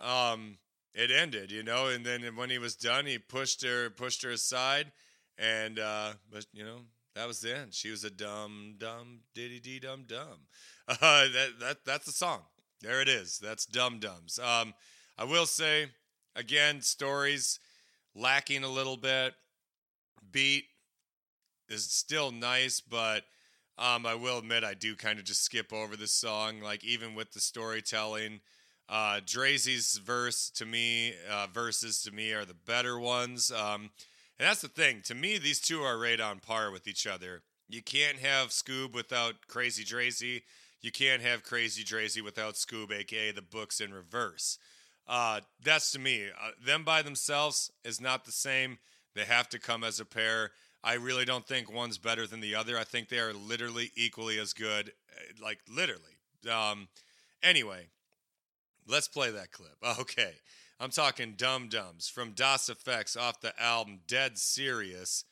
um, 0.00 0.58
it 0.94 1.10
ended, 1.10 1.50
you 1.50 1.64
know. 1.64 1.88
And 1.88 2.06
then 2.06 2.22
when 2.36 2.50
he 2.50 2.58
was 2.58 2.76
done, 2.76 3.06
he 3.06 3.18
pushed 3.18 3.64
her 3.64 3.90
pushed 3.90 4.22
her 4.22 4.30
aside, 4.30 4.92
and 5.38 5.78
uh, 5.78 6.12
but 6.30 6.46
you 6.52 6.64
know 6.64 6.80
that 7.18 7.26
was 7.26 7.40
the 7.40 7.56
end. 7.56 7.74
She 7.74 7.90
was 7.90 8.04
a 8.04 8.10
dumb 8.10 8.76
dumb 8.78 9.20
diddy 9.34 9.58
dee 9.60 9.80
dum 9.80 10.04
dum. 10.06 10.46
Uh, 10.90 11.28
that 11.28 11.48
that 11.60 11.76
that's 11.84 12.06
the 12.06 12.12
song. 12.12 12.40
There 12.80 13.02
it 13.02 13.10
is. 13.10 13.38
That's 13.38 13.66
dum 13.66 13.98
dums. 13.98 14.38
Um, 14.38 14.72
I 15.18 15.24
will 15.24 15.44
say 15.44 15.88
again, 16.34 16.80
stories 16.80 17.60
lacking 18.14 18.64
a 18.64 18.70
little 18.70 18.96
bit. 18.96 19.34
Beat 20.32 20.64
is 21.68 21.84
still 21.84 22.30
nice, 22.30 22.80
but 22.80 23.24
um, 23.76 24.06
I 24.06 24.14
will 24.14 24.38
admit 24.38 24.64
I 24.64 24.72
do 24.72 24.96
kind 24.96 25.18
of 25.18 25.26
just 25.26 25.44
skip 25.44 25.74
over 25.74 25.94
the 25.94 26.06
song, 26.06 26.60
like 26.60 26.82
even 26.84 27.14
with 27.14 27.32
the 27.32 27.40
storytelling. 27.40 28.40
Uh, 28.88 29.20
Drazy's 29.26 29.98
verse 29.98 30.48
to 30.50 30.64
me, 30.64 31.12
uh, 31.30 31.48
verses 31.52 32.00
to 32.04 32.12
me 32.12 32.32
are 32.32 32.46
the 32.46 32.54
better 32.54 32.98
ones. 32.98 33.52
Um, 33.52 33.90
and 34.38 34.48
that's 34.48 34.60
the 34.60 34.68
thing. 34.68 35.02
To 35.04 35.14
me, 35.14 35.38
these 35.38 35.60
two 35.60 35.82
are 35.82 35.98
right 35.98 36.20
on 36.20 36.38
par 36.40 36.70
with 36.70 36.86
each 36.86 37.06
other. 37.06 37.42
You 37.68 37.82
can't 37.82 38.18
have 38.18 38.48
Skoob 38.48 38.94
without 38.94 39.34
Krazy 39.48 39.84
Drazy. 39.84 40.42
You 40.80 40.92
can't 40.92 41.22
have 41.22 41.42
Krazy 41.42 41.84
Drazy 41.84 42.22
without 42.22 42.54
Skoob, 42.54 42.92
aka 42.92 43.32
the 43.32 43.42
books 43.42 43.80
in 43.80 43.92
reverse. 43.92 44.58
Uh, 45.06 45.40
that's 45.62 45.90
to 45.92 45.98
me. 45.98 46.26
Uh, 46.28 46.50
them 46.64 46.84
by 46.84 47.02
themselves 47.02 47.70
is 47.84 48.00
not 48.00 48.24
the 48.24 48.32
same. 48.32 48.78
They 49.14 49.24
have 49.24 49.48
to 49.50 49.58
come 49.58 49.82
as 49.82 50.00
a 50.00 50.04
pair. 50.04 50.52
I 50.84 50.94
really 50.94 51.24
don't 51.24 51.46
think 51.46 51.72
one's 51.72 51.98
better 51.98 52.26
than 52.26 52.40
the 52.40 52.54
other. 52.54 52.78
I 52.78 52.84
think 52.84 53.08
they 53.08 53.18
are 53.18 53.32
literally 53.32 53.90
equally 53.96 54.38
as 54.38 54.52
good. 54.52 54.92
uh, 55.16 55.44
Like, 55.44 55.58
literally. 55.68 56.02
Um, 56.48 56.88
anyway, 57.42 57.88
let's 58.86 59.08
play 59.08 59.30
that 59.30 59.50
clip. 59.50 59.76
Okay. 60.00 60.34
I'm 60.80 60.90
talking 60.90 61.34
Dum 61.36 61.68
Dums 61.68 62.08
from 62.08 62.32
Das 62.32 62.70
EFX 62.70 63.20
off 63.20 63.40
the 63.40 63.52
album 63.60 63.98
Dead 64.06 64.38
Serious. 64.38 65.24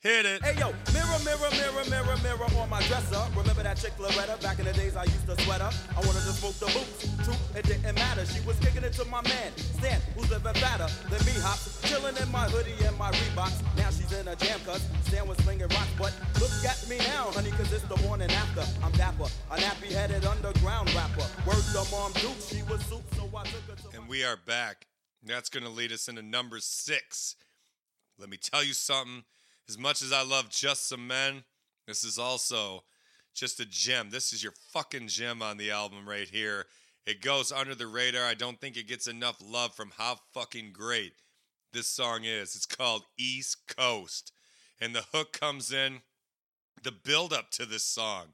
Hit 0.00 0.24
it. 0.24 0.42
Hey 0.42 0.58
yo, 0.58 0.72
mirror, 0.92 1.18
mirror, 1.24 1.50
mirror, 1.52 1.84
mirror, 1.90 2.16
mirror 2.22 2.48
on 2.56 2.70
my 2.70 2.80
dresser. 2.88 3.20
Remember 3.36 3.62
that 3.62 3.76
chick 3.76 3.92
Loretta? 3.98 4.38
Back 4.40 4.58
in 4.60 4.64
the 4.64 4.72
days 4.72 4.96
I 4.96 5.04
used 5.04 5.26
to 5.26 5.38
sweat 5.42 5.60
her. 5.60 5.70
I 5.92 6.00
wanted 6.00 6.24
to 6.24 6.32
smoke 6.32 6.54
the 6.56 6.72
boots. 6.72 7.04
True, 7.22 7.36
it 7.54 7.66
didn't 7.66 7.94
matter. 7.96 8.24
She 8.24 8.40
was 8.46 8.58
kicking 8.60 8.82
it 8.82 8.94
to 8.94 9.04
my 9.04 9.20
man, 9.28 9.52
Stan, 9.76 10.00
who's 10.16 10.30
living 10.30 10.54
fatter 10.54 10.88
than 11.08 11.20
me. 11.26 11.32
Hops, 11.40 11.80
chilling 11.88 12.16
in 12.16 12.32
my 12.32 12.48
hoodie 12.48 12.76
and 12.84 12.96
my 12.96 13.12
Reeboks. 13.12 13.60
Now 13.76 13.90
she's 13.90 14.12
in 14.12 14.28
a 14.28 14.36
jam 14.36 14.58
cause 14.64 14.86
Stan 15.04 15.28
was 15.28 15.36
slinging 15.44 15.68
rocks. 15.68 15.92
But 15.98 16.16
look 16.40 16.52
at 16.64 16.80
me 16.88 16.96
now, 17.12 17.28
honey, 17.36 17.50
cause 17.52 17.70
it's 17.72 17.84
the 17.84 18.00
morning 18.08 18.30
after. 18.30 18.64
I'm 18.82 18.92
dapper, 18.92 19.28
a 19.50 19.56
nappy 19.56 19.92
headed 19.92 20.24
underground 20.24 20.94
rapper. 20.94 21.28
Word 21.44 21.64
to 21.76 21.84
mom 21.92 22.12
Duke, 22.12 22.40
she 22.40 22.62
was 22.64 22.80
soup, 22.86 23.04
so 23.16 23.28
I 23.36 23.44
took 23.44 23.68
her 23.68 23.76
to 23.90 23.96
And 23.96 24.08
we 24.08 24.24
are 24.24 24.36
back. 24.36 24.86
That's 25.26 25.48
going 25.48 25.64
to 25.64 25.70
lead 25.70 25.92
us 25.92 26.08
into 26.08 26.22
number 26.22 26.58
six. 26.60 27.36
Let 28.18 28.28
me 28.28 28.36
tell 28.36 28.62
you 28.62 28.74
something. 28.74 29.24
As 29.68 29.78
much 29.78 30.02
as 30.02 30.12
I 30.12 30.22
love 30.22 30.50
Jussumen, 30.50 31.44
this 31.86 32.04
is 32.04 32.18
also 32.18 32.84
just 33.34 33.60
a 33.60 33.64
gem. 33.64 34.10
This 34.10 34.32
is 34.32 34.42
your 34.42 34.52
fucking 34.72 35.08
gem 35.08 35.42
on 35.42 35.56
the 35.56 35.70
album 35.70 36.08
right 36.08 36.28
here. 36.28 36.66
It 37.06 37.22
goes 37.22 37.50
under 37.50 37.74
the 37.74 37.86
radar. 37.86 38.24
I 38.24 38.34
don't 38.34 38.60
think 38.60 38.76
it 38.76 38.88
gets 38.88 39.06
enough 39.06 39.36
love 39.44 39.74
from 39.74 39.92
how 39.96 40.16
fucking 40.32 40.72
great 40.72 41.12
this 41.72 41.88
song 41.88 42.24
is. 42.24 42.54
It's 42.54 42.66
called 42.66 43.04
East 43.18 43.66
Coast. 43.66 44.32
And 44.80 44.94
the 44.94 45.04
hook 45.12 45.32
comes 45.32 45.72
in. 45.72 46.00
The 46.82 46.92
build 46.92 47.32
up 47.32 47.50
to 47.52 47.64
this 47.64 47.84
song 47.84 48.26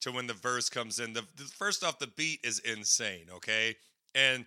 to 0.00 0.12
when 0.12 0.26
the 0.26 0.34
verse 0.34 0.68
comes 0.68 1.00
in. 1.00 1.12
The, 1.12 1.24
the 1.36 1.44
first 1.44 1.82
off, 1.82 1.98
the 1.98 2.06
beat 2.06 2.40
is 2.44 2.60
insane. 2.60 3.26
Okay, 3.36 3.76
and 4.14 4.46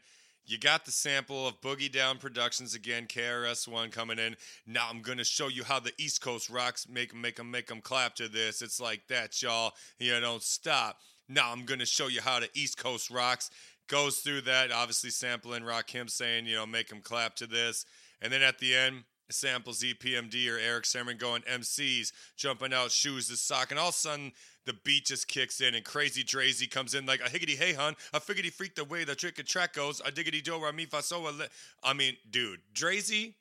you 0.50 0.58
got 0.58 0.86
the 0.86 0.92
sample 0.92 1.48
of 1.48 1.62
Boogie 1.62 1.92
Down 1.92 2.18
Productions 2.18 2.74
again, 2.74 3.06
KRS 3.06 3.68
One 3.68 3.92
coming 3.92 4.18
in. 4.18 4.36
Now 4.66 4.88
I'm 4.90 5.02
gonna 5.02 5.24
show 5.24 5.48
you 5.48 5.64
how 5.64 5.80
the 5.80 5.94
East 6.00 6.22
Coast 6.22 6.50
rocks 6.50 6.88
make 6.90 7.12
them, 7.12 7.22
make 7.22 7.36
them, 7.36 7.52
make 7.52 7.68
them 7.68 7.82
clap 7.82 8.16
to 8.16 8.28
this. 8.28 8.62
It's 8.62 8.80
like 8.80 9.08
that, 9.10 9.42
y'all. 9.42 9.74
You 10.00 10.20
don't 10.20 10.42
stop. 10.42 10.98
Now 11.28 11.52
I'm 11.52 11.66
gonna 11.66 11.86
show 11.86 12.08
you 12.08 12.22
how 12.22 12.40
the 12.40 12.50
East 12.56 12.78
Coast 12.78 13.12
rocks 13.12 13.52
goes 13.88 14.20
through 14.20 14.42
that. 14.42 14.72
Obviously 14.72 15.12
sampling 15.12 15.64
Rock 15.64 15.90
him 15.92 16.08
saying, 16.08 16.48
you 16.48 16.56
know, 16.56 16.66
make 16.66 16.92
'em 16.92 17.02
clap 17.02 17.36
to 17.36 17.48
this, 17.48 17.86
and 18.20 18.34
then 18.34 18.42
at 18.42 18.58
the 18.58 18.76
end 18.76 19.04
samples 19.32 19.84
EPMD 19.84 20.50
or 20.50 20.58
Erick 20.58 20.86
Sermon 20.86 21.18
going 21.18 21.42
MCs 21.44 22.12
jumping 22.36 22.74
out 22.74 22.92
shoes 22.92 23.28
to 23.28 23.38
sock, 23.38 23.72
and 23.72 23.80
all 23.80 23.90
of 23.90 23.96
a 23.96 23.98
sudden 23.98 24.32
the 24.66 24.74
beat 24.74 25.06
just 25.06 25.28
kicks 25.28 25.62
in 25.62 25.76
and 25.76 25.86
Krazy 25.86 26.24
Drazy 26.24 26.70
comes 26.70 26.94
in 26.94 27.06
like 27.06 27.22
a 27.22 27.30
higgity 27.30 27.56
hey 27.56 27.74
hun, 27.74 27.96
a 28.14 28.20
figgity 28.20 28.52
freak 28.52 28.76
the 28.76 28.84
way 28.84 29.04
the 29.04 29.16
trick 29.16 29.40
and 29.40 29.48
track 29.48 29.74
goes, 29.74 30.02
a 30.06 30.12
diggity 30.12 30.42
do 30.42 30.58
ra 30.62 30.72
mi 30.72 30.86
fa 30.86 31.02
so 31.02 31.22
li-" 31.22 31.46
I 31.84 31.94
mean, 31.94 32.18
dude, 32.30 32.60
Drazy 32.74 33.34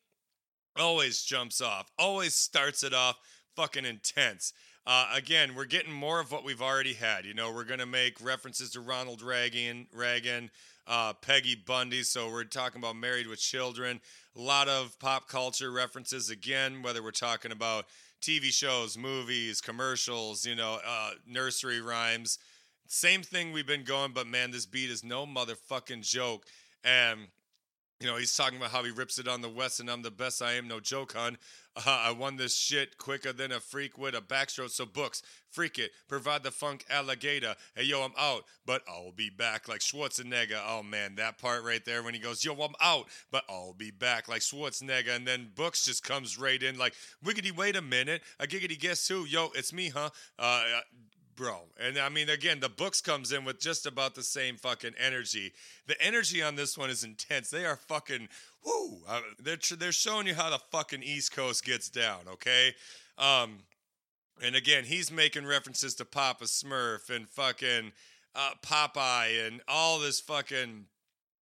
always 0.78 1.22
jumps 1.22 1.60
off, 1.60 1.90
always 1.98 2.34
starts 2.34 2.82
it 2.82 2.94
off 2.94 3.18
fucking 3.56 3.84
intense. 3.84 4.52
Uh, 4.86 5.10
again, 5.12 5.54
we're 5.54 5.66
getting 5.66 5.92
more 5.92 6.18
of 6.18 6.32
what 6.32 6.44
we've 6.44 6.62
already 6.62 6.94
had. 6.94 7.26
You 7.26 7.34
know, 7.34 7.52
we're 7.52 7.64
gonna 7.64 7.84
make 7.84 8.22
references 8.22 8.70
to 8.70 8.80
Ronald 8.80 9.20
Reagan, 9.20 9.86
Reagan, 9.92 10.50
uh, 10.88 11.12
Peggy 11.12 11.54
Bundy. 11.54 12.02
So 12.02 12.30
we're 12.30 12.44
talking 12.44 12.80
about 12.80 12.96
Married 12.96 13.26
with 13.26 13.38
Children. 13.38 14.00
A 14.36 14.40
lot 14.40 14.68
of 14.68 14.98
pop 14.98 15.28
culture 15.28 15.70
references 15.70 16.30
again, 16.30 16.82
whether 16.82 17.02
we're 17.02 17.10
talking 17.10 17.52
about 17.52 17.86
TV 18.20 18.44
shows, 18.52 18.96
movies, 18.96 19.60
commercials, 19.60 20.44
you 20.44 20.54
know, 20.54 20.78
uh, 20.86 21.10
nursery 21.26 21.80
rhymes. 21.80 22.38
Same 22.88 23.22
thing 23.22 23.52
we've 23.52 23.66
been 23.66 23.84
going, 23.84 24.12
but 24.12 24.26
man, 24.26 24.50
this 24.50 24.66
beat 24.66 24.90
is 24.90 25.04
no 25.04 25.26
motherfucking 25.26 26.02
joke. 26.02 26.46
And 26.82 27.28
you 28.00 28.06
know, 28.06 28.16
he's 28.16 28.34
talking 28.36 28.58
about 28.58 28.70
how 28.70 28.84
he 28.84 28.92
rips 28.92 29.18
it 29.18 29.26
on 29.26 29.40
the 29.40 29.48
West 29.48 29.80
and 29.80 29.90
I'm 29.90 30.02
the 30.02 30.10
best. 30.10 30.40
I 30.40 30.52
am 30.52 30.68
no 30.68 30.78
joke, 30.78 31.14
hun. 31.14 31.36
Uh, 31.76 31.82
I 32.06 32.12
won 32.12 32.36
this 32.36 32.56
shit 32.56 32.96
quicker 32.96 33.32
than 33.32 33.50
a 33.50 33.58
freak 33.58 33.98
with 33.98 34.14
a 34.14 34.20
backstroke. 34.20 34.70
So 34.70 34.86
books, 34.86 35.22
freak 35.50 35.78
it, 35.78 35.90
provide 36.08 36.44
the 36.44 36.52
funk 36.52 36.84
alligator. 36.88 37.56
Hey, 37.74 37.84
yo, 37.84 38.02
I'm 38.02 38.12
out, 38.16 38.44
but 38.64 38.82
I'll 38.88 39.10
be 39.10 39.30
back 39.30 39.68
like 39.68 39.80
Schwarzenegger. 39.80 40.60
Oh 40.64 40.84
man, 40.84 41.16
that 41.16 41.38
part 41.38 41.64
right 41.64 41.84
there 41.84 42.04
when 42.04 42.14
he 42.14 42.20
goes, 42.20 42.44
yo, 42.44 42.54
I'm 42.54 42.74
out, 42.80 43.06
but 43.32 43.42
I'll 43.48 43.74
be 43.74 43.90
back 43.90 44.28
like 44.28 44.42
Schwarzenegger. 44.42 45.16
And 45.16 45.26
then 45.26 45.50
Books 45.56 45.84
just 45.84 46.04
comes 46.04 46.38
right 46.38 46.62
in 46.62 46.78
like, 46.78 46.94
wiggity, 47.24 47.54
wait 47.54 47.74
a 47.74 47.82
minute. 47.82 48.22
A 48.38 48.46
giggity, 48.46 48.78
guess 48.78 49.08
who? 49.08 49.24
Yo, 49.24 49.48
it's 49.56 49.72
me, 49.72 49.88
huh? 49.88 50.10
Uh, 50.38 50.62
bro. 51.38 51.60
And 51.80 51.96
I 51.96 52.08
mean, 52.08 52.28
again, 52.28 52.58
the 52.58 52.68
books 52.68 53.00
comes 53.00 53.32
in 53.32 53.44
with 53.44 53.60
just 53.60 53.86
about 53.86 54.16
the 54.16 54.24
same 54.24 54.56
fucking 54.56 54.94
energy. 54.98 55.52
The 55.86 56.00
energy 56.04 56.42
on 56.42 56.56
this 56.56 56.76
one 56.76 56.90
is 56.90 57.04
intense. 57.04 57.48
They 57.48 57.64
are 57.64 57.76
fucking 57.76 58.28
woo. 58.66 58.98
Uh, 59.08 59.20
they're 59.38 59.58
they're 59.78 59.92
showing 59.92 60.26
you 60.26 60.34
how 60.34 60.50
the 60.50 60.58
fucking 60.72 61.04
East 61.04 61.34
Coast 61.34 61.64
gets 61.64 61.88
down. 61.88 62.22
Okay. 62.32 62.74
Um, 63.16 63.60
and 64.42 64.56
again, 64.56 64.84
he's 64.84 65.10
making 65.12 65.46
references 65.46 65.94
to 65.94 66.04
Papa 66.04 66.44
Smurf 66.44 67.08
and 67.08 67.28
fucking 67.28 67.92
uh, 68.34 68.50
Popeye 68.64 69.46
and 69.46 69.60
all 69.68 70.00
this 70.00 70.20
fucking 70.20 70.86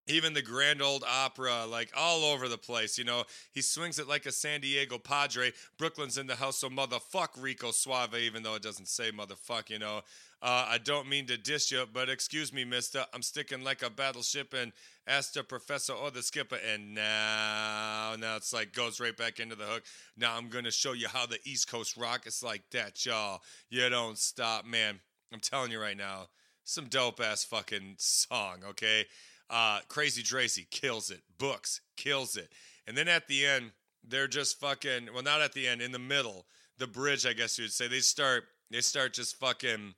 even 0.07 0.35
the 0.35 0.43
Grand 0.43 0.81
Old 0.81 1.05
Opera, 1.07 1.67
like 1.67 1.91
all 1.97 2.25
over 2.25 2.49
the 2.49 2.59
place. 2.59 2.99
You 2.99 3.05
know, 3.05 3.25
he 3.53 3.63
swings 3.63 3.99
it 3.99 4.09
like 4.09 4.27
a 4.27 4.33
San 4.33 4.61
Diego 4.61 4.99
Padre. 4.99 5.53
Brooklyn's 5.79 6.19
in 6.19 6.27
the 6.27 6.37
house, 6.37 6.59
so 6.59 6.69
motherfuck 6.69 7.31
Rico 7.39 7.71
Suave, 7.71 8.15
even 8.15 8.43
though 8.43 8.55
it 8.55 8.63
doesn't 8.63 8.89
say 8.89 9.11
motherfuck, 9.11 9.71
you 9.71 9.79
know. 9.79 10.03
Uh, 10.43 10.67
I 10.69 10.79
don't 10.79 11.09
mean 11.09 11.27
to 11.27 11.39
diss 11.39 11.73
you, 11.73 11.85
but 11.93 12.09
excuse 12.09 12.53
me, 12.53 12.65
mister. 12.65 13.05
I'm 13.15 13.23
sticking 13.23 13.65
like 13.65 13.83
a 13.83 13.91
battleship 13.91 14.55
and 14.55 14.73
asked 15.07 15.35
the 15.35 15.43
professor 15.43 15.95
or 15.95 16.11
the 16.11 16.23
skipper, 16.23 16.59
and 16.73 16.95
now, 16.95 18.15
now 18.19 18.37
it's 18.37 18.53
like 18.53 18.73
goes 18.73 19.01
right 19.01 19.17
back 19.17 19.41
into 19.41 19.57
the 19.57 19.65
hook. 19.65 19.85
Now 20.17 20.37
I'm 20.37 20.49
going 20.49 20.65
to 20.65 20.71
show 20.71 20.93
you 20.93 21.09
how 21.09 21.27
the 21.27 21.39
East 21.45 21.71
Coast 21.71 21.97
rock 21.97 22.27
is 22.27 22.43
like 22.43 22.63
that, 22.73 23.05
y'all. 23.07 23.41
You 23.71 23.89
don't 23.89 24.19
stop, 24.19 24.67
man. 24.67 25.01
I'm 25.33 25.41
telling 25.41 25.73
you 25.73 25.81
right 25.81 25.97
now, 25.97 26.29
some 26.65 26.87
dope 26.87 27.21
ass 27.21 27.43
fucking 27.45 27.95
song, 27.99 28.59
okay? 28.69 29.07
Uh, 29.49 29.81
Krazy 29.89 30.23
Drazy 30.23 30.69
kills 30.71 31.11
it. 31.11 31.23
Books 31.39 31.81
kills 31.97 32.37
it. 32.37 32.51
And 32.87 32.97
then 32.97 33.09
at 33.09 33.29
the 33.29 33.47
end, 33.47 33.73
they're 34.07 34.29
just 34.29 34.61
fucking. 34.61 35.09
Well, 35.13 35.23
not 35.23 35.43
at 35.43 35.53
the 35.53 35.67
end. 35.67 35.83
In 35.83 35.93
the 35.93 35.99
middle, 35.99 36.47
the 36.79 36.87
bridge, 36.87 37.27
I 37.27 37.33
guess 37.33 37.59
you'd 37.59 37.73
say. 37.73 37.89
They 37.89 38.01
start. 38.01 38.45
They 38.71 38.81
start 38.81 39.15
just 39.15 39.39
fucking 39.39 39.95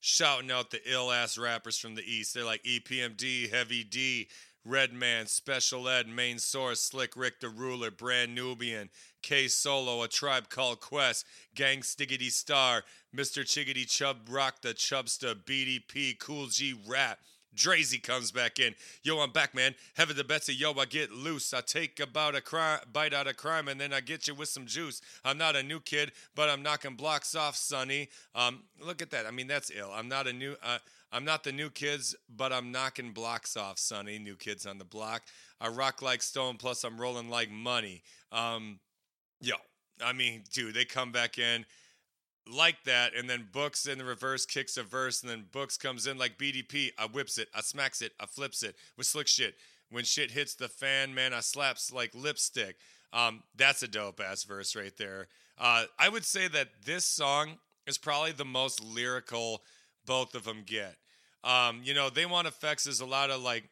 shouting 0.00 0.50
out 0.50 0.70
the 0.70 0.80
ill 0.90 1.12
ass 1.12 1.38
rappers 1.38 1.78
from 1.78 1.94
the 1.94 2.02
east. 2.02 2.34
They're 2.34 2.44
like 2.44 2.62
EPMD, 2.64 3.50
Heavy 3.50 3.84
D, 3.84 4.28
Redman, 4.64 5.26
Special 5.26 5.88
Ed, 5.88 6.08
Main 6.08 6.38
Source, 6.38 6.80
Slick 6.82 7.16
Rick 7.16 7.40
the 7.40 7.48
Ruler, 7.48 7.90
Brand 7.90 8.34
Nubian, 8.34 8.90
K 9.22 9.48
Solo, 9.48 10.02
A 10.02 10.08
Tribe 10.08 10.48
Called 10.50 10.80
Quest, 10.80 11.24
Gang 11.54 11.80
Stiggity 11.80 12.30
Star, 12.30 12.84
Mr. 13.14 13.42
Chiggity 13.42 13.88
Chub 13.88 14.18
Rock 14.28 14.62
the 14.62 14.74
Chubsta, 14.74 15.34
BDP, 15.34 16.18
Kool 16.18 16.46
G 16.46 16.74
Rap. 16.86 17.18
Drazy 17.54 18.02
comes 18.02 18.30
back 18.30 18.58
in. 18.58 18.74
Yo, 19.02 19.18
I'm 19.18 19.32
back, 19.32 19.54
man. 19.54 19.74
Heaven 19.94 20.16
to 20.16 20.24
Betsy. 20.24 20.54
Yo, 20.54 20.72
I 20.72 20.84
get 20.84 21.10
loose. 21.10 21.52
I 21.52 21.60
take 21.60 22.00
about 22.00 22.34
a 22.34 22.80
bite 22.92 23.12
out 23.12 23.26
of 23.26 23.36
crime, 23.36 23.68
and 23.68 23.80
then 23.80 23.92
I 23.92 24.00
get 24.00 24.28
you 24.28 24.34
with 24.34 24.48
some 24.48 24.66
juice. 24.66 25.00
I'm 25.24 25.38
not 25.38 25.56
a 25.56 25.62
new 25.62 25.80
kid, 25.80 26.12
but 26.34 26.48
I'm 26.48 26.62
knocking 26.62 26.94
blocks 26.94 27.34
off, 27.34 27.56
Sonny. 27.56 28.08
Um, 28.34 28.64
look 28.80 29.02
at 29.02 29.10
that. 29.10 29.26
I 29.26 29.30
mean, 29.30 29.46
that's 29.46 29.70
ill. 29.70 29.90
I'm 29.92 30.08
not 30.08 30.26
a 30.26 30.32
new. 30.32 30.56
Uh, 30.62 30.78
I'm 31.12 31.24
not 31.24 31.42
the 31.42 31.52
new 31.52 31.70
kids, 31.70 32.14
but 32.34 32.52
I'm 32.52 32.70
knocking 32.70 33.12
blocks 33.12 33.56
off, 33.56 33.78
Sonny. 33.78 34.18
New 34.18 34.36
kids 34.36 34.64
on 34.64 34.78
the 34.78 34.84
block. 34.84 35.22
I 35.60 35.68
rock 35.68 36.02
like 36.02 36.22
stone, 36.22 36.56
plus 36.56 36.84
I'm 36.84 37.00
rolling 37.00 37.28
like 37.28 37.50
money. 37.50 38.02
Um, 38.30 38.78
yo, 39.40 39.56
I 40.04 40.12
mean, 40.12 40.44
dude, 40.52 40.74
they 40.74 40.84
come 40.84 41.10
back 41.10 41.38
in 41.38 41.66
like 42.48 42.84
that, 42.84 43.14
and 43.14 43.28
then 43.28 43.48
Books 43.52 43.86
in 43.86 43.98
the 43.98 44.04
reverse 44.04 44.46
kicks 44.46 44.76
a 44.76 44.82
verse, 44.82 45.22
and 45.22 45.30
then 45.30 45.46
Books 45.52 45.76
comes 45.76 46.06
in 46.06 46.18
like 46.18 46.38
BDP. 46.38 46.90
I 46.98 47.06
whips 47.06 47.38
it, 47.38 47.48
I 47.54 47.60
smacks 47.60 48.02
it, 48.02 48.12
I 48.20 48.26
flips 48.26 48.62
it 48.62 48.76
with 48.96 49.06
slick 49.06 49.28
shit. 49.28 49.54
When 49.90 50.04
shit 50.04 50.30
hits 50.30 50.54
the 50.54 50.68
fan, 50.68 51.14
man, 51.14 51.34
I 51.34 51.40
slaps 51.40 51.92
like 51.92 52.14
lipstick. 52.14 52.76
Um, 53.12 53.42
that's 53.56 53.82
a 53.82 53.88
dope 53.88 54.20
ass 54.20 54.44
verse 54.44 54.76
right 54.76 54.96
there. 54.96 55.26
Uh, 55.58 55.84
I 55.98 56.08
would 56.08 56.24
say 56.24 56.48
that 56.48 56.68
this 56.84 57.04
song 57.04 57.58
is 57.86 57.98
probably 57.98 58.32
the 58.32 58.44
most 58.44 58.82
lyrical 58.82 59.62
both 60.06 60.34
of 60.34 60.44
them 60.44 60.62
get. 60.64 60.96
Um, 61.42 61.80
you 61.82 61.94
know, 61.94 62.10
they 62.10 62.26
want 62.26 62.46
EFX. 62.46 62.84
There's 62.84 63.00
a 63.00 63.06
lot 63.06 63.30
of 63.30 63.42
like 63.42 63.64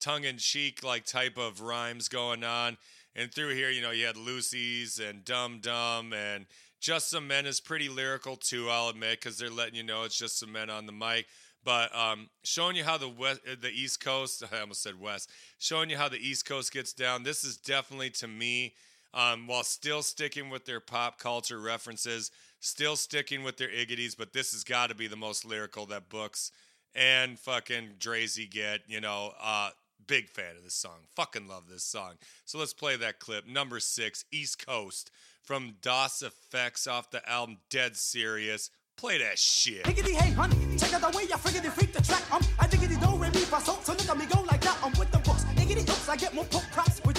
tongue 0.00 0.24
in 0.24 0.38
cheek 0.38 0.84
like 0.84 1.04
type 1.04 1.38
of 1.38 1.60
rhymes 1.60 2.08
going 2.08 2.44
on. 2.44 2.76
And 3.16 3.32
through 3.32 3.54
here, 3.54 3.70
you 3.70 3.80
know, 3.80 3.92
you 3.92 4.06
had 4.06 4.16
Looseys 4.16 4.98
and 4.98 5.24
Dum 5.24 5.60
Dum 5.60 6.12
and 6.12 6.46
Jussumen 6.84 7.46
is 7.46 7.60
pretty 7.60 7.88
lyrical 7.88 8.36
too, 8.36 8.68
I'll 8.68 8.90
admit, 8.90 9.18
because 9.18 9.38
they're 9.38 9.48
letting 9.48 9.74
you 9.74 9.82
know 9.82 10.02
it's 10.02 10.18
just 10.18 10.38
some 10.38 10.52
men 10.52 10.68
on 10.68 10.84
the 10.84 10.92
mic. 10.92 11.26
But 11.64 11.96
um, 11.96 12.28
showing 12.42 12.76
you 12.76 12.84
how 12.84 12.98
the 12.98 13.08
west, 13.08 13.40
the 13.62 13.70
East 13.70 14.04
Coast, 14.04 14.42
I 14.52 14.60
almost 14.60 14.82
said 14.82 15.00
West, 15.00 15.30
showing 15.58 15.88
you 15.88 15.96
how 15.96 16.10
the 16.10 16.18
East 16.18 16.44
Coast 16.44 16.72
gets 16.74 16.92
down. 16.92 17.22
This 17.22 17.42
is 17.42 17.56
definitely 17.56 18.10
to 18.10 18.28
me, 18.28 18.74
um, 19.14 19.46
while 19.46 19.64
still 19.64 20.02
sticking 20.02 20.50
with 20.50 20.66
their 20.66 20.80
pop 20.80 21.18
culture 21.18 21.58
references, 21.58 22.30
still 22.60 22.96
sticking 22.96 23.44
with 23.44 23.56
their 23.56 23.70
iggities, 23.70 24.14
but 24.14 24.34
this 24.34 24.52
has 24.52 24.62
got 24.62 24.90
to 24.90 24.94
be 24.94 25.06
the 25.06 25.16
most 25.16 25.46
lyrical 25.46 25.86
that 25.86 26.10
books 26.10 26.52
and 26.94 27.38
fucking 27.38 27.94
Drazy 27.98 28.50
get. 28.50 28.80
You 28.86 29.00
know, 29.00 29.32
uh, 29.42 29.70
big 30.06 30.28
fan 30.28 30.56
of 30.56 30.64
this 30.64 30.74
song. 30.74 31.06
Fucking 31.16 31.48
love 31.48 31.64
this 31.70 31.84
song. 31.84 32.16
So 32.44 32.58
let's 32.58 32.74
play 32.74 32.96
that 32.96 33.20
clip. 33.20 33.46
Number 33.46 33.80
six, 33.80 34.26
East 34.30 34.66
Coast 34.66 35.10
from 35.44 35.76
Das 35.82 36.22
EFX 36.22 36.90
off 36.90 37.10
the 37.10 37.26
album 37.28 37.58
Dead 37.70 37.96
Serious. 37.96 38.70
Play 38.96 39.18
that 39.18 39.38
shit. 39.38 39.86
Hey 39.86 40.30
honey, 40.30 40.56
check 40.78 40.94
out 40.94 41.00
the 41.00 41.16
way 41.16 41.24
I 41.32 41.36
freak 41.36 41.92
the 41.92 42.02
track. 42.02 42.22
Um, 42.32 42.42
I 42.58 42.66
diggity 42.66 42.94
do 42.94 43.18
so, 43.60 43.78
so 43.82 43.92
look 43.92 44.08
at 44.08 44.16
me 44.16 44.26
go 44.26 44.40
like 44.42 44.60
that. 44.62 44.78
I'm 44.82 44.92
with 44.98 45.10
the 45.10 45.18
books, 45.18 45.42
higgity 45.56 45.82
oops, 45.82 46.08
I 46.08 46.16
get 46.16 46.32
more 46.32 46.44
poke 46.44 46.70
props 46.72 47.00
with. 47.04 47.14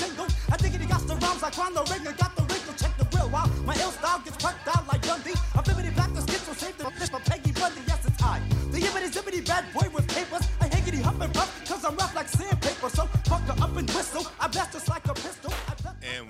I 0.51 0.57
diggity 0.57 0.85
got 0.85 1.01
the 1.07 1.15
rhymes 1.15 1.41
like 1.41 1.57
Ronald 1.57 1.89
Reagan, 1.89 2.15
got 2.17 2.35
the 2.35 2.43
wrinkle, 2.43 2.73
check 2.75 2.95
the 2.97 3.05
wow. 3.27 3.49
My 3.65 3.75
ill 3.75 3.91
style 3.91 4.21
gets 4.23 4.37
out 4.45 4.87
like 4.87 5.01
Dundee. 5.01 5.33
I'm 5.53 5.63
black, 5.91 6.13
the 6.13 6.21
schizo 6.21 6.55
saved 6.55 6.77
the 6.79 6.89
fish 6.91 7.09
for 7.09 7.19
Peggy 7.19 7.51
Bundy. 7.51 7.81
Yes, 7.87 8.05
it's 8.05 8.23
I, 8.23 8.39
the 8.71 8.79
yibbity 8.79 9.11
zibbity 9.11 9.45
bad 9.45 9.65
boy 9.73 9.87
with 9.93 10.07
papers. 10.07 10.47
I 10.61 10.67
higgity 10.67 11.01
hump 11.01 11.21
and 11.21 11.33
puff, 11.33 11.51
cause 11.67 11.83
I'm 11.83 11.95
rough 11.97 12.15
like 12.15 12.29
sandpaper. 12.29 12.89
So 12.89 13.09
up 13.61 13.75
and 13.75 13.89
whistle. 13.89 14.04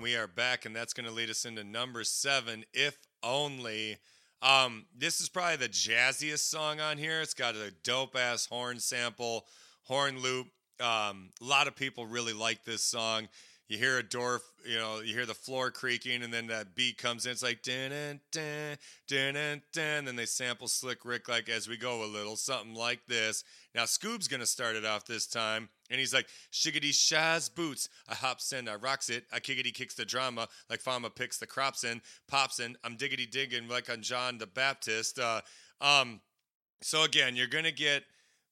We 0.06 0.16
are 0.16 0.28
back, 0.28 0.68
and 0.68 0.76
that's 0.76 0.94
going 0.94 1.08
to 1.08 1.12
lead 1.12 1.32
us 1.32 1.46
into 1.46 1.64
number 1.64 2.04
seven, 2.04 2.64
If 2.76 2.96
Only. 3.24 3.98
Um, 4.40 4.86
this 4.96 5.20
is 5.20 5.30
probably 5.30 5.56
the 5.56 5.68
jazziest 5.68 6.48
song 6.48 6.80
on 6.80 7.00
here. 7.00 7.22
It's 7.22 7.34
got 7.34 7.56
a 7.56 7.74
dope 7.84 8.16
ass 8.16 8.46
horn 8.46 8.80
sample, 8.80 9.48
horn 9.82 10.22
loop. 10.22 10.46
Um, 10.80 11.32
a 11.42 11.46
lot 11.46 11.68
of 11.68 11.76
people 11.76 12.06
really 12.06 12.34
like 12.34 12.66
this 12.66 12.84
song. 12.84 13.30
you 13.68 13.80
hear 13.80 13.98
a 13.98 14.04
door, 14.04 14.42
you 14.64 14.78
know, 14.78 15.00
you 15.00 15.14
hear 15.14 15.26
the 15.26 15.34
floor 15.34 15.72
creaking, 15.72 16.22
and 16.22 16.32
then 16.32 16.48
that 16.48 16.76
beat 16.76 17.00
comes 17.00 17.26
in. 17.26 17.32
It's 17.32 17.42
like 17.42 17.64
dun 17.64 18.20
dun 18.32 18.78
dun 19.08 19.62
dun. 19.74 20.06
Then 20.06 20.16
they 20.16 20.28
sample 20.28 20.68
Slick 20.68 21.04
Rick 21.04 21.28
like 21.28 21.50
as 21.50 21.68
we 21.68 21.78
go 21.78 22.04
a 22.04 22.06
little, 22.06 22.36
something 22.36 22.76
like 22.76 23.08
this. 23.08 23.44
Now 23.74 23.86
Skoob's 23.86 24.28
gonna 24.28 24.46
start 24.46 24.76
it 24.76 24.86
off 24.86 25.06
this 25.06 25.26
time, 25.26 25.70
and 25.90 26.00
he's 26.00 26.14
like 26.14 26.28
shiggity 26.52 26.92
shaz 26.92 27.54
boots. 27.54 27.90
I 28.08 28.16
hops 28.16 28.54
in, 28.54 28.68
I 28.68 28.76
rocks 28.76 29.10
it, 29.10 29.26
I 29.32 29.40
kickity 29.40 29.74
kicks 29.74 29.96
the 29.96 30.06
drama 30.06 30.48
like 30.70 30.82
Farmer 30.82 31.10
picks 31.10 31.38
the 31.38 31.48
crops 31.48 31.84
in, 31.84 32.02
pops 32.28 32.60
in. 32.60 32.78
I'm 32.84 32.96
diggity 32.96 33.26
digging 33.26 33.68
like 33.68 33.90
on 33.90 34.02
John 34.02 34.38
the 34.38 34.48
Baptist. 34.48 35.20
Uh, 35.20 35.42
um, 35.82 36.22
so 36.82 37.04
again, 37.04 37.36
you're 37.36 37.48
gonna 37.48 37.72
get 37.72 38.04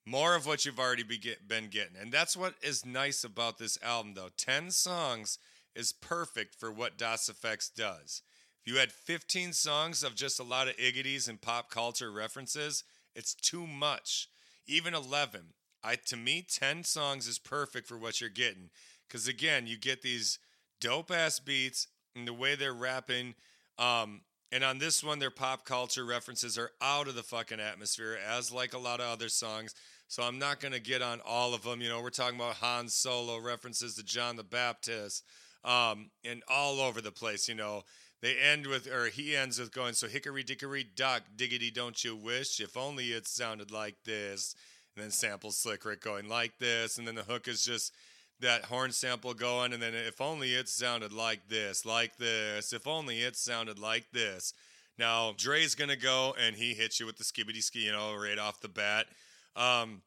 more 0.05 0.35
of 0.35 0.45
what 0.45 0.65
you've 0.65 0.79
already 0.79 1.03
be 1.03 1.17
get, 1.17 1.47
been 1.47 1.67
getting. 1.67 1.95
And 1.99 2.11
that's 2.11 2.35
what 2.35 2.55
is 2.61 2.85
nice 2.85 3.23
about 3.23 3.57
this 3.57 3.77
album, 3.81 4.13
though. 4.15 4.29
10 4.35 4.71
songs 4.71 5.39
is 5.75 5.93
perfect 5.93 6.55
for 6.55 6.71
what 6.71 6.97
Das 6.97 7.29
EFX 7.29 7.73
does. 7.73 8.21
If 8.65 8.71
you 8.71 8.79
had 8.79 8.91
15 8.91 9.53
songs 9.53 10.03
of 10.03 10.15
just 10.15 10.39
a 10.39 10.43
lot 10.43 10.67
of 10.67 10.77
iggities 10.77 11.27
and 11.27 11.41
pop 11.41 11.69
culture 11.69 12.11
references, 12.11 12.83
it's 13.15 13.33
too 13.33 13.67
much. 13.67 14.29
Even 14.67 14.93
11. 14.93 15.53
I 15.83 15.95
to 15.95 16.17
me 16.17 16.45
10 16.47 16.83
songs 16.83 17.27
is 17.27 17.39
perfect 17.39 17.87
for 17.87 17.97
what 17.97 18.21
you're 18.21 18.29
getting 18.29 18.69
cuz 19.09 19.27
again, 19.27 19.67
you 19.67 19.77
get 19.77 20.01
these 20.01 20.39
dope 20.79 21.11
ass 21.11 21.39
beats 21.39 21.87
and 22.15 22.27
the 22.27 22.33
way 22.33 22.55
they're 22.55 22.73
rapping 22.73 23.35
um 23.77 24.21
and 24.51 24.63
on 24.63 24.77
this 24.77 25.03
one 25.03 25.19
their 25.19 25.31
pop 25.31 25.65
culture 25.65 26.05
references 26.05 26.57
are 26.57 26.71
out 26.79 27.07
of 27.07 27.15
the 27.15 27.23
fucking 27.23 27.59
atmosphere 27.59 28.19
as 28.25 28.51
like 28.51 28.73
a 28.73 28.77
lot 28.77 28.99
of 28.99 29.07
other 29.07 29.27
songs. 29.29 29.73
So 30.07 30.21
I'm 30.21 30.37
not 30.37 30.59
going 30.59 30.73
to 30.73 30.79
get 30.79 31.01
on 31.01 31.21
all 31.25 31.55
of 31.55 31.63
them. 31.63 31.81
You 31.81 31.89
know, 31.89 31.99
we're 31.99 32.11
talking 32.11 32.39
about 32.39 32.57
Han 32.57 32.87
Solo 32.87 33.39
references 33.39 33.95
to 33.95 34.03
John 34.03 34.35
the 34.35 34.43
Baptist 34.43 35.23
um, 35.63 36.11
and 36.23 36.43
all 36.47 36.79
over 36.79 37.01
the 37.01 37.11
place. 37.11 37.49
You 37.49 37.55
know, 37.55 37.81
they 38.21 38.37
end 38.37 38.67
with, 38.67 38.87
or 38.87 39.07
he 39.07 39.35
ends 39.35 39.59
with 39.59 39.73
going, 39.73 39.95
so 39.95 40.07
hickory 40.07 40.43
dickory 40.43 40.85
dock, 40.95 41.23
diggity 41.35 41.71
don't 41.71 42.03
you 42.03 42.15
wish? 42.15 42.59
If 42.59 42.77
only 42.77 43.05
it 43.05 43.27
sounded 43.27 43.71
like 43.71 43.95
this. 44.05 44.55
And 44.95 45.03
then 45.03 45.11
sample 45.11 45.51
Slick 45.51 45.85
Rick 45.85 46.01
going 46.01 46.27
like 46.27 46.59
this. 46.59 46.97
And 46.97 47.07
then 47.07 47.15
the 47.15 47.23
hook 47.23 47.47
is 47.47 47.63
just 47.63 47.93
that 48.39 48.65
horn 48.65 48.91
sample 48.91 49.33
going. 49.33 49.73
And 49.73 49.81
then 49.81 49.93
if 49.93 50.21
only 50.21 50.53
it 50.53 50.69
sounded 50.69 51.11
like 51.11 51.49
this, 51.49 51.85
like 51.85 52.17
this. 52.17 52.73
If 52.73 52.87
only 52.87 53.21
it 53.21 53.35
sounded 53.35 53.79
like 53.79 54.11
this. 54.11 54.53
Now, 54.97 55.33
Dre's 55.35 55.75
to 55.75 55.95
go 55.95 56.35
and 56.39 56.55
he 56.55 56.73
hits 56.73 56.99
you 56.99 57.05
with 57.05 57.17
the 57.17 57.23
skibbity 57.23 57.63
ski, 57.63 57.85
you 57.85 57.91
know, 57.91 58.13
right 58.15 58.37
off 58.37 58.61
the 58.61 58.69
bat. 58.69 59.07
Um, 59.55 60.01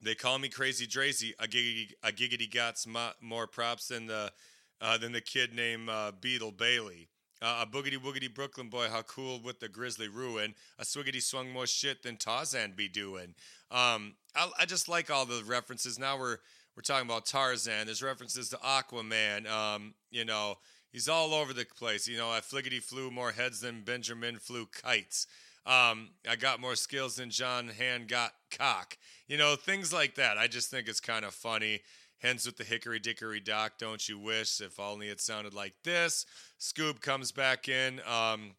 they 0.00 0.14
call 0.14 0.38
me 0.38 0.48
Krazy 0.48 0.88
Drazy. 0.88 1.32
A 1.38 1.46
giggity, 1.46 1.92
a 2.02 2.12
giggity 2.12 2.50
gots 2.50 2.86
mo- 2.86 3.12
more 3.20 3.46
props 3.46 3.88
than 3.88 4.06
the 4.06 4.32
uh, 4.80 4.98
than 4.98 5.12
the 5.12 5.20
kid 5.20 5.54
named 5.54 5.88
uh, 5.88 6.12
Beetle 6.20 6.52
Bailey. 6.52 7.08
Uh, 7.42 7.64
a 7.64 7.66
boogity 7.66 7.98
woogity 7.98 8.32
Brooklyn 8.32 8.68
boy, 8.68 8.88
how 8.88 9.02
cool 9.02 9.40
with 9.40 9.60
the 9.60 9.68
Grizzly 9.68 10.08
ruin. 10.08 10.54
A 10.78 10.84
swiggity 10.84 11.22
swung 11.22 11.50
more 11.50 11.66
shit 11.66 12.02
than 12.02 12.16
Tarzan 12.16 12.72
be 12.76 12.88
doing. 12.88 13.34
Um, 13.70 14.14
I, 14.34 14.50
I 14.60 14.64
just 14.66 14.88
like 14.88 15.10
all 15.10 15.26
the 15.26 15.42
references. 15.46 15.98
Now 15.98 16.18
we're 16.18 16.38
we're 16.76 16.82
talking 16.82 17.08
about 17.08 17.26
Tarzan. 17.26 17.86
There's 17.86 18.02
references 18.02 18.48
to 18.50 18.56
Aquaman. 18.56 19.48
Um, 19.48 19.94
you 20.10 20.24
know, 20.24 20.56
he's 20.92 21.08
all 21.08 21.34
over 21.34 21.52
the 21.52 21.64
place. 21.64 22.08
You 22.08 22.16
know, 22.16 22.30
I 22.30 22.40
fliggity 22.40 22.82
flew 22.82 23.10
more 23.10 23.32
heads 23.32 23.60
than 23.60 23.82
Benjamin 23.82 24.38
flew 24.38 24.66
kites. 24.66 25.26
Um, 25.66 26.10
I 26.28 26.36
got 26.36 26.60
more 26.60 26.76
skills 26.76 27.16
than 27.16 27.30
John 27.30 27.68
Hand 27.68 28.08
got 28.08 28.32
cock. 28.50 28.98
You 29.28 29.38
know, 29.38 29.56
things 29.56 29.92
like 29.92 30.16
that. 30.16 30.36
I 30.36 30.46
just 30.46 30.70
think 30.70 30.88
it's 30.88 31.00
kind 31.00 31.24
of 31.24 31.32
funny. 31.32 31.80
Hence 32.18 32.46
with 32.46 32.56
the 32.56 32.64
hickory 32.64 32.98
dickory 32.98 33.40
dock, 33.40 33.72
don't 33.78 34.08
you 34.08 34.18
wish? 34.18 34.60
If 34.60 34.80
only 34.80 35.08
it 35.08 35.20
sounded 35.20 35.52
like 35.52 35.74
this. 35.84 36.24
Skoob 36.64 37.02
comes 37.02 37.30
back 37.30 37.68
in. 37.68 38.00
Um, 38.10 38.52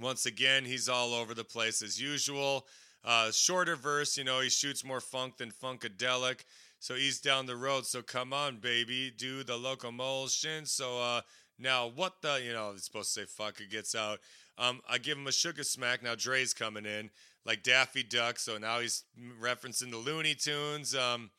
once 0.00 0.26
again, 0.26 0.64
he's 0.64 0.88
all 0.88 1.14
over 1.14 1.34
the 1.34 1.44
place 1.44 1.80
as 1.80 2.00
usual. 2.00 2.66
Uh, 3.04 3.30
shorter 3.30 3.76
verse, 3.76 4.16
you 4.18 4.24
know, 4.24 4.40
he 4.40 4.48
shoots 4.48 4.84
more 4.84 5.00
funk 5.00 5.36
than 5.36 5.52
funkadelic. 5.52 6.40
So 6.80 6.96
he's 6.96 7.20
down 7.20 7.46
the 7.46 7.54
road. 7.54 7.86
So 7.86 8.02
come 8.02 8.32
on, 8.32 8.56
baby, 8.56 9.12
do 9.16 9.44
the 9.44 9.56
locomotion. 9.56 10.66
So 10.66 11.00
uh, 11.00 11.20
now 11.60 11.86
what 11.94 12.22
the, 12.22 12.42
you 12.44 12.52
know, 12.52 12.72
it's 12.74 12.86
supposed 12.86 13.14
to 13.14 13.20
say 13.20 13.26
fuck, 13.26 13.60
it 13.60 13.70
gets 13.70 13.94
out. 13.94 14.18
Um, 14.58 14.80
I 14.90 14.98
give 14.98 15.16
him 15.16 15.28
a 15.28 15.32
sugar 15.32 15.62
smack. 15.62 16.02
Now 16.02 16.16
Dre's 16.16 16.52
coming 16.52 16.86
in 16.86 17.10
like 17.46 17.62
Daffy 17.62 18.02
Duck. 18.02 18.40
So 18.40 18.58
now 18.58 18.80
he's 18.80 19.04
referencing 19.40 19.92
the 19.92 19.96
Looney 19.96 20.34
Tunes. 20.34 20.92
Um, 20.96 21.30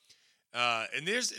uh, 0.53 0.86
and 0.95 1.05
there's 1.05 1.34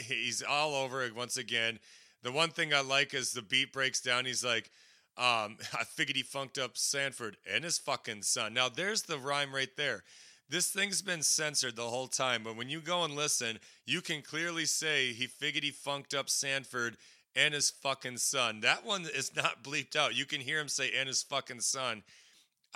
he's 0.00 0.42
all 0.42 0.74
over 0.74 1.04
it 1.04 1.14
once 1.14 1.36
again. 1.36 1.78
The 2.22 2.32
one 2.32 2.50
thing 2.50 2.74
I 2.74 2.80
like 2.80 3.14
is 3.14 3.32
the 3.32 3.42
beat 3.42 3.72
breaks 3.72 4.00
down. 4.00 4.24
He's 4.24 4.44
like, 4.44 4.70
um, 5.16 5.58
I 5.74 5.84
figured 5.84 6.16
he 6.16 6.22
funked 6.22 6.58
up 6.58 6.76
Sanford 6.76 7.36
and 7.52 7.64
his 7.64 7.78
fucking 7.78 8.22
son. 8.22 8.54
Now 8.54 8.68
there's 8.68 9.02
the 9.02 9.18
rhyme 9.18 9.54
right 9.54 9.74
there. 9.76 10.02
This 10.48 10.68
thing's 10.68 11.02
been 11.02 11.22
censored 11.22 11.74
the 11.74 11.88
whole 11.88 12.06
time, 12.06 12.44
but 12.44 12.56
when 12.56 12.68
you 12.68 12.80
go 12.80 13.02
and 13.02 13.16
listen, 13.16 13.58
you 13.84 14.00
can 14.00 14.22
clearly 14.22 14.64
say 14.64 15.12
he 15.12 15.26
figured 15.26 15.64
he 15.64 15.72
funked 15.72 16.14
up 16.14 16.30
Sanford 16.30 16.96
and 17.34 17.52
his 17.52 17.70
fucking 17.70 18.18
son. 18.18 18.60
That 18.60 18.86
one 18.86 19.06
is 19.12 19.34
not 19.34 19.64
bleeped 19.64 19.96
out. 19.96 20.14
You 20.14 20.24
can 20.24 20.40
hear 20.40 20.60
him 20.60 20.68
say 20.68 20.92
and 20.96 21.08
his 21.08 21.22
fucking 21.24 21.60
son. 21.60 22.04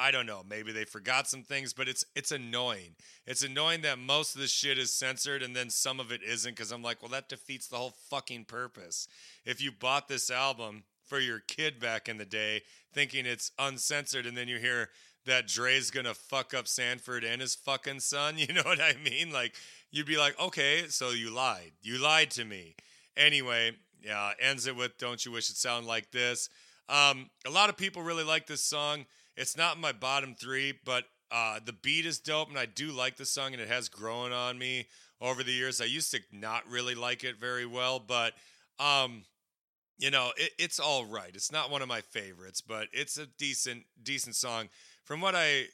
I 0.00 0.10
don't 0.10 0.26
know. 0.26 0.42
Maybe 0.48 0.72
they 0.72 0.84
forgot 0.84 1.28
some 1.28 1.42
things, 1.42 1.72
but 1.72 1.88
it's 1.88 2.04
it's 2.16 2.32
annoying. 2.32 2.94
It's 3.26 3.44
annoying 3.44 3.82
that 3.82 3.98
most 3.98 4.34
of 4.34 4.40
the 4.40 4.46
shit 4.46 4.78
is 4.78 4.92
censored 4.92 5.42
and 5.42 5.54
then 5.54 5.70
some 5.70 6.00
of 6.00 6.10
it 6.10 6.22
isn't 6.22 6.56
because 6.56 6.72
I'm 6.72 6.82
like, 6.82 7.02
well, 7.02 7.10
that 7.10 7.28
defeats 7.28 7.66
the 7.66 7.76
whole 7.76 7.94
fucking 8.08 8.46
purpose. 8.46 9.06
If 9.44 9.60
you 9.60 9.70
bought 9.70 10.08
this 10.08 10.30
album 10.30 10.84
for 11.06 11.20
your 11.20 11.40
kid 11.40 11.78
back 11.78 12.08
in 12.08 12.16
the 12.16 12.24
day, 12.24 12.62
thinking 12.94 13.26
it's 13.26 13.52
uncensored, 13.58 14.26
and 14.26 14.36
then 14.36 14.48
you 14.48 14.58
hear 14.58 14.88
that 15.26 15.46
Dre's 15.46 15.90
gonna 15.90 16.14
fuck 16.14 16.54
up 16.54 16.66
Sanford 16.66 17.24
and 17.24 17.42
his 17.42 17.54
fucking 17.54 18.00
son, 18.00 18.38
you 18.38 18.52
know 18.52 18.62
what 18.64 18.80
I 18.80 18.94
mean? 19.04 19.32
Like, 19.32 19.54
you'd 19.90 20.06
be 20.06 20.16
like, 20.16 20.40
okay, 20.40 20.84
so 20.88 21.10
you 21.10 21.30
lied. 21.30 21.72
You 21.82 21.98
lied 21.98 22.30
to 22.32 22.44
me. 22.44 22.74
Anyway, 23.16 23.72
yeah, 24.02 24.32
ends 24.40 24.66
it 24.66 24.76
with 24.76 24.96
"Don't 24.98 25.24
you 25.26 25.32
wish 25.32 25.50
it 25.50 25.56
sounded 25.56 25.86
like 25.86 26.10
this." 26.10 26.48
Um, 26.88 27.30
a 27.46 27.50
lot 27.50 27.68
of 27.68 27.76
people 27.76 28.02
really 28.02 28.24
like 28.24 28.46
this 28.46 28.62
song. 28.62 29.04
It's 29.40 29.56
not 29.56 29.80
my 29.80 29.92
bottom 29.92 30.34
three, 30.34 30.74
but 30.84 31.04
uh, 31.30 31.60
the 31.64 31.72
beat 31.72 32.04
is 32.04 32.18
dope, 32.18 32.50
and 32.50 32.58
I 32.58 32.66
do 32.66 32.92
like 32.92 33.16
the 33.16 33.24
song, 33.24 33.54
and 33.54 33.62
it 33.62 33.68
has 33.68 33.88
grown 33.88 34.32
on 34.32 34.58
me 34.58 34.86
over 35.18 35.42
the 35.42 35.50
years. 35.50 35.80
I 35.80 35.86
used 35.86 36.10
to 36.10 36.20
not 36.30 36.68
really 36.68 36.94
like 36.94 37.24
it 37.24 37.40
very 37.40 37.64
well, 37.64 37.98
but 38.00 38.34
um, 38.78 39.22
you 39.96 40.10
know, 40.10 40.32
it, 40.36 40.50
it's 40.58 40.78
all 40.78 41.06
right. 41.06 41.30
It's 41.32 41.50
not 41.50 41.70
one 41.70 41.80
of 41.80 41.88
my 41.88 42.02
favorites, 42.02 42.60
but 42.60 42.88
it's 42.92 43.16
a 43.16 43.24
decent, 43.38 43.84
decent 44.02 44.36
song. 44.36 44.68
From 45.04 45.22
what 45.22 45.34
I 45.34 45.64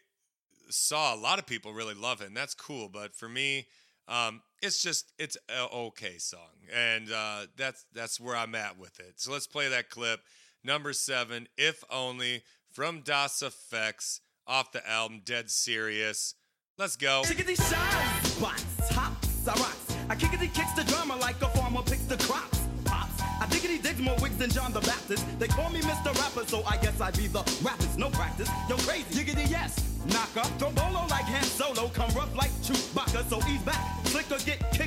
saw, 0.70 1.12
a 1.12 1.18
lot 1.18 1.40
of 1.40 1.46
people 1.46 1.72
really 1.72 1.94
love 1.94 2.20
it, 2.20 2.28
and 2.28 2.36
that's 2.36 2.54
cool. 2.54 2.88
But 2.88 3.16
for 3.16 3.28
me, 3.28 3.66
um, 4.06 4.42
it's 4.62 4.80
just 4.80 5.12
it's 5.18 5.36
a 5.48 5.68
okay 5.74 6.18
song, 6.18 6.54
and 6.72 7.10
uh, 7.10 7.46
that's 7.56 7.84
that's 7.92 8.20
where 8.20 8.36
I'm 8.36 8.54
at 8.54 8.78
with 8.78 9.00
it. 9.00 9.14
So 9.16 9.32
let's 9.32 9.48
play 9.48 9.66
that 9.66 9.90
clip. 9.90 10.20
Number 10.62 10.92
seven, 10.92 11.48
if 11.56 11.82
only 11.90 12.42
from 12.76 13.00
Das 13.00 13.42
EFX 13.42 14.20
off 14.46 14.70
the 14.70 14.86
album 14.86 15.22
Dead 15.24 15.48
Serious. 15.50 16.34
Let's 16.76 16.94
go. 16.94 17.22
Chickadee 17.24 17.54
shines, 17.54 18.38
hops, 18.38 19.48
I 19.48 19.54
rocks. 19.54 19.96
I 20.10 20.14
kickity 20.14 20.52
kicks 20.52 20.74
the 20.74 20.84
drama 20.84 21.16
like 21.16 21.40
a 21.40 21.48
farmer 21.56 21.80
picks 21.80 22.04
the 22.04 22.18
crops. 22.18 22.60
Pops, 22.84 23.22
I 23.40 23.46
diggity 23.48 23.78
digs 23.78 23.98
more 23.98 24.14
wigs 24.20 24.36
than 24.36 24.50
John 24.50 24.74
the 24.74 24.80
Baptist. 24.80 25.24
They 25.38 25.48
call 25.48 25.70
me 25.70 25.80
Mr. 25.80 26.14
Rapper, 26.20 26.46
so 26.46 26.64
I 26.64 26.76
guess 26.76 27.00
I 27.00 27.10
be 27.12 27.28
the 27.28 27.40
rappers. 27.64 27.96
No 27.96 28.10
practice, 28.10 28.50
yo 28.68 28.76
crazy. 28.76 29.24
Diggity 29.24 29.48
yes, 29.48 29.82
knocker. 30.12 30.46
Throw 30.58 30.70
bolo 30.72 31.06
like 31.08 31.24
Han 31.24 31.44
Solo, 31.44 31.88
come 31.88 32.10
rough 32.10 32.36
like 32.36 32.50
Chewbacca. 32.60 33.26
So 33.30 33.38
ease 33.48 33.62
back, 33.62 34.06
slicker 34.08 34.36
get 34.44 34.60
kicked 34.72 34.85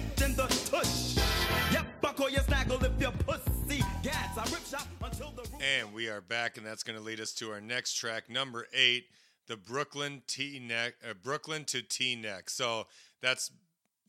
And 5.78 5.93
we 5.93 6.09
are 6.09 6.22
back, 6.22 6.57
and 6.57 6.65
that's 6.65 6.82
going 6.82 6.97
to 6.97 7.03
lead 7.03 7.20
us 7.20 7.32
to 7.34 7.51
our 7.51 7.61
next 7.61 7.93
track, 7.93 8.28
number 8.28 8.65
eight, 8.74 9.05
the 9.47 9.55
Brooklyn 9.55 10.24
Teaneck, 10.28 10.93
uh, 11.07 11.13
Brooklyn 11.22 11.63
to 11.65 11.84
Teaneck. 11.84 12.49
So 12.49 12.88
that's 13.22 13.51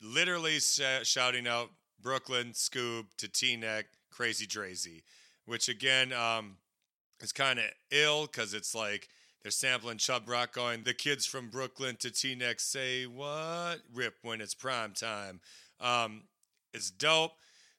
literally 0.01 0.59
sh- 0.59 1.03
shouting 1.03 1.47
out 1.47 1.69
Brooklyn 2.01 2.53
Skoob 2.53 3.07
to 3.17 3.27
T 3.27 3.57
neck, 3.57 3.85
Krazy 4.11 4.47
Drazy, 4.47 5.03
which 5.45 5.69
again 5.69 6.13
um, 6.13 6.57
is 7.19 7.31
kind 7.31 7.59
of 7.59 7.65
ill 7.91 8.25
because 8.25 8.55
it's 8.55 8.73
like 8.73 9.09
they're 9.43 9.51
sampling 9.51 9.97
Chubb 9.97 10.27
Rock 10.27 10.53
going, 10.53 10.81
the 10.83 10.95
kids 10.95 11.27
from 11.27 11.49
Brooklyn 11.49 11.95
to 11.97 12.09
Teaneck 12.09 12.59
say 12.59 13.05
what? 13.05 13.81
Rip 13.93 14.15
when 14.23 14.41
it's 14.41 14.55
prime 14.55 14.93
time. 14.93 15.41
Um, 15.79 16.23
it's 16.73 16.89
dope. 16.89 17.33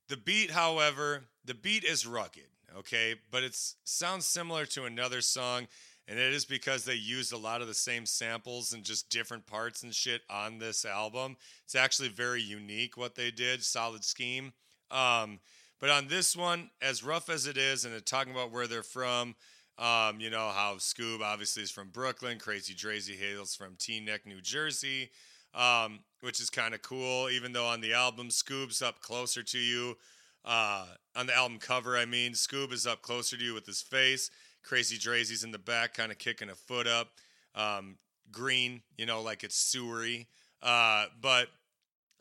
The 0.08 0.16
beat, 0.16 0.52
however, 0.52 1.24
the 1.44 1.54
beat 1.54 1.82
is 1.82 2.06
rugged, 2.06 2.51
okay, 2.78 3.16
but 3.30 3.42
it 3.42 3.56
sounds 3.84 4.26
similar 4.26 4.66
to 4.66 4.84
another 4.84 5.20
song, 5.20 5.68
and 6.08 6.18
it 6.18 6.32
is 6.32 6.44
because 6.44 6.84
they 6.84 6.94
used 6.94 7.32
a 7.32 7.38
lot 7.38 7.60
of 7.60 7.68
the 7.68 7.74
same 7.74 8.06
samples 8.06 8.72
and 8.72 8.84
just 8.84 9.10
different 9.10 9.46
parts 9.46 9.82
and 9.82 9.94
shit 9.94 10.22
on 10.28 10.58
this 10.58 10.84
album. 10.84 11.36
It's 11.64 11.74
actually 11.74 12.08
very 12.08 12.42
unique 12.42 12.96
what 12.96 13.14
they 13.14 13.30
did, 13.30 13.62
solid 13.62 14.04
scheme. 14.04 14.52
Um, 14.90 15.40
But 15.80 15.90
on 15.90 16.06
this 16.06 16.36
one, 16.36 16.70
as 16.80 17.02
rough 17.02 17.28
as 17.28 17.48
it 17.48 17.56
is, 17.56 17.84
and 17.84 18.06
talking 18.06 18.32
about 18.32 18.52
where 18.52 18.68
they're 18.68 18.84
from, 18.84 19.34
um, 19.78 20.20
you 20.20 20.30
know 20.30 20.50
how 20.54 20.76
Skoob 20.78 21.22
obviously 21.22 21.64
is 21.64 21.72
from 21.72 21.88
Brooklyn, 21.88 22.38
Krazy 22.38 22.72
Drazy 22.72 23.18
hails 23.18 23.56
from 23.56 23.74
Teaneck, 23.74 24.04
Neck, 24.04 24.26
New 24.26 24.40
Jersey, 24.40 25.10
um, 25.54 25.98
which 26.20 26.40
is 26.40 26.50
kind 26.50 26.72
of 26.72 26.82
cool. 26.82 27.28
Even 27.30 27.52
though 27.52 27.66
on 27.66 27.80
the 27.80 27.94
album, 27.94 28.28
Skoob's 28.28 28.80
up 28.80 29.00
closer 29.00 29.42
to 29.42 29.58
you. 29.58 29.96
Uh, 30.44 30.86
on 31.14 31.26
the 31.26 31.36
album 31.36 31.58
cover, 31.58 31.96
I 31.96 32.04
mean, 32.04 32.32
Skoob 32.32 32.72
is 32.72 32.86
up 32.86 33.02
closer 33.02 33.36
to 33.36 33.44
you 33.44 33.54
with 33.54 33.66
his 33.66 33.82
face. 33.82 34.30
Krazy 34.66 34.98
Drazy's 34.98 35.44
in 35.44 35.50
the 35.50 35.58
back, 35.58 35.94
kind 35.94 36.12
of 36.12 36.18
kicking 36.18 36.50
a 36.50 36.54
foot 36.54 36.86
up. 36.86 37.08
Um, 37.54 37.96
green, 38.30 38.82
you 38.96 39.06
know, 39.06 39.20
like 39.22 39.44
it's 39.44 39.56
sewery. 39.56 40.26
Uh, 40.62 41.06
but 41.20 41.48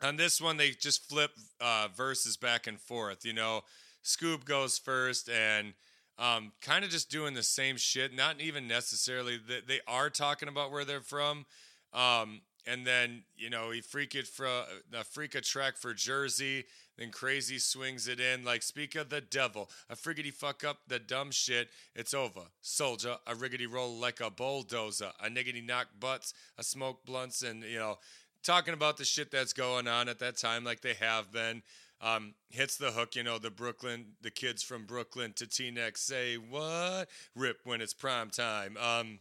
on 0.02 0.16
this 0.16 0.40
one, 0.40 0.56
they 0.56 0.70
just 0.70 1.08
flip 1.08 1.30
uh, 1.60 1.88
verses 1.96 2.36
back 2.36 2.66
and 2.66 2.80
forth. 2.80 3.24
You 3.24 3.32
know, 3.32 3.62
Skoob 4.04 4.44
goes 4.44 4.78
first 4.78 5.28
and 5.28 5.74
um, 6.18 6.52
kind 6.60 6.84
of 6.84 6.90
just 6.90 7.10
doing 7.10 7.34
the 7.34 7.42
same 7.42 7.76
shit. 7.76 8.14
Not 8.14 8.40
even 8.40 8.66
necessarily 8.66 9.38
that 9.48 9.68
they 9.68 9.80
are 9.86 10.10
talking 10.10 10.48
about 10.48 10.70
where 10.70 10.84
they're 10.84 11.00
from. 11.00 11.46
Um, 11.92 12.42
and 12.66 12.86
then 12.86 13.24
you 13.36 13.50
know 13.50 13.70
he 13.70 13.80
freak 13.80 14.14
it 14.14 14.26
for 14.26 14.46
a 14.46 15.04
freak 15.04 15.34
a 15.34 15.40
track 15.40 15.76
for 15.76 15.94
Jersey. 15.94 16.64
Then 16.98 17.10
crazy 17.10 17.58
swings 17.58 18.06
it 18.06 18.20
in 18.20 18.44
like 18.44 18.62
speak 18.62 18.94
of 18.94 19.08
the 19.08 19.20
devil. 19.20 19.70
A 19.88 19.96
friggity 19.96 20.32
fuck 20.32 20.62
up 20.62 20.78
the 20.88 20.98
dumb 20.98 21.30
shit. 21.30 21.70
It's 21.94 22.14
over. 22.14 22.42
Soldier, 22.60 23.16
a 23.26 23.34
riggedy 23.34 23.70
roll 23.70 23.94
like 23.94 24.20
a 24.20 24.30
bulldozer. 24.30 25.12
A 25.20 25.28
niggity 25.28 25.64
knock 25.66 25.88
butts. 25.98 26.34
A 26.58 26.62
smoke 26.62 27.04
blunts 27.06 27.42
and 27.42 27.62
you 27.62 27.78
know 27.78 27.98
talking 28.42 28.74
about 28.74 28.96
the 28.96 29.04
shit 29.04 29.30
that's 29.30 29.52
going 29.52 29.88
on 29.88 30.08
at 30.08 30.18
that 30.18 30.36
time 30.36 30.64
like 30.64 30.80
they 30.80 30.94
have 30.94 31.32
been. 31.32 31.62
Um, 32.00 32.34
hits 32.50 32.76
the 32.76 32.90
hook, 32.90 33.14
you 33.14 33.22
know, 33.22 33.38
the 33.38 33.50
Brooklyn, 33.50 34.06
the 34.22 34.30
kids 34.30 34.60
from 34.62 34.86
Brooklyn 34.86 35.32
to 35.34 35.46
Teaneck 35.46 35.96
say 35.96 36.34
what? 36.34 37.08
Rip 37.36 37.60
when 37.62 37.80
it's 37.80 37.94
prime 37.94 38.28
time. 38.28 38.76
Um, 38.76 39.20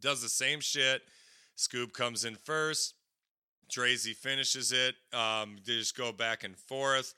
does 0.00 0.22
the 0.22 0.30
same 0.30 0.60
shit. 0.60 1.02
Skoob 1.58 1.92
comes 1.92 2.24
in 2.24 2.36
first. 2.36 2.94
Drazy 3.68 4.14
finishes 4.14 4.72
it. 4.72 4.94
Um, 5.12 5.56
they 5.66 5.74
just 5.74 5.96
go 5.96 6.12
back 6.12 6.44
and 6.44 6.56
forth. 6.56 7.14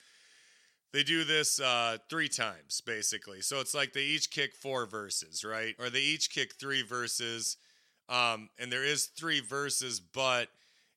They 0.93 1.03
do 1.05 1.23
this 1.25 1.61
uh, 1.61 1.99
three 2.09 2.29
times, 2.29 2.81
basically. 2.81 3.43
So 3.43 3.61
it's 3.61 3.75
like 3.75 3.93
they 3.93 4.03
each 4.03 4.31
kick 4.31 4.55
four 4.55 4.87
verses, 4.87 5.45
right? 5.45 5.77
Or 5.79 5.89
they 5.89 6.01
each 6.01 6.31
kick 6.31 6.55
three 6.55 6.83
verses. 6.83 7.57
Um, 8.09 8.49
and 8.59 8.73
there 8.73 8.85
is 8.85 9.07
three 9.07 9.41
verses, 9.41 10.01
but 10.01 10.49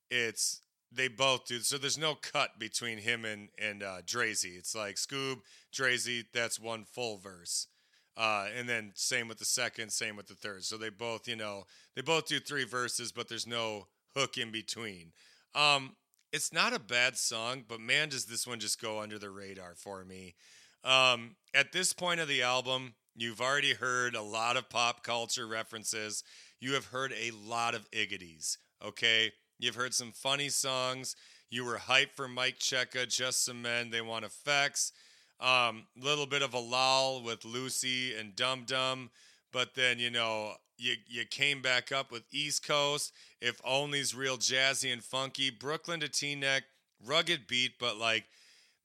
it's 0.10 0.62
they 0.92 1.08
both 1.08 1.46
do. 1.46 1.60
So 1.60 1.78
there's 1.78 1.98
no 1.98 2.16
cut 2.16 2.60
between 2.60 2.98
him 2.98 3.24
and 3.24 3.50
and 3.60 3.84
uh, 3.84 4.02
Drazy. 4.06 4.58
It's 4.58 4.76
like 4.76 4.96
Skoob, 4.96 5.42
Drazy. 5.72 6.26
That's 6.34 6.60
one 6.60 6.86
full 6.86 7.18
verse. 7.18 7.68
Uh, 8.16 8.48
and 8.58 8.70
then 8.70 8.92
same 8.96 9.28
with 9.28 9.40
the 9.40 9.46
second, 9.46 9.92
same 9.92 10.16
with 10.16 10.28
the 10.28 10.36
third. 10.36 10.64
So 10.64 10.78
they 10.78 10.90
both, 10.90 11.28
you 11.28 11.36
know, 11.36 11.64
they 11.96 12.02
both 12.02 12.28
do 12.28 12.40
three 12.40 12.64
verses, 12.64 13.12
but 13.12 13.28
there's 13.28 13.48
no 13.48 13.88
hook 14.16 14.38
in 14.38 14.52
between. 14.52 15.14
Um, 15.56 15.96
it's 16.32 16.52
not 16.52 16.74
a 16.74 16.80
bad 16.80 17.18
song, 17.18 17.64
but 17.68 17.80
man, 17.80 18.10
does 18.10 18.26
this 18.26 18.48
one 18.48 18.60
just 18.60 18.82
go 18.82 19.00
under 19.00 19.20
the 19.20 19.30
radar 19.30 19.76
for 19.76 20.04
me. 20.04 20.36
Um, 20.84 21.36
at 21.54 21.72
this 21.72 21.94
point 21.94 22.20
of 22.20 22.28
the 22.28 22.42
album, 22.42 22.96
you've 23.16 23.40
already 23.40 23.74
heard 23.74 24.16
a 24.16 24.22
lot 24.22 24.58
of 24.58 24.70
pop 24.70 25.04
culture 25.04 25.48
references. 25.48 26.24
You 26.60 26.74
have 26.74 26.86
heard 26.86 27.14
a 27.14 27.32
lot 27.32 27.76
of 27.76 27.90
Iggities, 27.92 28.58
okay? 28.84 29.32
You've 29.60 29.76
heard 29.76 29.94
some 29.94 30.12
funny 30.12 30.50
songs. 30.50 31.16
You 31.50 31.64
were 31.66 31.78
hyped 31.78 32.14
for 32.16 32.28
Mic 32.28 32.60
Checka, 32.60 33.08
Just 33.08 33.46
Some 33.46 33.62
Men, 33.62 33.92
They 33.92 34.02
Want 34.02 34.26
EFX. 34.26 34.92
Um, 35.40 35.50
a 35.50 35.70
um, 35.70 35.84
little 35.96 36.26
bit 36.26 36.42
of 36.42 36.54
a 36.54 36.60
lull 36.60 37.22
with 37.24 37.46
Lucy 37.46 38.16
and 38.16 38.36
Dum 38.36 38.64
Dum, 38.66 39.10
but 39.52 39.76
then 39.76 40.00
you 40.00 40.10
know 40.10 40.54
you 40.84 40.96
you 41.08 41.26
came 41.26 41.62
back 41.62 41.92
up 41.92 42.12
with 42.12 42.24
East 42.32 42.66
Coast. 42.66 43.14
If 43.42 43.62
only's 43.64 44.14
real 44.14 44.38
jazzy 44.38 44.92
and 44.92 45.04
funky. 45.04 45.50
Brooklyn 45.50 46.02
to 46.02 46.08
Teaneck, 46.08 46.62
rugged 47.06 47.48
beat, 47.48 47.80
but 47.80 47.98
like, 47.98 48.26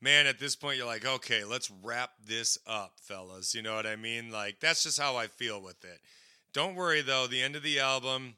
man, 0.00 0.26
at 0.26 0.38
this 0.38 0.56
point 0.56 0.76
you're 0.76 0.86
like, 0.86 1.06
okay, 1.06 1.44
let's 1.44 1.70
wrap 1.82 2.12
this 2.24 2.58
up, 2.66 2.92
fellas. 3.00 3.54
You 3.54 3.62
know 3.62 3.74
what 3.74 3.86
I 3.86 3.96
mean? 3.96 4.30
Like 4.30 4.60
that's 4.60 4.84
just 4.84 5.00
how 5.00 5.16
I 5.16 5.26
feel 5.26 5.60
with 5.60 5.84
it. 5.84 6.00
Don't 6.52 6.76
worry 6.76 7.02
though, 7.02 7.26
the 7.26 7.42
end 7.42 7.56
of 7.56 7.62
the 7.62 7.80
album, 7.80 8.34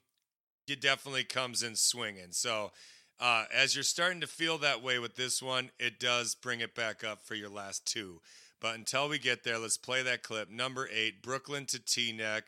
it 0.67 0.81
definitely 0.81 1.25
comes 1.25 1.63
in 1.63 1.77
swinging. 1.77 2.31
So 2.31 2.73
uh, 3.21 3.45
as 3.55 3.75
you're 3.75 3.85
starting 3.85 4.21
to 4.23 4.27
feel 4.27 4.57
that 4.59 4.83
way 4.83 4.99
with 4.99 5.17
this 5.17 5.43
one, 5.43 5.71
it 5.79 6.01
does 6.01 6.35
bring 6.35 6.61
it 6.61 6.75
back 6.75 7.05
up 7.05 7.23
for 7.23 7.35
your 7.35 7.51
last 7.51 7.87
two. 7.87 8.21
But 8.61 8.75
until 8.75 9.09
we 9.09 9.19
get 9.19 9.45
there, 9.45 9.59
let's 9.59 9.79
play 9.79 10.03
that 10.03 10.23
clip. 10.23 10.51
Number 10.51 10.89
eight, 10.93 11.23
Brooklyn 11.23 11.67
to 11.67 11.79
Teaneck 11.79 12.43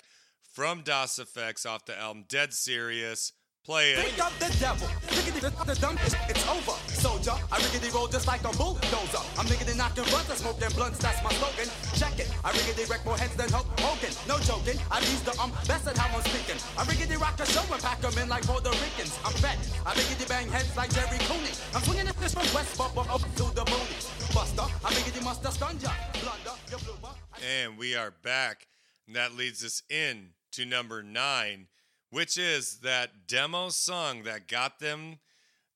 from 0.53 0.83
Das 0.83 1.19
EFX 1.19 1.67
off 1.67 1.85
the 1.87 1.99
album 1.99 2.25
Dead 2.29 2.53
Serious. 2.53 3.33
Play 3.65 3.93
it. 3.95 4.03
Think 4.03 4.19
of 4.19 4.35
the 4.43 4.51
devil. 4.59 4.89
Riggedy 5.07 5.39
the, 5.39 5.51
the 5.65 5.79
dumb 5.79 5.97
it's, 6.03 6.17
it's 6.29 6.43
over. 6.51 6.75
Soldier, 6.91 7.31
I 7.47 7.63
riggedy 7.63 7.95
roll 7.95 8.09
just 8.09 8.27
like 8.27 8.43
a 8.43 8.51
bulldozer. 8.59 9.23
I'm 9.39 9.47
riggedy 9.47 9.79
knocking 9.79 10.03
blunts, 10.11 10.31
I 10.31 10.35
smoking 10.35 10.75
blunts, 10.75 10.99
that's 10.99 11.23
my 11.23 11.31
slogan. 11.39 11.71
Check 11.95 12.19
it. 12.19 12.29
I 12.43 12.51
riggedy 12.51 12.91
wreck 12.91 13.07
more 13.07 13.17
heads 13.17 13.37
than 13.37 13.49
Hulk 13.55 13.71
Hogan. 13.79 14.11
No 14.27 14.37
joking. 14.43 14.83
I 14.91 14.99
use 14.99 15.23
the 15.23 15.31
um 15.39 15.53
best 15.71 15.87
at 15.87 15.97
how 15.97 16.11
I'm 16.11 16.25
speaking. 16.27 16.59
I 16.77 16.83
riggedy 16.91 17.15
rock 17.23 17.39
a 17.39 17.47
show 17.47 17.63
and 17.73 17.81
pack 17.81 18.03
'em 18.03 18.19
in 18.19 18.29
like 18.29 18.43
Puerto 18.45 18.71
Ricans. 18.83 19.15
I'm 19.25 19.33
fat. 19.39 19.63
I 19.87 19.95
riggedy 19.95 20.27
bang 20.29 20.49
heads 20.51 20.77
like 20.77 20.91
Gerry 20.93 21.23
Cooney. 21.31 21.55
I'm 21.73 21.83
swinging 21.87 22.11
this 22.19 22.35
from 22.35 22.51
West 22.53 22.75
Bubba 22.77 23.07
up 23.15 23.23
to 23.23 23.45
the 23.55 23.65
moonies. 23.71 24.11
Buster, 24.35 24.67
I 24.85 24.91
riggedy 24.91 25.23
must 25.23 25.45
have 25.45 25.55
stunned 25.55 25.81
ya. 25.81 25.95
Blunder, 26.19 26.59
you 26.69 26.79
blooper. 26.83 27.15
And 27.39 27.79
we 27.79 27.95
are 27.95 28.11
back. 28.11 28.67
And 29.07 29.15
that 29.15 29.37
leads 29.39 29.63
us 29.65 29.83
in 29.89 30.35
to 30.53 30.65
number 30.65 31.03
nine, 31.03 31.67
which 32.11 32.39
is 32.39 32.79
that 32.81 33.27
demo 33.27 33.69
song 33.71 34.23
that 34.25 34.49
got 34.49 34.79
them 34.79 35.19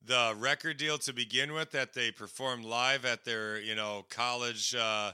the 0.06 0.34
record 0.38 0.76
deal 0.76 0.98
to 0.98 1.12
begin 1.12 1.52
with 1.52 1.72
that 1.72 1.92
they 1.92 2.10
performed 2.10 2.64
live 2.64 3.04
at 3.04 3.24
their, 3.24 3.60
you 3.60 3.74
know, 3.74 4.04
college 4.08 4.74
uh, 4.74 5.12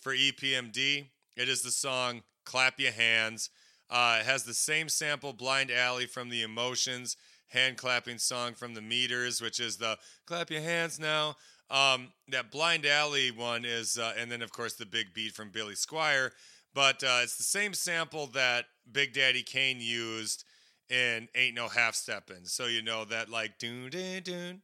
for 0.00 0.14
EPMD. 0.14 1.06
It 1.36 1.48
is 1.48 1.62
the 1.62 1.70
song 1.70 2.22
Clap 2.44 2.78
Your 2.78 2.92
Hands. 2.92 3.48
Uh, 3.88 4.18
it 4.20 4.26
has 4.26 4.44
the 4.44 4.54
same 4.54 4.88
sample, 4.88 5.32
Blind 5.32 5.70
Alley 5.70 6.06
from 6.06 6.28
the 6.28 6.42
Emotions, 6.42 7.16
hand 7.48 7.76
clapping 7.78 8.18
song 8.18 8.54
from 8.54 8.74
the 8.74 8.82
Meters, 8.82 9.40
which 9.40 9.60
is 9.60 9.78
the 9.78 9.96
Clap 10.26 10.50
Your 10.50 10.60
Hands 10.60 10.98
Now. 10.98 11.36
Um, 11.70 12.12
that 12.28 12.50
Blind 12.50 12.84
Alley 12.84 13.30
one 13.30 13.64
is, 13.64 13.98
uh, 13.98 14.12
and 14.18 14.30
then 14.30 14.42
of 14.42 14.52
course 14.52 14.74
the 14.74 14.84
big 14.84 15.14
beat 15.14 15.32
from 15.32 15.50
Billy 15.50 15.74
Squier. 15.74 16.30
But 16.74 17.02
uh, 17.02 17.20
it's 17.22 17.36
the 17.36 17.44
same 17.44 17.72
sample 17.72 18.26
that 18.28 18.66
Big 18.90 19.12
Daddy 19.12 19.42
Kane 19.42 19.80
used 19.80 20.44
in 20.88 21.28
Ain't 21.34 21.54
No 21.54 21.68
Half 21.68 21.94
Steppin'. 21.94 22.44
So 22.46 22.66
you 22.66 22.82
know 22.82 23.04
that 23.06 23.28
like 23.28 23.58
doon 23.58 23.90
doon 23.90 24.22
doon 24.22 24.62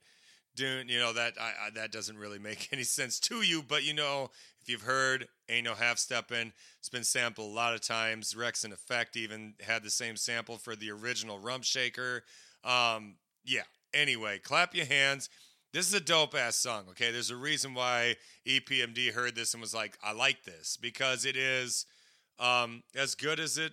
doon. 0.56 0.88
You 0.88 0.98
know 0.98 1.12
that 1.12 1.34
I, 1.40 1.66
I, 1.66 1.70
that 1.74 1.92
doesn't 1.92 2.18
really 2.18 2.38
make 2.38 2.68
any 2.72 2.84
sense 2.84 3.18
to 3.20 3.42
you, 3.42 3.62
but 3.62 3.84
you 3.84 3.94
know 3.94 4.30
if 4.60 4.68
you've 4.68 4.82
heard 4.82 5.26
Ain't 5.48 5.64
No 5.64 5.74
Half 5.74 5.98
Steppin', 5.98 6.52
it's 6.78 6.88
been 6.88 7.04
sampled 7.04 7.50
a 7.50 7.54
lot 7.54 7.74
of 7.74 7.80
times. 7.80 8.34
Wreckx-n-Effect 8.34 9.16
even 9.16 9.54
had 9.60 9.82
the 9.82 9.90
same 9.90 10.16
sample 10.16 10.58
for 10.58 10.76
the 10.76 10.90
original 10.90 11.38
Rump 11.38 11.64
Shaker. 11.64 12.24
Um, 12.62 13.16
yeah. 13.44 13.62
Anyway, 13.94 14.38
clap 14.38 14.74
your 14.74 14.86
hands. 14.86 15.30
This 15.72 15.86
is 15.86 15.94
a 15.94 16.00
dope 16.00 16.34
ass 16.34 16.56
song. 16.56 16.84
Okay, 16.90 17.10
there's 17.10 17.30
a 17.30 17.36
reason 17.36 17.74
why 17.74 18.16
EPMD 18.46 19.12
heard 19.12 19.36
this 19.36 19.54
and 19.54 19.60
was 19.60 19.74
like, 19.74 19.96
"I 20.02 20.12
like 20.12 20.44
this" 20.44 20.76
because 20.76 21.24
it 21.24 21.36
is 21.36 21.86
um, 22.38 22.82
as 22.94 23.14
good 23.14 23.38
as 23.38 23.56
it. 23.56 23.72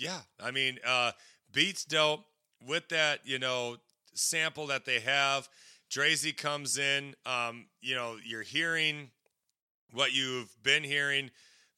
Yeah, 0.00 0.20
I 0.42 0.50
mean, 0.50 0.78
uh, 0.84 1.12
beats 1.52 1.84
dope 1.84 2.24
with 2.66 2.88
that. 2.88 3.20
You 3.24 3.38
know, 3.38 3.76
sample 4.14 4.66
that 4.68 4.86
they 4.86 5.00
have. 5.00 5.48
Drazy 5.90 6.34
comes 6.34 6.78
in. 6.78 7.14
Um, 7.26 7.66
you 7.82 7.94
know, 7.94 8.16
you're 8.24 8.42
hearing 8.42 9.10
what 9.92 10.14
you've 10.14 10.56
been 10.62 10.84
hearing 10.84 11.30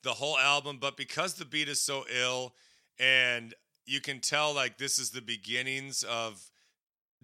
the 0.05 0.13
whole 0.13 0.39
album, 0.39 0.79
but 0.81 0.97
because 0.97 1.35
the 1.35 1.45
beat 1.45 1.69
is 1.69 1.81
so 1.81 2.05
ill 2.15 2.55
and 2.99 3.55
you 3.87 4.01
can 4.01 4.21
tell 4.21 4.55
like 4.55 4.79
this 4.79 4.99
is 4.99 5.11
the 5.11 5.23
beginnings 5.23 6.05
of 6.05 6.41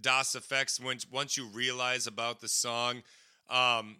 Das 0.01 0.35
EFX 0.35 0.83
when 0.83 0.99
once 1.13 1.37
you 1.37 1.47
realize 1.47 2.07
about 2.07 2.41
the 2.41 2.49
song, 2.49 3.03
um, 3.51 3.97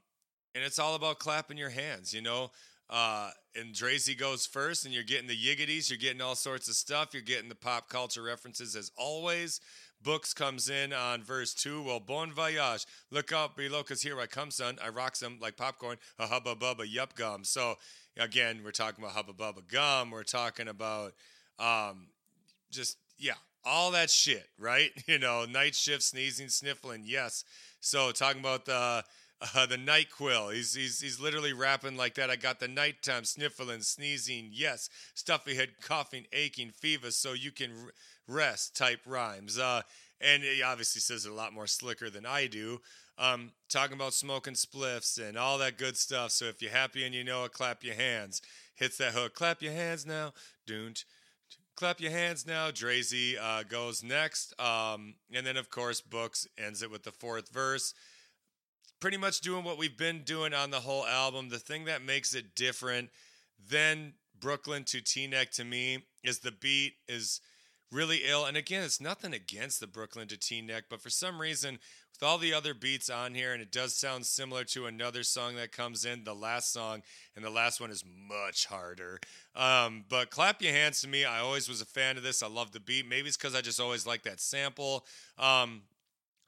and 0.55 0.65
it's 0.65 0.79
all 0.79 0.95
about 0.95 1.19
clapping 1.21 1.59
your 1.59 1.71
hands, 1.71 2.13
you 2.13 2.23
know. 2.23 2.51
Uh, 2.91 3.31
and 3.55 3.75
Drazy 3.75 4.17
goes 4.17 4.47
first, 4.47 4.85
and 4.85 4.95
you're 4.95 5.03
getting 5.03 5.27
the 5.27 5.37
yiggities, 5.37 5.91
you're 5.91 5.99
getting 5.99 6.21
all 6.21 6.35
sorts 6.35 6.69
of 6.69 6.75
stuff, 6.75 7.11
you're 7.13 7.23
getting 7.23 7.49
the 7.49 7.55
pop 7.55 7.89
culture 7.89 8.23
references 8.23 8.75
as 8.75 8.91
always. 8.97 9.61
Books 10.01 10.33
comes 10.33 10.71
in 10.71 10.93
on 10.93 11.25
verse 11.25 11.53
two. 11.53 11.83
Well, 11.83 11.99
bon 11.99 12.33
voyage. 12.33 12.87
Look 13.11 13.33
out 13.33 13.57
below, 13.57 13.83
cause 13.83 14.01
here 14.01 14.19
I 14.21 14.27
come, 14.27 14.53
son. 14.53 14.79
I 14.83 14.91
rocks 14.91 15.19
them 15.19 15.39
like 15.41 15.57
popcorn. 15.57 15.97
A 16.21 16.27
hubba 16.29 16.55
bubba 16.55 16.85
yup 16.87 17.17
gum. 17.17 17.43
So 17.43 17.75
again, 18.17 18.61
we're 18.65 18.71
talking 18.71 19.03
about 19.03 19.17
hubba 19.17 19.33
bubba 19.33 19.67
gum. 19.67 20.13
We're 20.13 20.23
talking 20.23 20.69
about 20.69 21.15
um, 21.59 22.07
just 22.71 22.97
yeah, 23.19 23.35
all 23.65 23.91
that 23.91 24.09
shit, 24.11 24.47
right? 24.59 24.91
You 25.09 25.19
know, 25.19 25.47
night 25.47 25.75
shift, 25.75 26.03
sneezing, 26.03 26.49
sniffling, 26.49 27.03
yes. 27.05 27.45
So 27.81 28.13
talking 28.13 28.41
about 28.41 28.67
the 28.67 29.03
Uh, 29.55 29.67
the 29.67 29.77
NyQuil. 29.77 30.53
He's, 30.53 30.75
he's 30.75 31.01
he's 31.01 31.21
literally 31.21 31.53
rapping 31.53 31.97
like 31.97 32.15
that. 32.15 32.29
I 32.29 32.35
got 32.35 32.59
the 32.59 32.67
nighttime 32.67 33.25
sniffling, 33.25 33.83
sneezing, 33.83 34.51
yes, 34.53 34.89
stuffy 35.15 35.55
head, 35.55 35.81
coughing, 35.81 36.27
aching, 36.33 36.71
fever, 36.71 37.13
so 37.13 37.35
you 37.35 37.53
can 37.53 37.71
rest. 38.27 38.77
Type 38.77 39.01
rhymes. 39.07 39.57
Uh, 39.57 39.83
and 40.21 40.43
he 40.43 40.63
obviously 40.63 41.01
says 41.01 41.25
it 41.25 41.31
a 41.31 41.35
lot 41.35 41.53
more 41.53 41.69
slicker 41.69 42.11
than 42.11 42.27
I 42.27 42.49
do. 42.49 42.81
Um, 43.17 43.53
talking 43.69 43.95
about 43.95 44.15
smoking 44.15 44.55
spliffs 44.55 45.19
and 45.21 45.37
all 45.37 45.59
that 45.59 45.79
good 45.79 45.97
stuff. 45.97 46.31
So 46.31 46.47
if 46.47 46.63
you're 46.63 46.71
happy 46.71 47.05
and 47.05 47.15
you 47.15 47.25
know 47.25 47.45
it, 47.45 47.53
clap 47.53 47.85
your 47.85 47.95
hands. 47.95 48.43
Hits 48.75 48.97
that 48.99 49.13
hook. 49.13 49.35
Clap 49.35 49.63
your 49.63 49.73
hands 49.73 50.07
now. 50.07 50.33
Don't. 50.67 51.05
Clap 51.75 52.01
your 52.01 52.13
hands 52.13 52.47
now. 52.47 52.71
Drazy 52.71 53.35
uh, 53.41 53.63
goes 53.63 54.03
next. 54.03 54.59
Um, 54.61 55.15
and 55.33 55.47
then, 55.47 55.57
of 55.57 55.71
course, 55.71 56.01
Books 56.01 56.47
ends 56.57 56.83
it 56.83 56.91
with 56.91 57.05
the 57.05 57.13
fourth 57.13 57.49
verse. 57.51 57.95
Pretty 59.01 59.17
much 59.17 59.41
doing 59.41 59.63
what 59.63 59.79
we've 59.79 59.97
been 59.97 60.23
doing 60.25 60.53
on 60.53 60.71
the 60.71 60.81
whole 60.81 61.07
album. 61.07 61.51
The 61.51 61.59
thing 61.59 61.85
that 61.85 62.03
makes 62.03 62.35
it 62.35 62.57
different 62.57 63.11
than 63.71 64.15
Brooklyn 64.39 64.85
to 64.85 64.99
Teaneck 64.99 65.51
to 65.51 65.65
me 65.65 66.05
is 66.25 66.41
the 66.41 66.53
beat 66.53 66.95
is 67.09 67.41
really 67.93 68.23
ill. 68.27 68.45
And 68.45 68.57
again, 68.57 68.83
it's 68.83 69.01
nothing 69.01 69.33
against 69.33 69.81
the 69.81 69.87
Brooklyn 69.87 70.29
to 70.29 70.37
Teaneck, 70.37 70.83
but 70.91 71.01
for 71.01 71.11
some 71.11 71.41
reason, 71.41 71.79
with 72.13 72.29
all 72.29 72.39
the 72.39 72.53
other 72.53 72.75
beats 72.75 73.09
on 73.09 73.35
here, 73.35 73.53
and 73.53 73.63
it 73.63 73.71
does 73.71 73.95
sound 73.95 74.27
similar 74.27 74.65
to 74.65 74.87
another 74.87 75.23
song 75.23 75.55
that 75.57 75.71
comes 75.71 76.05
in, 76.05 76.25
the 76.25 76.35
last 76.35 76.73
song, 76.73 77.03
and 77.37 77.45
the 77.45 77.51
last 77.51 77.81
one 77.81 77.91
is 77.91 78.05
much 78.05 78.67
harder. 78.67 79.21
Um, 79.55 80.05
but 80.09 80.31
Clap 80.31 80.61
Your 80.61 80.73
Hands 80.73 81.01
to 81.01 81.09
me, 81.09 81.25
I 81.25 81.39
always 81.39 81.69
was 81.69 81.81
a 81.81 81.87
fan 81.87 82.17
of 82.17 82.25
this. 82.25 82.43
I 82.43 82.49
love 82.49 82.73
the 82.73 82.81
beat. 82.81 83.09
Maybe 83.09 83.29
it's 83.29 83.37
because 83.37 83.55
I 83.55 83.61
just 83.61 83.81
always 83.81 84.07
like 84.07 84.25
that 84.25 84.41
sample. 84.41 85.07
Um, 85.39 85.83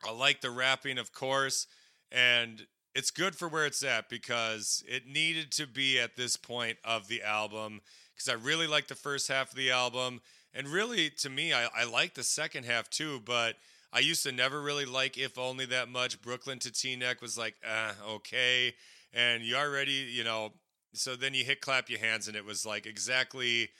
I 0.04 0.10
like 0.10 0.40
the 0.40 0.50
rapping, 0.50 0.98
of 0.98 1.12
course, 1.12 1.66
and 2.10 2.66
it's 2.94 3.10
good 3.10 3.36
for 3.36 3.48
where 3.48 3.66
it's 3.66 3.82
at 3.82 4.08
because 4.08 4.82
it 4.88 5.06
needed 5.06 5.52
to 5.52 5.66
be 5.66 5.98
at 5.98 6.16
this 6.16 6.36
point 6.36 6.78
of 6.84 7.08
the 7.08 7.22
album 7.22 7.80
because 8.14 8.28
I 8.28 8.34
really 8.34 8.66
like 8.66 8.88
the 8.88 8.94
first 8.94 9.28
half 9.28 9.50
of 9.50 9.56
the 9.56 9.70
album. 9.70 10.20
And 10.52 10.68
really, 10.68 11.10
to 11.18 11.30
me, 11.30 11.52
I, 11.52 11.68
I 11.74 11.84
like 11.84 12.14
the 12.14 12.24
second 12.24 12.64
half 12.64 12.90
too, 12.90 13.20
but 13.24 13.54
I 13.92 14.00
used 14.00 14.24
to 14.24 14.32
never 14.32 14.60
really 14.60 14.84
like 14.84 15.16
If 15.16 15.38
Only 15.38 15.66
that 15.66 15.88
much. 15.88 16.20
Brooklyn 16.20 16.58
to 16.60 16.70
Teaneck 16.70 17.22
was 17.22 17.38
like, 17.38 17.54
uh, 17.66 17.92
okay. 18.08 18.74
And 19.12 19.42
you 19.42 19.56
already, 19.56 19.92
you 19.92 20.24
know, 20.24 20.52
so 20.92 21.16
then 21.16 21.34
you 21.34 21.44
hit 21.44 21.60
Clap 21.60 21.88
Your 21.88 22.00
Hands, 22.00 22.26
and 22.26 22.36
it 22.36 22.44
was 22.44 22.66
like 22.66 22.86
exactly 22.86 23.70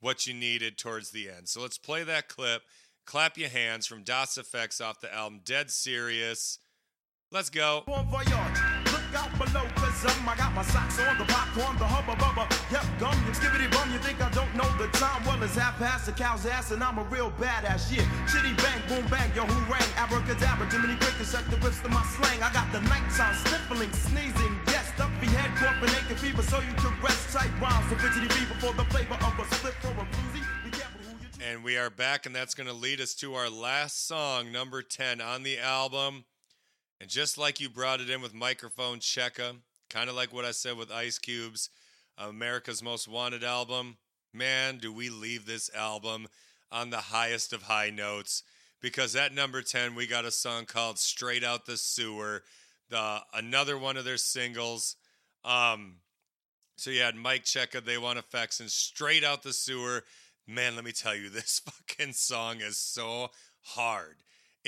what 0.00 0.26
you 0.26 0.34
needed 0.34 0.78
towards 0.78 1.10
the 1.10 1.28
end. 1.28 1.48
So 1.48 1.60
let's 1.60 1.78
play 1.78 2.04
that 2.04 2.28
clip. 2.28 2.62
Clap 3.04 3.38
Your 3.38 3.48
Hands 3.48 3.84
from 3.86 4.02
Das 4.02 4.36
EFX 4.36 4.84
off 4.84 5.00
the 5.00 5.12
album 5.12 5.40
Dead 5.44 5.70
Serious. 5.70 6.58
Let's 7.30 7.50
go. 7.50 7.84
Look 7.84 9.12
out 9.12 9.32
below, 9.36 9.68
cause 9.76 10.00
um, 10.08 10.24
I 10.24 10.34
got 10.36 10.54
my 10.56 10.64
socks 10.64 10.96
on, 10.96 11.18
the 11.20 11.28
popcorn, 11.28 11.76
the 11.76 11.84
hubba 11.84 12.16
bubba. 12.16 12.48
Yep, 12.72 12.84
gum, 12.96 13.12
you 13.28 13.36
skibbity 13.36 13.68
bum, 13.68 13.92
you 13.92 13.98
think 14.00 14.16
I 14.16 14.32
don't 14.32 14.48
know 14.56 14.64
the 14.80 14.88
time? 14.96 15.20
Well, 15.28 15.36
it's 15.42 15.56
half 15.56 15.76
past 15.76 16.06
the 16.06 16.12
cow's 16.12 16.46
ass, 16.46 16.72
and 16.72 16.82
I'm 16.82 16.96
a 16.96 17.04
real 17.12 17.30
badass. 17.36 17.92
Yeah, 17.92 18.08
shitty 18.24 18.56
bang, 18.56 18.80
boom 18.88 19.04
bang, 19.12 19.28
yo, 19.36 19.44
who 19.44 19.60
rang? 19.68 19.84
Abracadabra, 20.00 20.72
Jiminy 20.72 20.96
Cricket, 20.96 21.28
the 21.28 21.68
to 21.84 21.88
my 21.92 22.00
slang. 22.16 22.40
I 22.40 22.48
got 22.52 22.72
the 22.72 22.80
nighttime 22.88 23.36
sniffling, 23.44 23.92
sneezing, 23.92 24.54
yes, 24.72 24.88
stuffy 24.96 25.28
head, 25.36 25.52
aching 25.84 26.16
fever, 26.16 26.42
so 26.42 26.60
you 26.64 26.72
can 26.80 26.96
rest 27.04 27.28
tight 27.28 27.52
rhymes. 27.60 27.92
Fidgety 27.92 28.28
fever 28.32 28.56
for 28.56 28.72
the 28.72 28.84
flavor 28.88 29.20
of 29.20 29.36
a 29.36 29.44
split 29.54 29.76
for 29.84 29.92
a 29.92 30.04
floozy. 30.16 30.40
Be 30.64 30.70
careful 30.72 31.00
who 31.04 31.12
you 31.12 31.28
choose. 31.28 31.44
And 31.44 31.62
we 31.62 31.76
are 31.76 31.90
back, 31.90 32.24
and 32.24 32.34
that's 32.34 32.54
going 32.54 32.72
to 32.72 32.76
lead 32.76 33.02
us 33.02 33.12
to 33.20 33.34
our 33.34 33.50
last 33.50 34.08
song, 34.08 34.50
number 34.50 34.80
10 34.80 35.20
on 35.20 35.42
the 35.42 35.58
album. 35.58 36.24
And 37.00 37.08
just 37.08 37.38
like 37.38 37.60
you 37.60 37.68
brought 37.68 38.00
it 38.00 38.10
in 38.10 38.20
with 38.20 38.34
Microphone 38.34 38.98
Checka, 38.98 39.56
kind 39.88 40.10
of 40.10 40.16
like 40.16 40.32
what 40.32 40.44
I 40.44 40.50
said 40.50 40.76
with 40.76 40.90
Ice 40.90 41.18
Cube's 41.18 41.70
America's 42.16 42.82
Most 42.82 43.06
Wanted 43.06 43.44
album, 43.44 43.98
man, 44.32 44.78
do 44.78 44.92
we 44.92 45.08
leave 45.08 45.46
this 45.46 45.70
album 45.74 46.26
on 46.70 46.90
the 46.90 46.96
highest 46.96 47.52
of 47.52 47.62
high 47.62 47.90
notes. 47.90 48.42
Because 48.80 49.16
at 49.16 49.34
number 49.34 49.62
10, 49.62 49.94
we 49.94 50.06
got 50.06 50.24
a 50.24 50.30
song 50.30 50.64
called 50.64 50.98
Straight 50.98 51.42
Out 51.42 51.66
the 51.66 51.76
Sewer, 51.76 52.42
the 52.90 53.20
another 53.34 53.76
one 53.76 53.96
of 53.96 54.04
their 54.04 54.16
singles. 54.16 54.96
Um, 55.44 55.96
so 56.76 56.90
you 56.90 57.00
had 57.00 57.16
Mic 57.16 57.44
Checka, 57.44 57.84
They 57.84 57.98
Want 57.98 58.18
EFX, 58.18 58.60
and 58.60 58.70
Straight 58.70 59.24
Out 59.24 59.42
the 59.42 59.52
Sewer. 59.52 60.04
Man, 60.46 60.76
let 60.76 60.84
me 60.84 60.92
tell 60.92 61.14
you, 61.14 61.28
this 61.30 61.60
fucking 61.60 62.12
song 62.12 62.60
is 62.60 62.78
so 62.78 63.30
hard. 63.62 64.16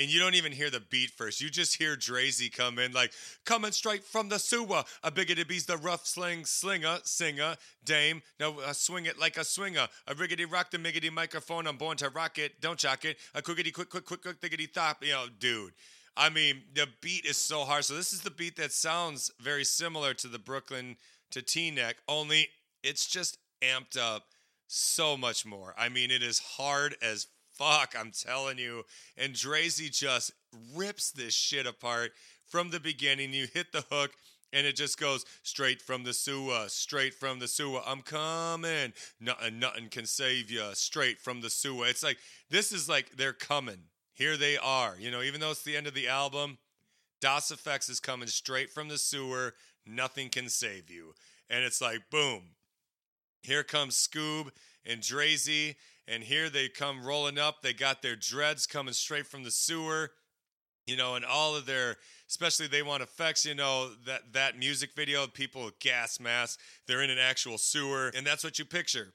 And 0.01 0.11
you 0.11 0.19
don't 0.19 0.33
even 0.33 0.51
hear 0.51 0.71
the 0.71 0.79
beat 0.79 1.11
first. 1.11 1.41
You 1.41 1.49
just 1.49 1.77
hear 1.77 1.95
Drazy 1.95 2.51
come 2.51 2.79
in 2.79 2.91
like, 2.91 3.13
coming 3.45 3.71
straight 3.71 4.03
from 4.03 4.29
the 4.29 4.39
sewer. 4.39 4.83
A 5.03 5.11
biggity 5.11 5.47
bee's 5.47 5.67
the 5.67 5.77
rough 5.77 6.07
sling 6.07 6.45
slinger, 6.45 6.99
singer, 7.03 7.55
dame. 7.85 8.23
Now 8.39 8.57
uh, 8.59 8.73
swing 8.73 9.05
it 9.05 9.19
like 9.19 9.37
a 9.37 9.43
swinger. 9.43 9.87
A 10.07 10.15
riggedy 10.15 10.51
rock 10.51 10.71
the 10.71 10.79
miggity 10.79 11.11
microphone. 11.11 11.67
I'm 11.67 11.77
born 11.77 11.97
to 11.97 12.09
rock 12.09 12.39
it. 12.39 12.59
Don't 12.61 12.79
jock 12.79 13.05
it. 13.05 13.17
A 13.35 13.41
quickity 13.41 13.71
quick, 13.71 13.89
quick, 13.89 14.05
quick, 14.05 14.23
quick, 14.23 14.41
thickety 14.41 14.67
thop. 14.67 15.03
You 15.03 15.11
know, 15.11 15.25
dude. 15.39 15.73
I 16.17 16.29
mean, 16.29 16.63
the 16.73 16.87
beat 17.01 17.25
is 17.25 17.37
so 17.37 17.63
hard. 17.63 17.85
So 17.85 17.93
this 17.93 18.11
is 18.11 18.21
the 18.21 18.31
beat 18.31 18.57
that 18.57 18.71
sounds 18.71 19.31
very 19.39 19.63
similar 19.63 20.13
to 20.15 20.27
the 20.27 20.39
Brooklyn 20.39 20.97
to 21.31 21.41
Teaneck, 21.41 21.95
only 22.07 22.49
it's 22.83 23.07
just 23.07 23.37
amped 23.61 23.97
up 23.97 24.25
so 24.67 25.17
much 25.17 25.45
more. 25.45 25.73
I 25.77 25.89
mean, 25.89 26.11
it 26.11 26.23
is 26.23 26.39
hard 26.39 26.95
as 27.01 27.27
fuck, 27.61 27.95
I'm 27.97 28.11
telling 28.11 28.57
you. 28.57 28.83
And 29.17 29.33
Drazy 29.33 29.95
just 29.95 30.31
rips 30.75 31.11
this 31.11 31.33
shit 31.33 31.67
apart 31.67 32.11
from 32.47 32.71
the 32.71 32.79
beginning. 32.79 33.33
You 33.33 33.47
hit 33.53 33.71
the 33.71 33.85
hook. 33.91 34.11
And 34.53 34.67
it 34.67 34.75
just 34.75 34.99
goes 34.99 35.23
straight 35.43 35.81
from 35.81 36.03
the 36.03 36.13
sewer, 36.13 36.65
straight 36.67 37.13
from 37.13 37.39
the 37.39 37.47
sewer. 37.47 37.79
I'm 37.87 38.01
coming. 38.01 38.91
Nothing, 39.17 39.59
nothing 39.59 39.87
can 39.87 40.05
save 40.05 40.51
you. 40.51 40.61
Straight 40.73 41.21
from 41.21 41.39
the 41.39 41.49
sewer. 41.49 41.85
It's 41.87 42.03
like, 42.03 42.17
this 42.49 42.73
is 42.73 42.89
like 42.89 43.15
they're 43.15 43.31
coming. 43.31 43.83
Here 44.13 44.35
they 44.35 44.57
are. 44.57 44.95
You 44.99 45.09
know, 45.09 45.21
even 45.21 45.39
though 45.39 45.51
it's 45.51 45.63
the 45.63 45.77
end 45.77 45.87
of 45.87 45.93
the 45.93 46.09
album, 46.09 46.57
Das 47.21 47.49
EFX 47.49 47.89
is 47.89 48.01
coming 48.01 48.27
straight 48.27 48.69
from 48.69 48.89
the 48.89 48.97
sewer. 48.97 49.53
Nothing 49.87 50.27
can 50.27 50.49
save 50.49 50.89
you. 50.89 51.13
And 51.49 51.63
it's 51.63 51.81
like, 51.81 52.09
boom. 52.11 52.41
Here 53.43 53.63
comes 53.63 53.95
Skoob 53.95 54.49
and 54.85 54.99
Drazy, 54.99 55.75
and 56.11 56.23
here 56.23 56.49
they 56.49 56.67
come 56.67 57.03
rolling 57.03 57.39
up. 57.39 57.61
They 57.61 57.73
got 57.73 58.01
their 58.01 58.15
dreads 58.15 58.67
coming 58.67 58.93
straight 58.93 59.25
from 59.25 59.43
the 59.43 59.51
sewer, 59.51 60.11
you 60.85 60.97
know, 60.97 61.15
and 61.15 61.23
all 61.23 61.55
of 61.55 61.65
their, 61.65 61.95
especially 62.29 62.67
they 62.67 62.83
want 62.83 63.01
EFX, 63.01 63.45
you 63.45 63.55
know, 63.55 63.91
that 64.05 64.33
that 64.33 64.59
music 64.59 64.91
video, 64.95 65.25
people 65.27 65.65
with 65.65 65.79
gas 65.79 66.19
masks, 66.19 66.61
they're 66.85 67.01
in 67.01 67.09
an 67.09 67.17
actual 67.17 67.57
sewer, 67.57 68.11
and 68.15 68.27
that's 68.27 68.43
what 68.43 68.59
you 68.59 68.65
picture, 68.65 69.13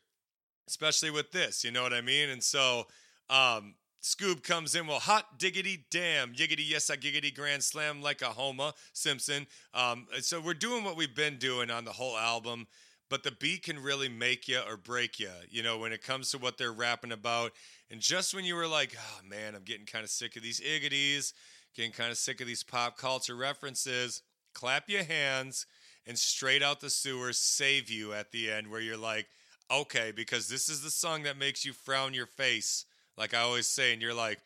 especially 0.68 1.10
with 1.10 1.32
this, 1.32 1.64
you 1.64 1.70
know 1.70 1.82
what 1.82 1.92
I 1.92 2.00
mean? 2.00 2.30
And 2.30 2.42
so, 2.42 2.86
um, 3.28 3.74
Skoob 4.02 4.44
comes 4.44 4.76
in, 4.76 4.86
well, 4.86 5.00
hot 5.00 5.38
diggity 5.38 5.84
damn, 5.90 6.32
yiggity 6.32 6.66
yes, 6.66 6.90
I 6.90 6.96
giggity 6.96 7.34
grand 7.34 7.64
slam 7.64 8.00
like 8.00 8.22
a 8.22 8.26
Homa 8.26 8.72
Simpson. 8.92 9.48
Um, 9.74 10.06
so 10.20 10.40
we're 10.40 10.54
doing 10.54 10.84
what 10.84 10.96
we've 10.96 11.14
been 11.14 11.38
doing 11.38 11.70
on 11.70 11.84
the 11.84 11.92
whole 11.92 12.16
album 12.16 12.68
but 13.08 13.22
the 13.22 13.30
beat 13.30 13.62
can 13.62 13.78
really 13.78 14.08
make 14.08 14.48
you 14.48 14.60
or 14.68 14.76
break 14.76 15.18
you, 15.18 15.30
you 15.48 15.62
know, 15.62 15.78
when 15.78 15.92
it 15.92 16.02
comes 16.02 16.30
to 16.30 16.38
what 16.38 16.58
they're 16.58 16.72
rapping 16.72 17.12
about. 17.12 17.52
And 17.90 18.00
just 18.00 18.34
when 18.34 18.44
you 18.44 18.56
were 18.56 18.66
like, 18.66 18.96
oh 18.98 19.20
man, 19.28 19.54
I'm 19.54 19.62
getting 19.62 19.86
kind 19.86 20.04
of 20.04 20.10
sick 20.10 20.36
of 20.36 20.42
these 20.42 20.60
iggities, 20.60 21.32
getting 21.74 21.92
kind 21.92 22.10
of 22.10 22.18
sick 22.18 22.40
of 22.40 22.46
these 22.46 22.64
pop 22.64 22.96
culture 22.96 23.36
references, 23.36 24.22
clap 24.54 24.88
your 24.88 25.04
hands 25.04 25.66
and 26.06 26.18
straight 26.18 26.62
out 26.62 26.80
the 26.80 26.90
sewer 26.90 27.32
save 27.32 27.90
you 27.90 28.12
at 28.12 28.32
the 28.32 28.50
end 28.50 28.70
where 28.70 28.80
you're 28.80 28.96
like, 28.96 29.26
okay, 29.70 30.12
because 30.14 30.48
this 30.48 30.68
is 30.68 30.82
the 30.82 30.90
song 30.90 31.24
that 31.24 31.38
makes 31.38 31.64
you 31.64 31.72
frown 31.72 32.14
your 32.14 32.26
face, 32.26 32.86
like 33.16 33.34
I 33.34 33.40
always 33.40 33.66
say, 33.66 33.92
and 33.92 34.00
you're 34.00 34.14
like, 34.14 34.40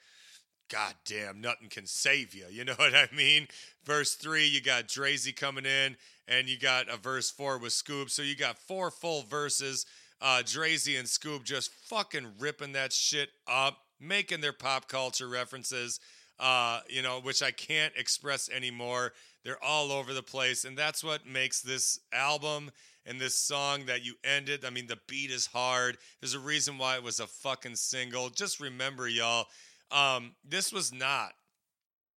God 0.70 0.94
damn, 1.04 1.40
nothing 1.40 1.68
can 1.68 1.84
save 1.84 2.32
you. 2.32 2.44
You 2.50 2.64
know 2.64 2.74
what 2.76 2.94
I 2.94 3.08
mean? 3.14 3.48
Verse 3.84 4.14
three, 4.14 4.46
you 4.46 4.62
got 4.62 4.88
Drazy 4.88 5.34
coming 5.34 5.66
in, 5.66 5.96
and 6.28 6.48
you 6.48 6.58
got 6.58 6.88
a 6.88 6.96
verse 6.96 7.30
four 7.30 7.58
with 7.58 7.72
Skoob. 7.72 8.10
So 8.10 8.22
you 8.22 8.36
got 8.36 8.58
four 8.58 8.90
full 8.90 9.22
verses. 9.22 9.84
Uh, 10.22 10.42
Drazy 10.44 10.98
and 10.98 11.08
Skoob 11.08 11.44
just 11.44 11.72
fucking 11.72 12.26
ripping 12.38 12.72
that 12.72 12.92
shit 12.92 13.30
up, 13.48 13.78
making 13.98 14.42
their 14.42 14.52
pop 14.52 14.86
culture 14.86 15.28
references, 15.28 15.98
uh, 16.38 16.80
you 16.88 17.02
know, 17.02 17.20
which 17.20 17.42
I 17.42 17.50
can't 17.50 17.94
express 17.96 18.50
anymore. 18.50 19.12
They're 19.44 19.62
all 19.64 19.90
over 19.90 20.12
the 20.12 20.22
place, 20.22 20.64
and 20.64 20.76
that's 20.76 21.02
what 21.02 21.26
makes 21.26 21.62
this 21.62 21.98
album 22.12 22.70
and 23.06 23.18
this 23.18 23.34
song 23.34 23.86
that 23.86 24.04
you 24.04 24.14
ended. 24.22 24.64
I 24.64 24.70
mean, 24.70 24.86
the 24.86 24.98
beat 25.08 25.30
is 25.30 25.46
hard. 25.46 25.96
There's 26.20 26.34
a 26.34 26.38
reason 26.38 26.76
why 26.76 26.96
it 26.96 27.02
was 27.02 27.18
a 27.18 27.26
fucking 27.26 27.76
single. 27.76 28.28
Just 28.28 28.60
remember, 28.60 29.08
y'all 29.08 29.46
um, 29.90 30.32
this 30.44 30.72
was 30.72 30.92
not 30.92 31.32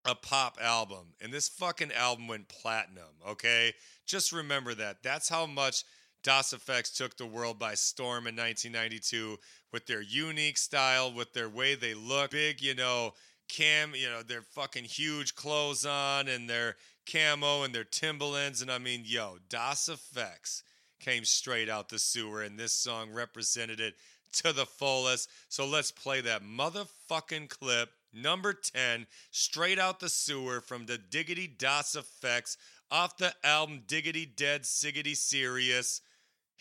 a 0.06 0.16
pop 0.16 0.58
album, 0.62 1.14
and 1.22 1.32
this 1.32 1.48
fucking 1.48 1.92
album 1.92 2.28
went 2.28 2.50
platinum. 2.50 3.04
Okay, 3.28 3.74
just 4.06 4.32
remember 4.32 4.74
that. 4.76 4.98
That's 5.02 5.30
how 5.30 5.46
much 5.46 5.84
Das 6.24 6.54
EFX 6.54 6.96
took 6.96 7.18
the 7.18 7.26
world 7.26 7.60
by 7.60 7.74
storm 7.74 8.28
in 8.28 8.36
1992 8.36 9.38
with 9.72 9.86
their 9.86 10.02
unique 10.02 10.58
style, 10.58 11.14
with 11.14 11.34
their 11.34 11.50
way 11.50 11.76
they 11.76 11.94
look, 11.94 12.32
big, 12.32 12.62
you 12.62 12.76
know, 12.76 13.14
cam, 13.50 13.94
you 13.96 14.10
know, 14.10 14.24
their 14.24 14.42
fucking 14.42 14.86
huge 14.86 15.36
clothes 15.36 15.86
on 15.86 16.28
and 16.28 16.50
their 16.50 16.76
camo 17.12 17.64
and 17.64 17.76
their 17.76 17.84
Timberlands. 17.84 18.62
And 18.62 18.72
I 18.72 18.78
mean, 18.78 19.04
yo, 19.06 19.38
Das 19.50 19.90
EFX 19.90 20.64
came 21.00 21.26
straight 21.26 21.70
out 21.70 21.90
the 21.90 22.00
sewer, 22.00 22.42
and 22.42 22.58
this 22.58 22.74
song 22.74 23.12
represented 23.12 23.82
it 23.82 23.96
to 24.34 24.54
the 24.54 24.66
fullest. 24.66 25.30
So 25.50 25.66
let's 25.66 25.92
play 25.92 26.22
that 26.22 26.44
motherfucking 26.44 27.50
clip, 27.50 27.90
number 28.14 28.54
10, 28.54 29.08
straight 29.32 29.80
out 29.80 30.00
the 30.00 30.10
sewer 30.10 30.62
from 30.62 30.86
the 30.86 30.98
Diggity 30.98 31.48
Das 31.48 31.96
EFX 31.96 32.58
off 32.92 33.18
the 33.18 33.34
album 33.44 33.84
Diggity 33.88 34.26
Dead 34.26 34.64
Siggity 34.64 35.16
Serious. 35.16 36.02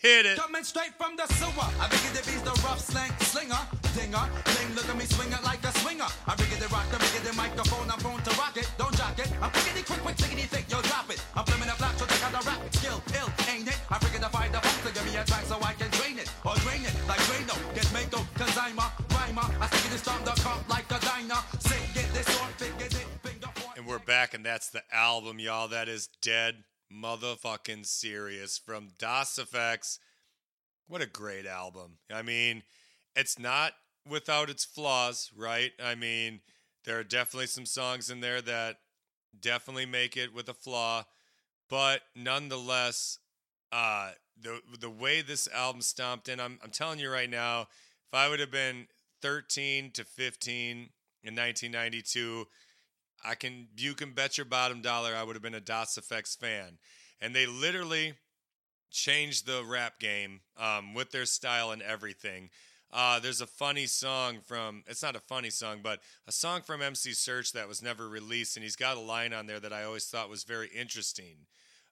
Hit 0.02 0.26
it. 0.26 0.38
Coming 0.38 0.64
straight 0.64 0.94
from 0.98 1.14
the 1.14 1.26
sewer. 1.38 1.68
I 1.78 1.86
bring 1.86 2.02
it 2.10 2.26
bees 2.26 2.42
the 2.42 2.50
rough 2.66 2.80
slang 2.80 3.12
slinger. 3.20 3.62
Dinger. 3.94 4.26
Ding, 4.56 4.74
look 4.74 4.88
at 4.88 4.96
me 4.96 5.04
swing 5.04 5.30
it 5.30 5.44
like 5.44 5.62
a 5.62 5.70
swinger. 5.78 6.10
I 6.26 6.34
bring 6.34 6.50
it 6.50 6.72
rock, 6.72 6.88
I 6.90 6.98
bring 6.98 7.22
the 7.22 7.32
microphone. 7.36 7.86
I'm 7.86 8.00
prone 8.00 8.18
to 8.18 8.32
rock 8.34 8.56
it. 8.56 8.66
Don't 8.78 8.96
jock 8.96 9.18
it. 9.18 9.30
I'm 9.40 9.52
it 9.54 9.86
quick, 9.86 10.00
quick, 10.02 10.16
tickety 10.16 10.48
thick. 10.50 10.66
Yo, 10.66 10.80
drop 10.82 11.06
it. 11.12 11.22
I'm 11.36 11.44
flipping 11.44 11.68
a 11.68 11.76
flat, 11.76 11.94
so 11.98 12.06
check 12.06 12.24
out 12.24 12.32
the 12.34 12.42
rap 12.48 12.58
skill. 12.74 12.98
Ill, 13.14 13.28
ain't 13.52 13.68
it? 13.68 13.78
I 13.90 13.96
it 14.00 14.22
to 14.24 14.30
fight 14.32 14.50
the 14.50 14.58
funk 14.58 14.78
to 14.82 14.90
give 14.96 15.04
me 15.06 15.14
a 15.20 15.24
track 15.24 15.44
so 15.44 15.60
I 15.62 15.74
can 15.74 15.91
Get 17.32 18.12
cause 18.34 18.58
I'm 18.58 18.78
a 18.78 18.92
rhymer. 19.10 19.56
I 19.58 19.66
stick 19.68 19.86
it 19.86 19.92
in 19.92 19.98
strong 19.98 20.22
the 20.22 20.34
like 20.68 20.84
a 20.90 21.00
diner. 21.00 21.40
This 22.12 22.28
figure 22.58 22.86
it. 22.86 23.06
And 23.78 23.86
we're 23.86 23.98
back, 23.98 24.34
and 24.34 24.44
that's 24.44 24.68
the 24.68 24.82
album, 24.92 25.38
y'all. 25.38 25.66
That 25.66 25.88
is 25.88 26.10
Dead 26.20 26.64
Motherfucking 26.92 27.86
Serious 27.86 28.58
from 28.58 28.88
Das 28.98 29.38
EFX. 29.38 29.98
What 30.88 31.00
a 31.00 31.06
great 31.06 31.46
album. 31.46 31.96
I 32.12 32.20
mean, 32.20 32.64
it's 33.16 33.38
not 33.38 33.72
without 34.06 34.50
its 34.50 34.66
flaws, 34.66 35.30
right? 35.34 35.72
I 35.82 35.94
mean, 35.94 36.40
there 36.84 36.98
are 36.98 37.04
definitely 37.04 37.46
some 37.46 37.66
songs 37.66 38.10
in 38.10 38.20
there 38.20 38.42
that 38.42 38.76
definitely 39.40 39.86
make 39.86 40.18
it 40.18 40.34
with 40.34 40.50
a 40.50 40.54
flaw, 40.54 41.06
but 41.70 42.02
nonetheless, 42.14 43.18
uh, 43.72 44.10
the 44.42 44.60
the 44.78 44.90
way 44.90 45.22
this 45.22 45.48
album 45.54 45.82
stomped 45.82 46.28
in, 46.28 46.40
I'm 46.40 46.58
I'm 46.62 46.70
telling 46.70 46.98
you 46.98 47.10
right 47.10 47.30
now, 47.30 47.62
if 47.62 48.14
I 48.14 48.28
would 48.28 48.40
have 48.40 48.50
been 48.50 48.86
13 49.22 49.92
to 49.92 50.04
15 50.04 50.90
in 51.22 51.36
1992, 51.36 52.46
I 53.24 53.34
can 53.34 53.68
you 53.76 53.94
can 53.94 54.12
bet 54.12 54.36
your 54.36 54.44
bottom 54.44 54.82
dollar 54.82 55.14
I 55.14 55.22
would 55.22 55.36
have 55.36 55.42
been 55.42 55.54
a 55.54 55.60
Das 55.60 55.96
EFX 55.98 56.36
fan. 56.36 56.78
And 57.20 57.34
they 57.34 57.46
literally 57.46 58.14
changed 58.90 59.46
the 59.46 59.62
rap 59.64 60.00
game 60.00 60.40
um, 60.56 60.92
with 60.92 61.12
their 61.12 61.24
style 61.24 61.70
and 61.70 61.80
everything. 61.80 62.50
Uh, 62.92 63.18
there's 63.18 63.40
a 63.40 63.46
funny 63.46 63.86
song 63.86 64.38
from 64.44 64.84
it's 64.86 65.02
not 65.02 65.16
a 65.16 65.20
funny 65.20 65.48
song, 65.48 65.80
but 65.82 66.00
a 66.26 66.32
song 66.32 66.60
from 66.60 66.82
MC 66.82 67.10
Serch 67.10 67.52
that 67.52 67.66
was 67.68 67.82
never 67.82 68.06
released, 68.08 68.56
and 68.56 68.62
he's 68.62 68.76
got 68.76 68.98
a 68.98 69.00
line 69.00 69.32
on 69.32 69.46
there 69.46 69.60
that 69.60 69.72
I 69.72 69.84
always 69.84 70.04
thought 70.06 70.28
was 70.28 70.44
very 70.44 70.68
interesting. 70.68 71.46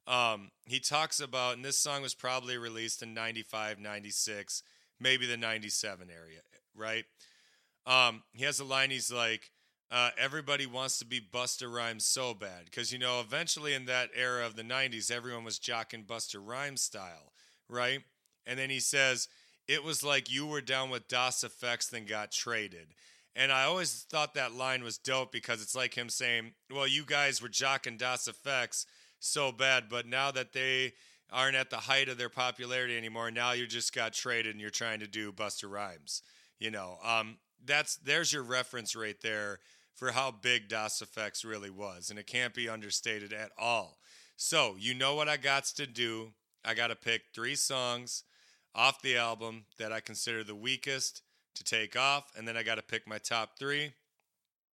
Um, 0.07 0.51
he 0.67 0.81
talks 0.81 1.21
about, 1.21 1.57
and 1.57 1.65
this 1.65 1.79
song 1.79 2.03
was 2.03 2.15
probably 2.15 2.57
released 2.57 3.03
in 3.03 3.15
95, 3.15 3.79
96, 3.79 4.63
maybe 4.99 5.27
the 5.27 5.37
97 5.37 6.09
area, 6.11 6.41
right? 6.75 7.05
Um, 7.87 8.23
he 8.33 8.45
has 8.45 8.61
a 8.61 8.65
line, 8.65 8.91
he's 8.91 9.13
like, 9.13 9.51
uh, 9.91 10.11
everybody 10.17 10.67
wants 10.67 10.99
to 10.99 11.05
be 11.05 11.21
Busta 11.21 11.73
Rhymes 11.73 12.07
so 12.07 12.33
bad. 12.33 12.67
Because, 12.67 12.93
you 12.93 12.99
know, 12.99 13.21
eventually 13.21 13.75
in 13.75 13.87
that 13.87 14.11
era 14.15 14.47
of 14.47 14.55
the 14.55 14.63
90s, 14.63 15.11
everyone 15.11 15.45
was 15.45 15.59
jocking 15.59 16.07
Busta 16.07 16.41
Rhymes 16.41 16.81
style, 16.81 17.33
right? 17.69 18.01
And 18.47 18.59
then 18.59 18.71
he 18.71 18.81
says, 18.81 19.29
it 19.67 19.83
was 19.85 20.03
like 20.03 20.31
you 20.31 20.47
were 20.47 20.61
down 20.61 20.91
with 20.91 21.09
Das 21.09 21.45
EFX, 21.45 21.91
then 21.91 22.05
got 22.05 22.31
traded. 22.31 22.89
And 23.35 23.53
I 23.53 23.65
always 23.65 24.07
thought 24.11 24.35
that 24.35 24.55
line 24.55 24.83
was 24.83 24.99
dope 24.99 25.33
because 25.33 25.63
it's 25.63 25.75
like 25.75 25.95
him 25.95 26.09
saying, 26.09 26.53
well, 26.73 26.87
you 26.87 27.05
guys 27.05 27.41
were 27.41 27.49
jocking 27.49 27.99
Das 27.99 28.29
EFX 28.29 28.87
so 29.21 29.53
bad, 29.53 29.85
but 29.89 30.07
now 30.07 30.31
that 30.33 30.53
they 30.53 30.95
aren't 31.33 31.57
at 31.57 31.71
the 31.71 31.77
height 31.77 32.09
of 32.09 32.19
their 32.19 32.29
popularity 32.29 32.97
anymore, 32.97 33.31
now 33.31 33.53
you 33.53 33.67
just 33.67 33.95
got 33.95 34.13
traded 34.13 34.53
and 34.53 34.61
you're 34.61 34.71
trying 34.71 35.01
to 35.01 35.07
do 35.07 35.33
Busta 35.33 35.71
Rhymes. 35.71 36.23
You 36.59 36.71
know, 36.71 36.99
um, 37.05 37.39
that's 37.65 37.97
there's 37.97 38.33
your 38.33 38.43
reference 38.43 38.97
right 38.97 39.21
there 39.23 39.61
for 39.95 40.13
how 40.13 40.31
big 40.31 40.69
Das 40.69 41.01
EFX 41.03 41.45
really 41.45 41.71
was, 41.71 42.11
and 42.11 42.19
it 42.19 42.27
can't 42.27 42.55
be 42.55 42.69
understated 42.69 43.33
at 43.33 43.53
all. 43.59 43.99
So 44.37 44.77
you 44.79 44.95
know 44.95 45.15
what 45.15 45.29
I 45.29 45.37
got 45.37 45.65
to 45.77 45.87
do. 45.87 46.33
I 46.65 46.75
got 46.75 46.89
to 46.89 46.97
pick 46.97 47.23
three 47.35 47.55
songs 47.55 48.25
off 48.75 49.03
the 49.03 49.17
album 49.17 49.65
that 49.79 49.93
I 49.93 50.01
consider 50.01 50.43
the 50.45 50.55
weakest 50.55 51.23
to 51.55 51.65
take 51.65 51.97
off, 51.97 52.33
and 52.37 52.47
then 52.49 52.57
I 52.57 52.63
got 52.63 52.77
to 52.77 52.83
pick 52.83 53.07
my 53.07 53.19
top 53.19 53.59
three. 53.59 53.93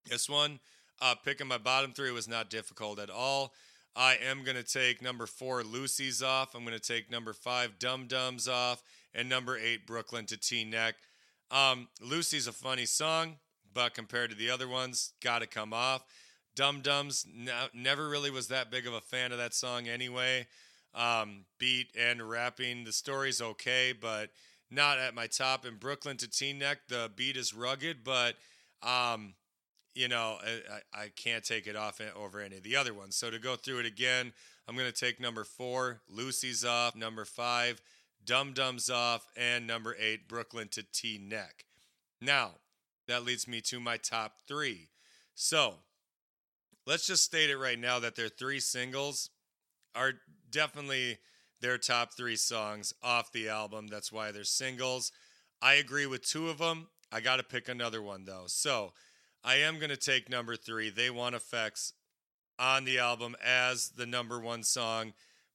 This 0.09 0.29
one, 0.29 0.59
uh, 1.01 1.15
picking 1.15 1.47
my 1.47 1.57
bottom 1.57 1.91
three 1.91 2.11
was 2.11 2.27
not 2.27 2.49
difficult 2.49 2.99
at 2.99 3.09
all. 3.09 3.53
I 3.97 4.15
am 4.23 4.43
going 4.43 4.55
to 4.55 4.63
take 4.63 5.01
number 5.01 5.25
four, 5.25 5.63
Looseys 5.63 6.21
off. 6.21 6.53
I'm 6.53 6.63
going 6.63 6.77
to 6.77 6.79
take 6.79 7.09
number 7.09 7.33
five, 7.33 7.79
Dum 7.79 8.05
Dums 8.05 8.47
off, 8.47 8.83
and 9.15 9.27
number 9.27 9.57
eight, 9.57 9.87
Brooklyn 9.87 10.27
to 10.27 10.37
Teaneck. 10.37 10.93
Um, 11.49 11.87
Lucy's 11.99 12.45
a 12.45 12.51
funny 12.51 12.85
song, 12.85 13.37
but 13.73 13.95
compared 13.95 14.29
to 14.29 14.35
the 14.35 14.51
other 14.51 14.67
ones, 14.67 15.13
got 15.19 15.39
to 15.39 15.47
come 15.47 15.73
off. 15.73 16.03
Dum 16.55 16.81
Dums, 16.81 17.25
never 17.73 18.07
really 18.07 18.29
was 18.29 18.49
that 18.49 18.69
big 18.69 18.85
of 18.85 18.93
a 18.93 19.01
fan 19.01 19.31
of 19.31 19.39
that 19.39 19.55
song 19.55 19.87
anyway. 19.87 20.45
Um, 20.93 21.45
beat 21.57 21.87
and 21.99 22.21
rapping, 22.21 22.83
the 22.83 22.93
story's 22.93 23.41
okay, 23.41 23.95
but 23.99 24.29
not 24.69 24.99
at 24.99 25.15
my 25.15 25.25
top. 25.25 25.65
In 25.65 25.75
Brooklyn 25.75 26.17
to 26.17 26.27
Teaneck, 26.27 26.77
the 26.87 27.09
beat 27.15 27.35
is 27.35 27.51
rugged, 27.51 28.03
but 28.03 28.35
um, 28.83 29.33
you 29.97 30.07
know, 30.07 30.37
I, 30.93 31.01
I 31.01 31.07
can't 31.15 31.43
take 31.43 31.65
it 31.65 31.75
off 31.75 31.99
eh, 31.99 32.05
over 32.15 32.39
any 32.39 32.57
of 32.57 32.63
the 32.63 32.75
other 32.75 32.93
ones. 32.93 33.15
So 33.15 33.31
to 33.31 33.39
go 33.39 33.55
through 33.55 33.79
it 33.79 33.85
again, 33.85 34.31
I'm 34.67 34.75
going 34.75 34.91
to 34.91 34.97
take 34.97 35.19
number 35.19 35.43
four, 35.43 36.01
Looseys 36.07 36.63
off, 36.63 36.95
number 36.95 37.25
five, 37.25 37.81
Dum 38.23 38.53
Dums 38.53 38.89
off, 38.89 39.27
and 39.35 39.65
number 39.65 39.95
eight, 39.99 40.27
Brooklyn 40.27 40.67
to 40.69 40.83
Teaneck. 40.83 41.65
Now, 42.21 42.51
that 43.07 43.23
leads 43.23 43.47
me 43.47 43.59
to 43.61 43.79
my 43.79 43.97
top 43.97 44.33
three. 44.47 44.89
So 45.33 45.75
let's 46.85 47.07
just 47.07 47.23
state 47.23 47.49
it 47.49 47.57
right 47.57 47.79
now 47.79 47.99
that 47.99 48.15
their 48.15 48.29
three 48.29 48.59
singles 48.59 49.31
are 49.95 50.13
definitely 50.51 51.17
their 51.59 51.79
top 51.79 52.13
three 52.13 52.35
songs 52.35 52.93
off 53.01 53.31
the 53.31 53.49
album. 53.49 53.87
That's 53.87 54.11
why 54.11 54.31
they're 54.31 54.43
singles. 54.43 55.11
I 55.59 55.75
agree 55.75 56.05
with 56.05 56.27
two 56.27 56.49
of 56.49 56.59
them. 56.59 56.87
I 57.11 57.21
got 57.21 57.37
to 57.37 57.43
pick 57.43 57.69
another 57.69 58.01
one 58.01 58.25
though. 58.25 58.45
So 58.47 58.91
I 59.47 59.59
am 59.59 59.79
going 59.79 59.91
to 59.91 59.95
take 59.95 60.29
number 60.29 60.57
three, 60.57 60.89
They 60.89 61.09
Want 61.09 61.33
EFX, 61.33 61.93
on 62.59 62.83
the 62.83 62.99
album 62.99 63.33
as 63.41 63.91
the 63.95 64.05
number 64.05 64.41
one 64.41 64.61
song. 64.61 65.13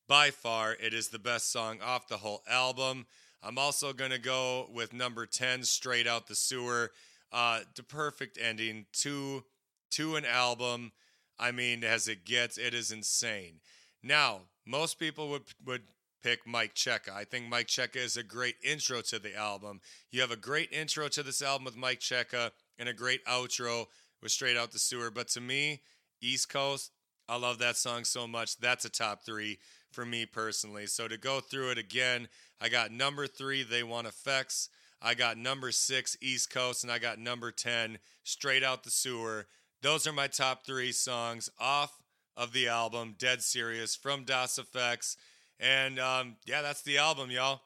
By 0.09 0.31
far, 0.31 0.73
it 0.73 0.95
is 0.95 1.09
the 1.09 1.19
best 1.19 1.53
song 1.53 1.81
off 1.85 2.09
the 2.09 2.17
whole 2.17 2.43
album. 2.49 3.05
I'm 3.43 3.59
also 3.59 3.93
going 3.93 4.11
to 4.11 4.19
go 4.19 4.71
with 4.73 4.95
number 4.95 5.27
10, 5.27 5.65
Straight 5.65 6.07
Out 6.07 6.27
the 6.27 6.35
Sewer. 6.35 6.91
Uh, 7.31 7.61
the 7.77 7.83
perfect 7.83 8.39
ending 8.41 8.87
to 8.95 9.45
to 9.91 10.17
an 10.17 10.25
album. 10.25 10.93
I 11.39 11.53
mean, 11.53 11.85
as 11.85 12.09
it 12.09 12.25
gets, 12.25 12.57
it 12.57 12.73
is 12.73 12.93
insane. 12.93 13.61
Now, 14.03 14.41
most 14.67 14.99
people 14.99 15.29
would 15.29 15.45
would 15.67 15.83
pick 16.23 16.47
Mic 16.47 16.75
Checka. 16.75 17.11
I 17.13 17.25
think 17.25 17.51
Mic 17.51 17.67
Checka 17.67 17.97
is 17.97 18.17
a 18.17 18.23
great 18.23 18.57
intro 18.65 19.03
to 19.03 19.19
the 19.19 19.37
album. 19.37 19.83
You 20.11 20.23
have 20.23 20.31
a 20.31 20.37
great 20.37 20.73
intro 20.73 21.09
to 21.09 21.23
this 21.23 21.43
album 21.43 21.67
with 21.67 21.77
Mic 21.77 22.01
Checka 22.01 22.53
and 22.79 22.89
a 22.89 22.95
great 22.95 23.25
outro 23.27 23.87
with 24.23 24.33
Straight 24.33 24.57
Out 24.57 24.73
the 24.73 24.79
Sewer. 24.79 25.11
But 25.11 25.29
to 25.29 25.41
me, 25.41 25.83
East 26.21 26.49
Coast, 26.49 26.91
I 27.29 27.37
love 27.37 27.59
that 27.59 27.77
song 27.77 28.05
so 28.05 28.27
much. 28.27 28.59
That's 28.59 28.85
a 28.85 28.91
top 28.91 29.25
three 29.25 29.59
for 29.91 30.05
me 30.05 30.27
personally. 30.27 30.87
So 30.87 31.09
to 31.09 31.17
go 31.17 31.41
through 31.41 31.71
it 31.71 31.79
again, 31.79 32.29
I 32.61 32.69
got 32.69 32.91
number 32.91 33.27
three, 33.27 33.63
They 33.63 33.83
Want 33.83 34.07
EFX. 34.07 34.69
I 35.01 35.15
got 35.15 35.37
number 35.37 35.73
six, 35.73 36.17
East 36.21 36.51
Coast, 36.51 36.85
and 36.85 36.93
I 36.93 36.99
got 36.99 37.19
number 37.19 37.51
10, 37.51 37.99
Straight 38.23 38.63
Out 38.63 38.85
the 38.85 38.91
Sewer. 38.91 39.47
Those 39.83 40.07
are 40.07 40.13
my 40.13 40.29
top 40.29 40.65
three 40.65 40.93
songs 40.93 41.51
off 41.59 42.01
of 42.37 42.53
the 42.53 42.69
album, 42.69 43.17
Dead 43.19 43.43
Serious, 43.43 43.97
from 43.97 44.23
Das 44.23 44.59
EFX. 44.59 45.17
And 45.59 45.99
um, 45.99 46.37
yeah, 46.47 46.63
that's 46.63 46.83
the 46.83 46.99
album, 46.99 47.31
y'all. 47.33 47.63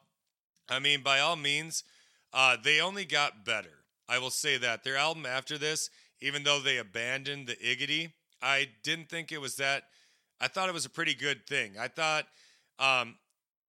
I 0.67 0.79
mean, 0.79 1.01
by 1.01 1.19
all 1.19 1.35
means, 1.35 1.83
uh, 2.33 2.57
they 2.61 2.81
only 2.81 3.05
got 3.05 3.45
better. 3.45 3.76
I 4.09 4.19
will 4.19 4.29
say 4.29 4.57
that. 4.57 4.83
Their 4.83 4.97
album 4.97 5.25
after 5.25 5.57
this, 5.57 5.89
even 6.21 6.43
though 6.43 6.59
they 6.59 6.77
abandoned 6.77 7.47
the 7.47 7.55
Iggity, 7.55 8.11
I 8.41 8.69
didn't 8.83 9.09
think 9.09 9.31
it 9.31 9.41
was 9.41 9.55
that. 9.55 9.83
I 10.39 10.47
thought 10.47 10.69
it 10.69 10.73
was 10.73 10.85
a 10.85 10.89
pretty 10.89 11.15
good 11.15 11.47
thing. 11.47 11.73
I 11.79 11.87
thought 11.87 12.25
um, 12.79 13.15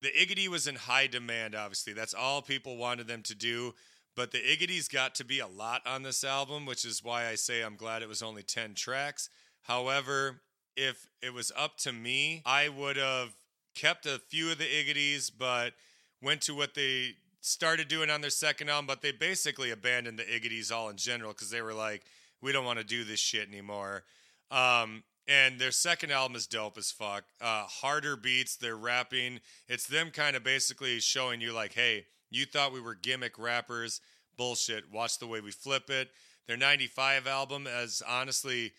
the 0.03 0.09
Iggity 0.09 0.49
was 0.49 0.67
in 0.67 0.77
high 0.77 1.07
demand, 1.07 1.55
obviously. 1.55 1.93
That's 1.93 2.15
all 2.15 2.43
people 2.43 2.77
wanted 2.77 3.09
them 3.09 3.23
to 3.25 3.35
do. 3.35 3.75
But 4.15 4.33
the 4.33 4.39
Iggity's 4.39 4.89
got 4.89 5.15
to 5.17 5.25
be 5.25 5.39
a 5.39 5.47
lot 5.47 5.83
on 5.87 6.03
this 6.03 6.25
album, 6.25 6.67
which 6.67 6.85
is 6.85 7.05
why 7.05 7.29
I 7.29 7.37
say 7.37 7.63
I'm 7.63 7.77
glad 7.77 8.03
it 8.03 8.09
was 8.09 8.23
only 8.23 8.43
10 8.43 8.75
tracks. 8.75 9.31
However, 9.63 10.41
if 10.77 11.07
it 11.23 11.33
was 11.33 11.53
up 11.57 11.77
to 11.79 11.93
me, 11.93 12.43
I 12.45 12.69
would 12.69 12.97
have 12.97 13.35
kept 13.75 14.07
a 14.07 14.19
few 14.19 14.51
of 14.51 14.59
the 14.59 14.65
Iggities, 14.65 15.31
but 15.37 15.73
went 16.21 16.41
to 16.43 16.55
what 16.55 16.75
they 16.75 17.13
started 17.41 17.89
doing 17.89 18.11
on 18.11 18.21
their 18.21 18.31
second 18.31 18.69
album. 18.69 18.87
But 18.87 19.03
they 19.03 19.13
basically 19.13 19.71
abandoned 19.71 20.19
the 20.19 20.25
Iggities 20.25 20.73
all 20.73 20.89
in 20.89 20.97
general 20.97 21.33
because 21.33 21.51
they 21.51 21.63
were 21.63 21.75
like, 21.75 22.05
we 22.41 22.53
don't 22.53 22.65
want 22.65 22.79
to 22.79 22.85
do 22.85 23.05
this 23.05 23.21
shit 23.21 23.49
anymore. 23.49 24.05
Um, 24.51 25.03
and 25.27 25.61
their 25.61 25.71
second 25.71 26.11
album 26.11 26.37
is 26.37 26.47
dope 26.47 26.79
as 26.79 26.91
fuck. 26.91 27.25
Uh, 27.41 27.65
harder 27.65 28.17
beats, 28.17 28.57
they're 28.57 28.77
rapping. 28.77 29.41
It's 29.69 29.87
them 29.87 30.11
kind 30.11 30.37
of 30.37 30.43
basically 30.43 31.01
showing 31.01 31.41
you, 31.41 31.53
like, 31.53 31.75
hey, 31.75 32.07
you 32.31 32.47
thought 32.47 32.73
we 32.73 32.81
were 32.81 32.95
gimmick 32.95 33.39
rappers. 33.39 34.01
Bullshit. 34.37 34.91
Watch 34.91 35.19
the 35.19 35.27
way 35.27 35.41
we 35.41 35.51
flip 35.51 35.91
it. 35.91 36.09
Their 36.47 36.57
95 36.57 37.27
album 37.27 37.67
is 37.67 38.03
honestly 38.09 38.73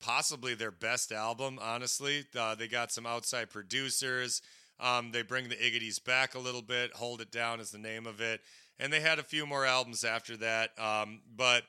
possibly 0.00 0.54
their 0.54 0.70
best 0.70 1.12
album, 1.12 1.58
honestly. 1.60 2.24
Uh, 2.38 2.54
they 2.54 2.68
got 2.68 2.92
some 2.92 3.06
outside 3.06 3.50
producers. 3.50 4.42
Um, 4.80 5.10
they 5.12 5.22
bring 5.22 5.48
the 5.48 5.56
Iggities 5.56 6.02
back 6.02 6.34
a 6.34 6.38
little 6.38 6.62
bit. 6.62 6.94
Hold 6.94 7.20
It 7.20 7.30
Down 7.30 7.60
is 7.60 7.70
the 7.70 7.78
name 7.78 8.06
of 8.06 8.20
it. 8.20 8.40
And 8.78 8.92
they 8.92 9.00
had 9.00 9.18
a 9.18 9.24
few 9.24 9.44
more 9.44 9.66
albums 9.66 10.04
after 10.04 10.36
that. 10.36 10.70
Um, 10.78 11.20
but, 11.34 11.64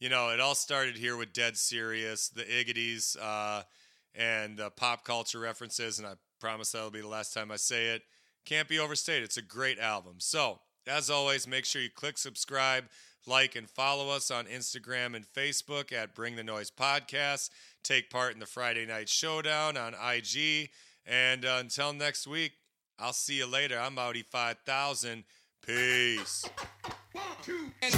you 0.00 0.08
know, 0.08 0.30
it 0.30 0.40
all 0.40 0.54
started 0.54 0.96
here 0.96 1.16
with 1.16 1.32
Dead 1.32 1.56
Serious, 1.56 2.28
the 2.28 2.44
Iggities, 2.44 3.16
uh, 3.20 3.64
and 4.14 4.60
uh, 4.60 4.70
pop 4.70 5.04
culture 5.04 5.38
references. 5.38 5.98
And 5.98 6.08
I 6.08 6.14
promise 6.40 6.72
that'll 6.72 6.90
be 6.90 7.02
the 7.02 7.08
last 7.08 7.34
time 7.34 7.50
I 7.50 7.56
say 7.56 7.88
it. 7.88 8.02
Can't 8.46 8.68
be 8.68 8.78
overstated. 8.78 9.24
It's 9.24 9.36
a 9.36 9.42
great 9.42 9.78
album. 9.78 10.14
So, 10.18 10.60
as 10.86 11.10
always, 11.10 11.46
make 11.46 11.66
sure 11.66 11.82
you 11.82 11.90
click 11.90 12.16
subscribe, 12.16 12.84
like, 13.26 13.56
and 13.56 13.68
follow 13.68 14.08
us 14.08 14.30
on 14.30 14.46
Instagram 14.46 15.14
and 15.14 15.26
Facebook 15.26 15.92
at 15.92 16.14
Bring 16.14 16.36
the 16.36 16.42
Noise 16.42 16.70
Podcast. 16.70 17.50
Take 17.82 18.08
part 18.08 18.32
in 18.32 18.40
the 18.40 18.46
Friday 18.46 18.86
Night 18.86 19.10
Showdown 19.10 19.76
on 19.76 19.92
IG. 19.94 20.70
And 21.08 21.46
uh, 21.46 21.56
until 21.60 21.94
next 21.94 22.26
week, 22.26 22.52
I'll 22.98 23.14
see 23.14 23.38
you 23.38 23.46
later. 23.46 23.78
I'm 23.80 23.98
Audi 23.98 24.22
5000. 24.22 25.24
Peace. 25.66 26.44
And 27.82 27.94